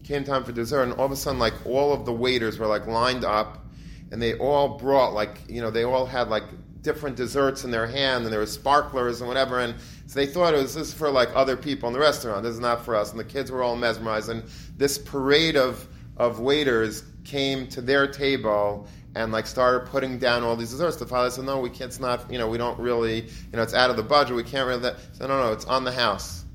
came 0.03 0.23
time 0.23 0.43
for 0.43 0.51
dessert, 0.51 0.83
and 0.83 0.93
all 0.93 1.05
of 1.05 1.11
a 1.11 1.15
sudden, 1.15 1.39
like 1.39 1.53
all 1.65 1.93
of 1.93 2.05
the 2.05 2.13
waiters 2.13 2.59
were 2.59 2.67
like 2.67 2.87
lined 2.87 3.23
up, 3.23 3.65
and 4.11 4.21
they 4.21 4.35
all 4.35 4.77
brought 4.77 5.13
like 5.13 5.39
you 5.47 5.61
know 5.61 5.71
they 5.71 5.83
all 5.83 6.05
had 6.05 6.29
like 6.29 6.43
different 6.81 7.15
desserts 7.15 7.63
in 7.63 7.71
their 7.71 7.87
hand, 7.87 8.23
and 8.23 8.33
there 8.33 8.39
were 8.39 8.45
sparklers 8.45 9.21
and 9.21 9.27
whatever, 9.27 9.59
and 9.59 9.75
so 10.05 10.19
they 10.19 10.25
thought 10.25 10.53
it 10.53 10.61
was 10.61 10.75
this 10.75 10.93
for 10.93 11.09
like 11.09 11.29
other 11.33 11.55
people 11.55 11.87
in 11.87 11.93
the 11.93 11.99
restaurant. 11.99 12.43
This 12.43 12.53
is 12.53 12.59
not 12.59 12.83
for 12.83 12.95
us, 12.95 13.11
and 13.11 13.19
the 13.19 13.23
kids 13.23 13.51
were 13.51 13.63
all 13.63 13.75
mesmerized, 13.75 14.29
and 14.29 14.43
this 14.77 14.97
parade 14.97 15.55
of 15.55 15.87
of 16.17 16.39
waiters 16.39 17.03
came 17.23 17.67
to 17.67 17.81
their 17.81 18.05
table 18.05 18.87
and 19.15 19.31
like 19.31 19.47
started 19.47 19.87
putting 19.89 20.17
down 20.17 20.43
all 20.43 20.55
these 20.55 20.71
desserts. 20.71 20.97
The 20.97 21.05
father 21.05 21.29
said, 21.29 21.45
"No, 21.45 21.59
we 21.59 21.69
can't. 21.69 21.89
It's 21.89 21.99
not. 21.99 22.31
You 22.31 22.37
know, 22.37 22.47
we 22.47 22.57
don't 22.57 22.79
really. 22.79 23.21
You 23.21 23.53
know, 23.53 23.61
it's 23.61 23.73
out 23.73 23.89
of 23.89 23.95
the 23.97 24.03
budget. 24.03 24.35
We 24.35 24.43
can't 24.43 24.67
really." 24.67 24.81
That. 24.81 24.97
said, 25.13 25.29
"No, 25.29 25.39
no, 25.39 25.53
it's 25.53 25.65
on 25.65 25.83
the 25.83 25.91
house. 25.91 26.45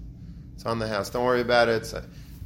It's 0.55 0.66
on 0.66 0.78
the 0.78 0.88
house. 0.88 1.11
Don't 1.11 1.24
worry 1.24 1.40
about 1.40 1.68
it." 1.68 1.82
It's, 1.82 1.94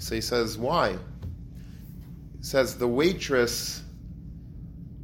so 0.02 0.16
he 0.16 0.20
says, 0.20 0.58
why? 0.58 0.92
He 0.92 2.42
says, 2.42 2.76
the 2.76 2.88
waitress 2.88 3.82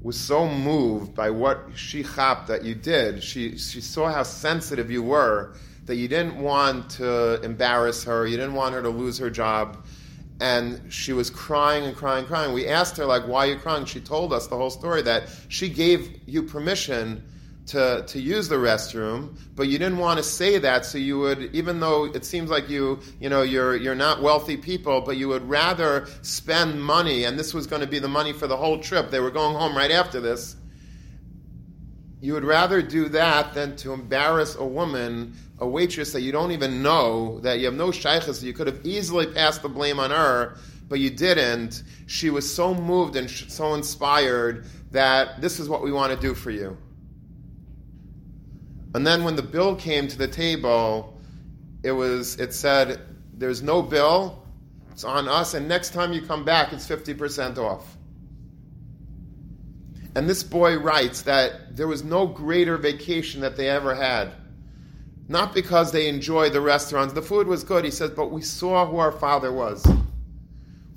was 0.03 0.19
so 0.19 0.49
moved 0.49 1.15
by 1.15 1.31
what 1.31 1.61
she 1.77 2.03
chapped 2.03 2.49
that 2.49 2.65
you 2.65 2.75
did. 2.75 3.23
She, 3.23 3.57
she 3.59 3.81
saw 3.81 4.11
how 4.11 4.25
sensitive 4.25 4.91
you 4.91 5.05
were 5.05 5.55
that 5.85 5.95
you 5.95 6.09
didn't 6.09 6.37
want 6.37 6.91
to 6.91 7.41
embarrass 7.43 8.03
her, 8.05 8.27
you 8.27 8.37
didn't 8.37 8.55
want 8.55 8.75
her 8.75 8.83
to 8.83 8.89
lose 8.89 9.19
her 9.19 9.31
job. 9.31 9.85
And 10.41 10.93
she 10.93 11.13
was 11.13 11.31
crying 11.31 11.85
and 11.85 11.97
crying 11.97 12.21
and 12.21 12.27
crying. 12.27 12.53
We 12.53 12.67
asked 12.67 12.97
her, 12.97 13.07
like, 13.07 13.27
why 13.27 13.47
are 13.47 13.51
you 13.53 13.57
crying? 13.57 13.85
She 13.85 14.01
told 14.01 14.33
us 14.33 14.49
the 14.49 14.57
whole 14.57 14.71
story 14.71 15.03
that 15.03 15.29
she 15.49 15.69
gave 15.69 16.29
you 16.29 16.43
permission 16.43 17.23
to, 17.69 18.03
to 18.07 18.21
use 18.21 18.49
the 18.49 18.57
restroom, 18.57 19.37
but 19.55 19.69
you 19.69 19.79
didn't 19.79 19.99
want 19.99 20.17
to 20.17 20.23
say 20.23 20.59
that, 20.59 20.87
so 20.87 20.97
you 20.97 21.19
would, 21.19 21.55
even 21.55 21.81
though 21.81 22.07
it 22.07 22.25
seems 22.25 22.49
like 22.49 22.69
you, 22.71 22.99
you 23.21 23.29
know, 23.29 23.43
you're, 23.43 23.77
you're 23.77 23.95
not 23.95 24.23
wealthy 24.23 24.57
people, 24.57 25.03
but 25.03 25.19
you 25.19 25.29
would 25.29 25.47
rather 25.49 26.07
spend 26.23 26.83
money, 26.83 27.25
and 27.25 27.39
this 27.39 27.53
was 27.53 27.67
going 27.67 27.83
to 27.83 27.87
be 27.87 27.99
the 27.99 28.09
money 28.09 28.33
for 28.33 28.47
the 28.47 28.57
whole 28.57 28.79
trip. 28.79 29.11
They 29.11 29.21
were 29.21 29.31
going 29.31 29.55
home 29.55 29.77
right 29.77 29.91
after 29.91 30.19
this. 30.19 30.57
You 32.21 32.33
would 32.33 32.45
rather 32.45 32.81
do 32.81 33.11
that 33.11 33.53
than 33.53 33.77
to 33.77 33.93
embarrass 33.93 34.57
a 34.57 34.65
woman, 34.65 35.37
a 35.59 35.69
waitress 35.69 36.13
that 36.15 36.23
you 36.23 36.33
don't 36.33 36.53
even 36.53 36.83
know, 36.83 37.39
that 37.41 37.59
you 37.59 37.67
have 37.67 37.75
no 37.75 37.91
shaykhs, 37.91 38.43
you 38.43 38.55
could 38.55 38.67
have 38.67 38.85
easily 38.85 39.27
passed 39.27 39.61
the 39.61 39.69
blame 39.69 40.01
on 40.01 40.11
her, 40.11 40.57
but 40.89 41.01
you 41.01 41.11
didn't. 41.11 41.83
She 42.07 42.31
was 42.31 42.53
so 42.53 42.73
moved 42.73 43.15
and 43.15 43.31
so 43.31 43.75
inspired 43.75 44.65
that 44.91 45.43
this 45.43 45.61
is 45.61 45.69
what 45.69 45.83
we 45.83 45.93
want 45.93 46.15
to 46.15 46.19
do 46.19 46.35
for 46.35 46.51
you. 46.51 46.79
And 48.95 49.07
then 49.07 49.25
when 49.25 49.37
the 49.37 49.43
bill 49.43 49.77
came 49.77 50.09
to 50.09 50.19
the 50.19 50.29
table, 50.29 51.19
it 51.83 51.93
was 51.93 52.39
it 52.41 52.55
said, 52.55 53.01
"There's 53.35 53.63
no 53.63 53.83
bill. 53.83 54.43
It's 54.91 55.05
on 55.05 55.29
us, 55.29 55.55
and 55.55 55.69
next 55.69 55.93
time 55.93 56.13
you 56.13 56.23
come 56.23 56.45
back, 56.45 56.73
it's 56.73 56.87
fifty 56.87 57.15
percent 57.15 57.59
off." 57.59 57.97
And 60.15 60.29
this 60.29 60.43
boy 60.43 60.79
writes 60.79 61.23
that 61.23 61.77
there 61.77 61.87
was 61.87 62.03
no 62.03 62.27
greater 62.27 62.77
vacation 62.77 63.41
that 63.43 63.57
they 63.57 63.69
ever 63.69 63.95
had. 63.95 64.33
Not 65.29 65.55
because 65.55 65.93
they 65.93 66.09
enjoyed 66.09 66.55
the 66.55 66.61
restaurants, 66.61 67.13
the 67.13 67.23
food 67.23 67.47
was 67.47 67.63
good, 67.63 67.85
he 67.85 67.91
says, 67.91 68.11
but 68.11 68.33
we 68.33 68.41
saw 68.41 68.87
who 68.87 68.97
our 68.97 69.13
father 69.13 69.53
was 69.53 69.87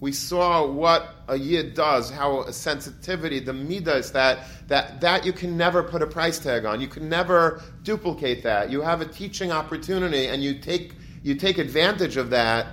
we 0.02 0.12
saw 0.12 0.66
what 0.66 1.14
a 1.28 1.38
yid 1.38 1.76
does, 1.76 2.10
how 2.10 2.42
a 2.42 2.52
sensitivity, 2.52 3.40
the 3.40 3.54
midas 3.54 4.12
that 4.14 4.40
that 4.68 5.00
that 5.00 5.26
you 5.28 5.32
can 5.32 5.56
never 5.56 5.84
put 5.84 6.02
a 6.02 6.08
price 6.08 6.40
tag 6.40 6.66
on. 6.66 6.82
You 6.82 6.88
can 6.88 7.08
never 7.08 7.62
duplicate 7.84 8.42
that. 8.44 8.72
You 8.72 8.82
have 8.82 9.02
a 9.02 9.06
teaching 9.06 9.52
opportunity, 9.52 10.26
and 10.26 10.44
you 10.44 10.58
take 10.58 10.96
you 11.22 11.36
take 11.36 11.60
advantage 11.60 12.18
of 12.18 12.32
that. 12.32 12.66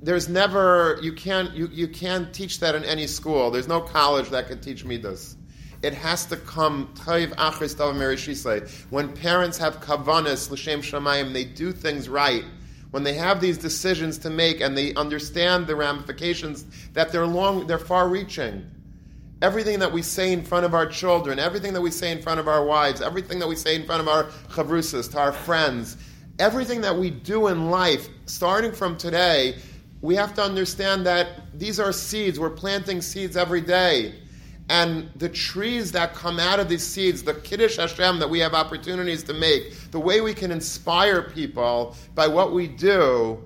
There's 0.00 0.30
never 0.30 0.98
you 1.02 1.12
can't 1.12 1.54
you, 1.54 1.68
you 1.70 1.86
can't 1.86 2.32
teach 2.32 2.60
that 2.60 2.74
in 2.74 2.84
any 2.84 3.06
school. 3.06 3.50
There's 3.50 3.68
no 3.68 3.82
college 3.82 4.30
that 4.30 4.48
can 4.48 4.58
teach 4.58 4.86
midas. 4.86 5.36
it 5.82 5.92
has 5.92 6.24
to 6.26 6.36
come 6.38 6.94
When 8.88 9.12
parents 9.12 9.58
have 9.58 9.80
kavanas 9.80 10.50
l'shem 10.50 10.80
shamayim, 10.80 11.34
they 11.34 11.44
do 11.44 11.72
things 11.72 12.08
right. 12.08 12.44
When 12.92 13.02
they 13.02 13.14
have 13.14 13.40
these 13.40 13.56
decisions 13.56 14.18
to 14.18 14.30
make 14.30 14.60
and 14.60 14.76
they 14.76 14.94
understand 14.94 15.66
the 15.66 15.74
ramifications 15.74 16.66
that 16.92 17.10
they're 17.10 17.26
long, 17.26 17.66
they're 17.66 17.78
far-reaching. 17.78 18.70
Everything 19.40 19.78
that 19.78 19.90
we 19.90 20.02
say 20.02 20.32
in 20.32 20.44
front 20.44 20.66
of 20.66 20.74
our 20.74 20.86
children, 20.86 21.38
everything 21.38 21.72
that 21.72 21.80
we 21.80 21.90
say 21.90 22.12
in 22.12 22.20
front 22.20 22.38
of 22.38 22.48
our 22.48 22.64
wives, 22.64 23.00
everything 23.00 23.38
that 23.38 23.48
we 23.48 23.56
say 23.56 23.76
in 23.76 23.86
front 23.86 24.02
of 24.02 24.08
our 24.08 24.24
chavrusas, 24.50 25.10
to 25.10 25.18
our 25.18 25.32
friends, 25.32 25.96
everything 26.38 26.82
that 26.82 26.94
we 26.94 27.08
do 27.10 27.48
in 27.48 27.70
life, 27.70 28.08
starting 28.26 28.72
from 28.72 28.98
today, 28.98 29.56
we 30.02 30.14
have 30.14 30.34
to 30.34 30.42
understand 30.42 31.06
that 31.06 31.58
these 31.58 31.80
are 31.80 31.92
seeds. 31.92 32.38
We're 32.38 32.50
planting 32.50 33.00
seeds 33.00 33.38
every 33.38 33.62
day. 33.62 34.21
And 34.68 35.10
the 35.16 35.28
trees 35.28 35.92
that 35.92 36.14
come 36.14 36.38
out 36.38 36.60
of 36.60 36.68
these 36.68 36.86
seeds, 36.86 37.22
the 37.22 37.34
Kiddush 37.34 37.76
Hashem 37.76 38.18
that 38.20 38.30
we 38.30 38.38
have 38.38 38.54
opportunities 38.54 39.22
to 39.24 39.34
make, 39.34 39.90
the 39.90 40.00
way 40.00 40.20
we 40.20 40.34
can 40.34 40.50
inspire 40.50 41.22
people 41.22 41.96
by 42.14 42.26
what 42.26 42.52
we 42.52 42.68
do 42.68 43.44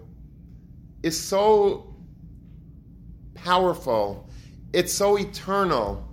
is 1.03 1.19
so 1.19 1.95
powerful. 3.35 4.29
It's 4.73 4.93
so 4.93 5.19
eternal. 5.19 6.07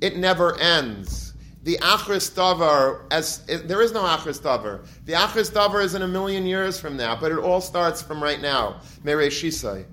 It 0.00 0.16
never 0.16 0.58
ends. 0.58 1.34
The 1.64 1.76
Achris 1.78 2.32
Davar, 2.34 3.04
as 3.10 3.44
there 3.44 3.82
is 3.82 3.92
no 3.92 4.02
Achris 4.02 4.40
Davar. 4.40 4.86
The 5.04 5.12
Achris 5.12 5.50
Davar 5.50 5.82
is 5.84 5.94
in 5.94 6.02
a 6.02 6.08
million 6.08 6.46
years 6.46 6.80
from 6.80 6.96
now, 6.96 7.18
but 7.18 7.30
it 7.30 7.38
all 7.38 7.60
starts 7.60 8.00
from 8.00 8.22
right 8.22 8.40
now. 8.40 8.80
Mere 9.02 9.18
Shisai. 9.28 9.84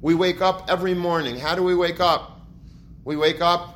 We 0.00 0.14
wake 0.14 0.40
up 0.40 0.66
every 0.68 0.94
morning. 0.94 1.38
How 1.38 1.54
do 1.54 1.62
we 1.62 1.74
wake 1.74 2.00
up? 2.00 2.40
We 3.04 3.16
wake 3.16 3.40
up 3.40 3.75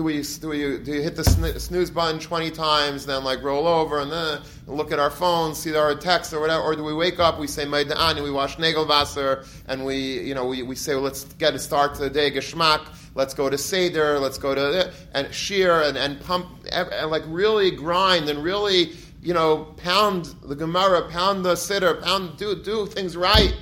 do 0.00 0.04
we 0.04 0.22
do 0.22 0.48
we 0.48 0.78
do 0.78 0.94
you 0.94 1.02
hit 1.02 1.14
the 1.14 1.24
snooze 1.58 1.90
button 1.90 2.18
20 2.18 2.50
times 2.52 3.04
then 3.04 3.22
like 3.22 3.42
roll 3.42 3.66
over 3.66 4.00
and 4.00 4.10
then 4.10 4.40
look 4.66 4.92
at 4.92 4.98
our 4.98 5.10
phones 5.10 5.58
see 5.58 5.76
our 5.76 5.94
texts 5.94 6.32
or 6.32 6.40
whatever 6.40 6.62
or 6.62 6.74
do 6.74 6.82
we 6.82 6.94
wake 6.94 7.20
up 7.20 7.38
we 7.38 7.46
say 7.46 7.66
Maida'an 7.66 8.12
and 8.12 8.24
we 8.24 8.30
wash 8.30 8.56
Nagelwasser 8.56 9.46
and 9.68 9.84
we 9.84 9.96
you 10.20 10.34
know 10.34 10.46
we, 10.46 10.62
we 10.62 10.74
say 10.74 10.94
well, 10.94 11.04
let's 11.04 11.24
get 11.34 11.54
a 11.54 11.58
start 11.58 11.96
to 11.96 12.00
the 12.00 12.08
day 12.08 12.30
geschmack. 12.30 12.80
Let's 13.14 13.34
go 13.34 13.50
to 13.50 13.58
Seder. 13.58 14.18
Let's 14.18 14.38
go 14.38 14.54
to 14.54 14.90
and 15.12 15.34
shear 15.34 15.82
and, 15.82 15.98
and 15.98 16.18
pump 16.22 16.46
and 16.72 17.10
like 17.10 17.24
really 17.26 17.70
grind 17.70 18.30
and 18.30 18.42
really 18.42 18.92
you 19.20 19.34
know 19.34 19.74
pound 19.76 20.34
the 20.44 20.56
Gemara 20.56 21.10
pound 21.10 21.44
the 21.44 21.56
Siddur 21.56 22.00
pound 22.00 22.38
do 22.38 22.54
do 22.54 22.86
things 22.86 23.18
right. 23.18 23.54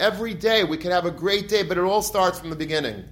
Every 0.00 0.34
day 0.34 0.64
we 0.64 0.78
could 0.78 0.90
have 0.90 1.04
a 1.04 1.12
great 1.12 1.48
day 1.48 1.62
but 1.62 1.78
it 1.78 1.84
all 1.84 2.02
starts 2.02 2.40
from 2.40 2.50
the 2.50 2.56
beginning 2.56 3.04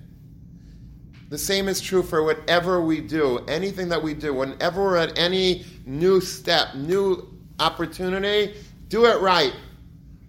the 1.29 1.39
same 1.39 1.69
is 1.69 1.81
true 1.81 2.03
for 2.03 2.23
whatever 2.23 2.81
we 2.81 3.01
do, 3.01 3.39
anything 3.49 3.89
that 3.91 4.03
we 4.03 4.15
do. 4.15 4.33
Whenever 4.33 4.83
we're 4.83 4.97
at 4.97 5.19
any 5.19 5.67
new 5.85 6.21
step, 6.21 6.75
new 6.75 7.29
opportunity, 7.61 8.55
do 8.89 9.05
it 9.05 9.21
right. 9.21 9.53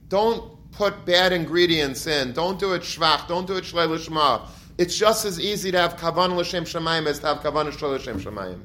Don't 0.10 0.72
put 0.72 1.06
bad 1.06 1.32
ingredients 1.32 2.06
in. 2.08 2.34
Don't 2.34 2.60
do 2.60 2.74
it 2.74 2.82
shvach. 2.82 3.28
Don't 3.28 3.48
do 3.48 3.56
it 3.56 3.64
shlei 3.64 3.88
lishma. 3.88 4.48
It's 4.78 4.98
just 4.98 5.26
as 5.26 5.40
easy 5.40 5.72
to 5.72 5.80
have 5.80 5.96
kavan 5.96 6.36
l'shem 6.36 6.64
shamayim 6.66 7.06
as 7.06 7.20
to 7.20 7.28
have 7.28 7.40
kavan 7.40 7.68
l'shem 7.68 8.20
shamayim. 8.20 8.62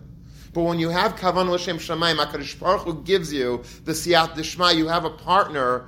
But 0.53 0.63
when 0.63 0.79
you 0.79 0.89
have 0.91 1.17
kavan 1.17 1.49
l'shem 1.49 1.79
shamayim, 1.79 2.17
Hakadosh 2.25 2.59
Baruch 2.59 2.83
Hu 2.83 3.03
gives 3.03 3.33
you 3.33 3.63
the 3.85 3.93
siyat 3.93 4.35
dishma. 4.35 4.77
You 4.77 4.89
have 4.89 5.05
a 5.05 5.11
partner 5.11 5.87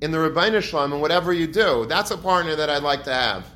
in 0.00 0.10
the 0.10 0.18
Rebbeinu 0.18 0.62
Shalom 0.62 0.92
and 0.92 1.02
whatever 1.02 1.32
you 1.32 1.46
do. 1.46 1.86
That's 1.86 2.10
a 2.10 2.18
partner 2.18 2.56
that 2.56 2.70
I'd 2.70 2.82
like 2.82 3.04
to 3.04 3.12
have. 3.12 3.46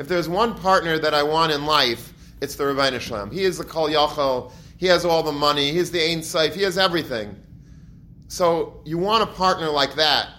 If 0.00 0.08
there's 0.08 0.30
one 0.30 0.54
partner 0.54 0.98
that 0.98 1.12
I 1.12 1.22
want 1.22 1.52
in 1.52 1.66
life, 1.66 2.14
it's 2.40 2.54
the 2.54 2.64
Rabbi 2.64 2.96
Shalom. 3.00 3.30
He 3.30 3.44
is 3.44 3.58
the 3.58 3.64
Kol 3.64 3.90
Yachol. 3.90 4.50
He 4.78 4.86
has 4.86 5.04
all 5.04 5.22
the 5.22 5.30
money. 5.30 5.72
He's 5.72 5.90
the 5.90 6.02
Ein 6.02 6.20
Seif. 6.20 6.54
He 6.54 6.62
has 6.62 6.78
everything. 6.78 7.36
So 8.28 8.80
you 8.86 8.96
want 8.96 9.24
a 9.24 9.26
partner 9.26 9.68
like 9.68 9.96
that. 9.96 10.30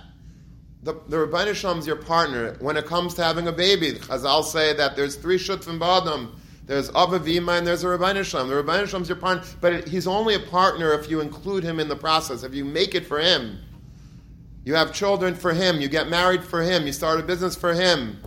The, 0.81 0.95
the 1.09 1.27
Rabbi 1.27 1.51
is 1.51 1.85
your 1.85 1.95
partner 1.95 2.55
when 2.59 2.75
it 2.75 2.87
comes 2.87 3.13
to 3.13 3.23
having 3.23 3.47
a 3.49 3.51
baby. 3.51 3.91
Chazal 3.91 4.43
say 4.43 4.73
that 4.73 4.95
there's 4.95 5.15
three 5.15 5.37
shutfim 5.37 5.77
ba'adam. 5.77 6.31
There's 6.65 6.89
Abba 6.89 7.19
Vima 7.19 7.59
and 7.59 7.67
there's 7.67 7.83
a 7.83 7.89
Rabbi 7.89 8.19
Shalom. 8.23 8.49
The 8.49 8.55
Rabbi 8.55 8.81
is 8.81 9.09
your 9.09 9.15
partner, 9.15 9.43
but 9.61 9.73
it, 9.73 9.87
he's 9.87 10.07
only 10.07 10.33
a 10.33 10.39
partner 10.39 10.91
if 10.93 11.07
you 11.07 11.21
include 11.21 11.63
him 11.63 11.79
in 11.79 11.87
the 11.87 11.95
process, 11.95 12.41
if 12.41 12.55
you 12.55 12.65
make 12.65 12.95
it 12.95 13.05
for 13.05 13.19
him. 13.19 13.59
You 14.65 14.73
have 14.73 14.91
children 14.91 15.35
for 15.35 15.53
him. 15.53 15.79
You 15.79 15.87
get 15.87 16.09
married 16.09 16.43
for 16.43 16.63
him. 16.63 16.87
You 16.87 16.93
start 16.93 17.19
a 17.19 17.23
business 17.23 17.55
for 17.55 17.75
him. 17.75 18.19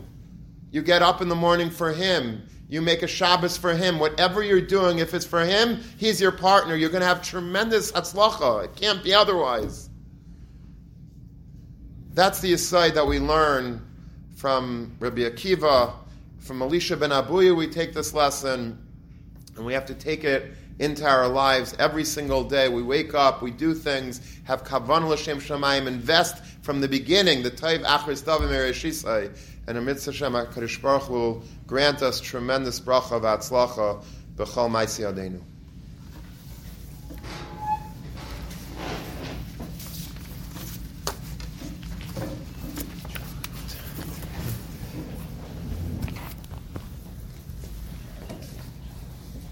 You 0.75 0.83
get 0.83 1.03
up 1.03 1.23
in 1.23 1.29
the 1.29 1.37
morning 1.37 1.71
for 1.71 1.93
him. 1.93 2.49
You 2.69 2.83
make 2.83 3.05
a 3.05 3.07
Shabbos 3.07 3.57
for 3.57 3.75
him. 3.75 4.01
Whatever 4.01 4.43
you're 4.43 4.61
doing, 4.61 4.99
if 4.99 5.15
it's 5.15 5.25
for 5.25 5.45
him, 5.45 5.81
he's 5.99 6.21
your 6.21 6.33
partner. 6.33 6.75
You're 6.75 6.91
going 6.91 7.03
to 7.03 7.07
have 7.07 7.23
tremendous 7.23 7.93
hatzlacha. 7.93 8.65
It 8.65 8.75
can't 8.75 9.01
be 9.05 9.15
otherwise. 9.15 9.89
That's 12.13 12.41
the 12.41 12.55
aside 12.55 12.95
that 12.95 13.07
we 13.07 13.21
learn 13.21 13.87
from 14.35 14.97
Rabbi 14.99 15.21
Akiva, 15.21 15.93
from 16.41 16.61
Elisha 16.61 16.97
ben 16.97 17.11
Abuya. 17.11 17.57
We 17.57 17.69
take 17.69 17.95
this 17.95 18.13
lesson, 18.13 18.77
and 19.57 19.65
we 19.65 19.75
have 19.75 19.87
to 19.87 19.95
take 19.95 20.25
it 20.25 20.55
into 20.81 21.07
our 21.07 21.29
lives 21.29 21.77
every 21.79 22.05
single 22.05 22.43
day. 22.43 22.69
We 22.69 22.83
wake 22.83 23.15
up, 23.15 23.43
we 23.43 23.53
do 23.53 23.75
things, 23.75 24.41
have 24.43 24.65
kavan 24.65 25.09
l'shem 25.09 25.39
shamayim, 25.39 25.87
invest 25.87 26.45
from 26.63 26.81
the 26.81 26.89
beginning, 26.89 27.45
the 27.45 27.51
taiv 27.53 27.85
achris 27.85 28.25
davim 28.25 28.51
and 29.67 29.79
amidst 29.79 30.07
Hashem, 30.07 30.33
HaKadosh 30.33 30.83
Baruch 30.83 31.09
will 31.09 31.43
grant 31.67 32.03
us 32.03 32.21
tremendous 32.21 32.81
bracha 32.81 33.13
of 33.13 33.23
atzlacha 33.23 34.05
b'chol 34.37 34.71
ma'isi 34.71 35.11
adenu. 35.11 35.41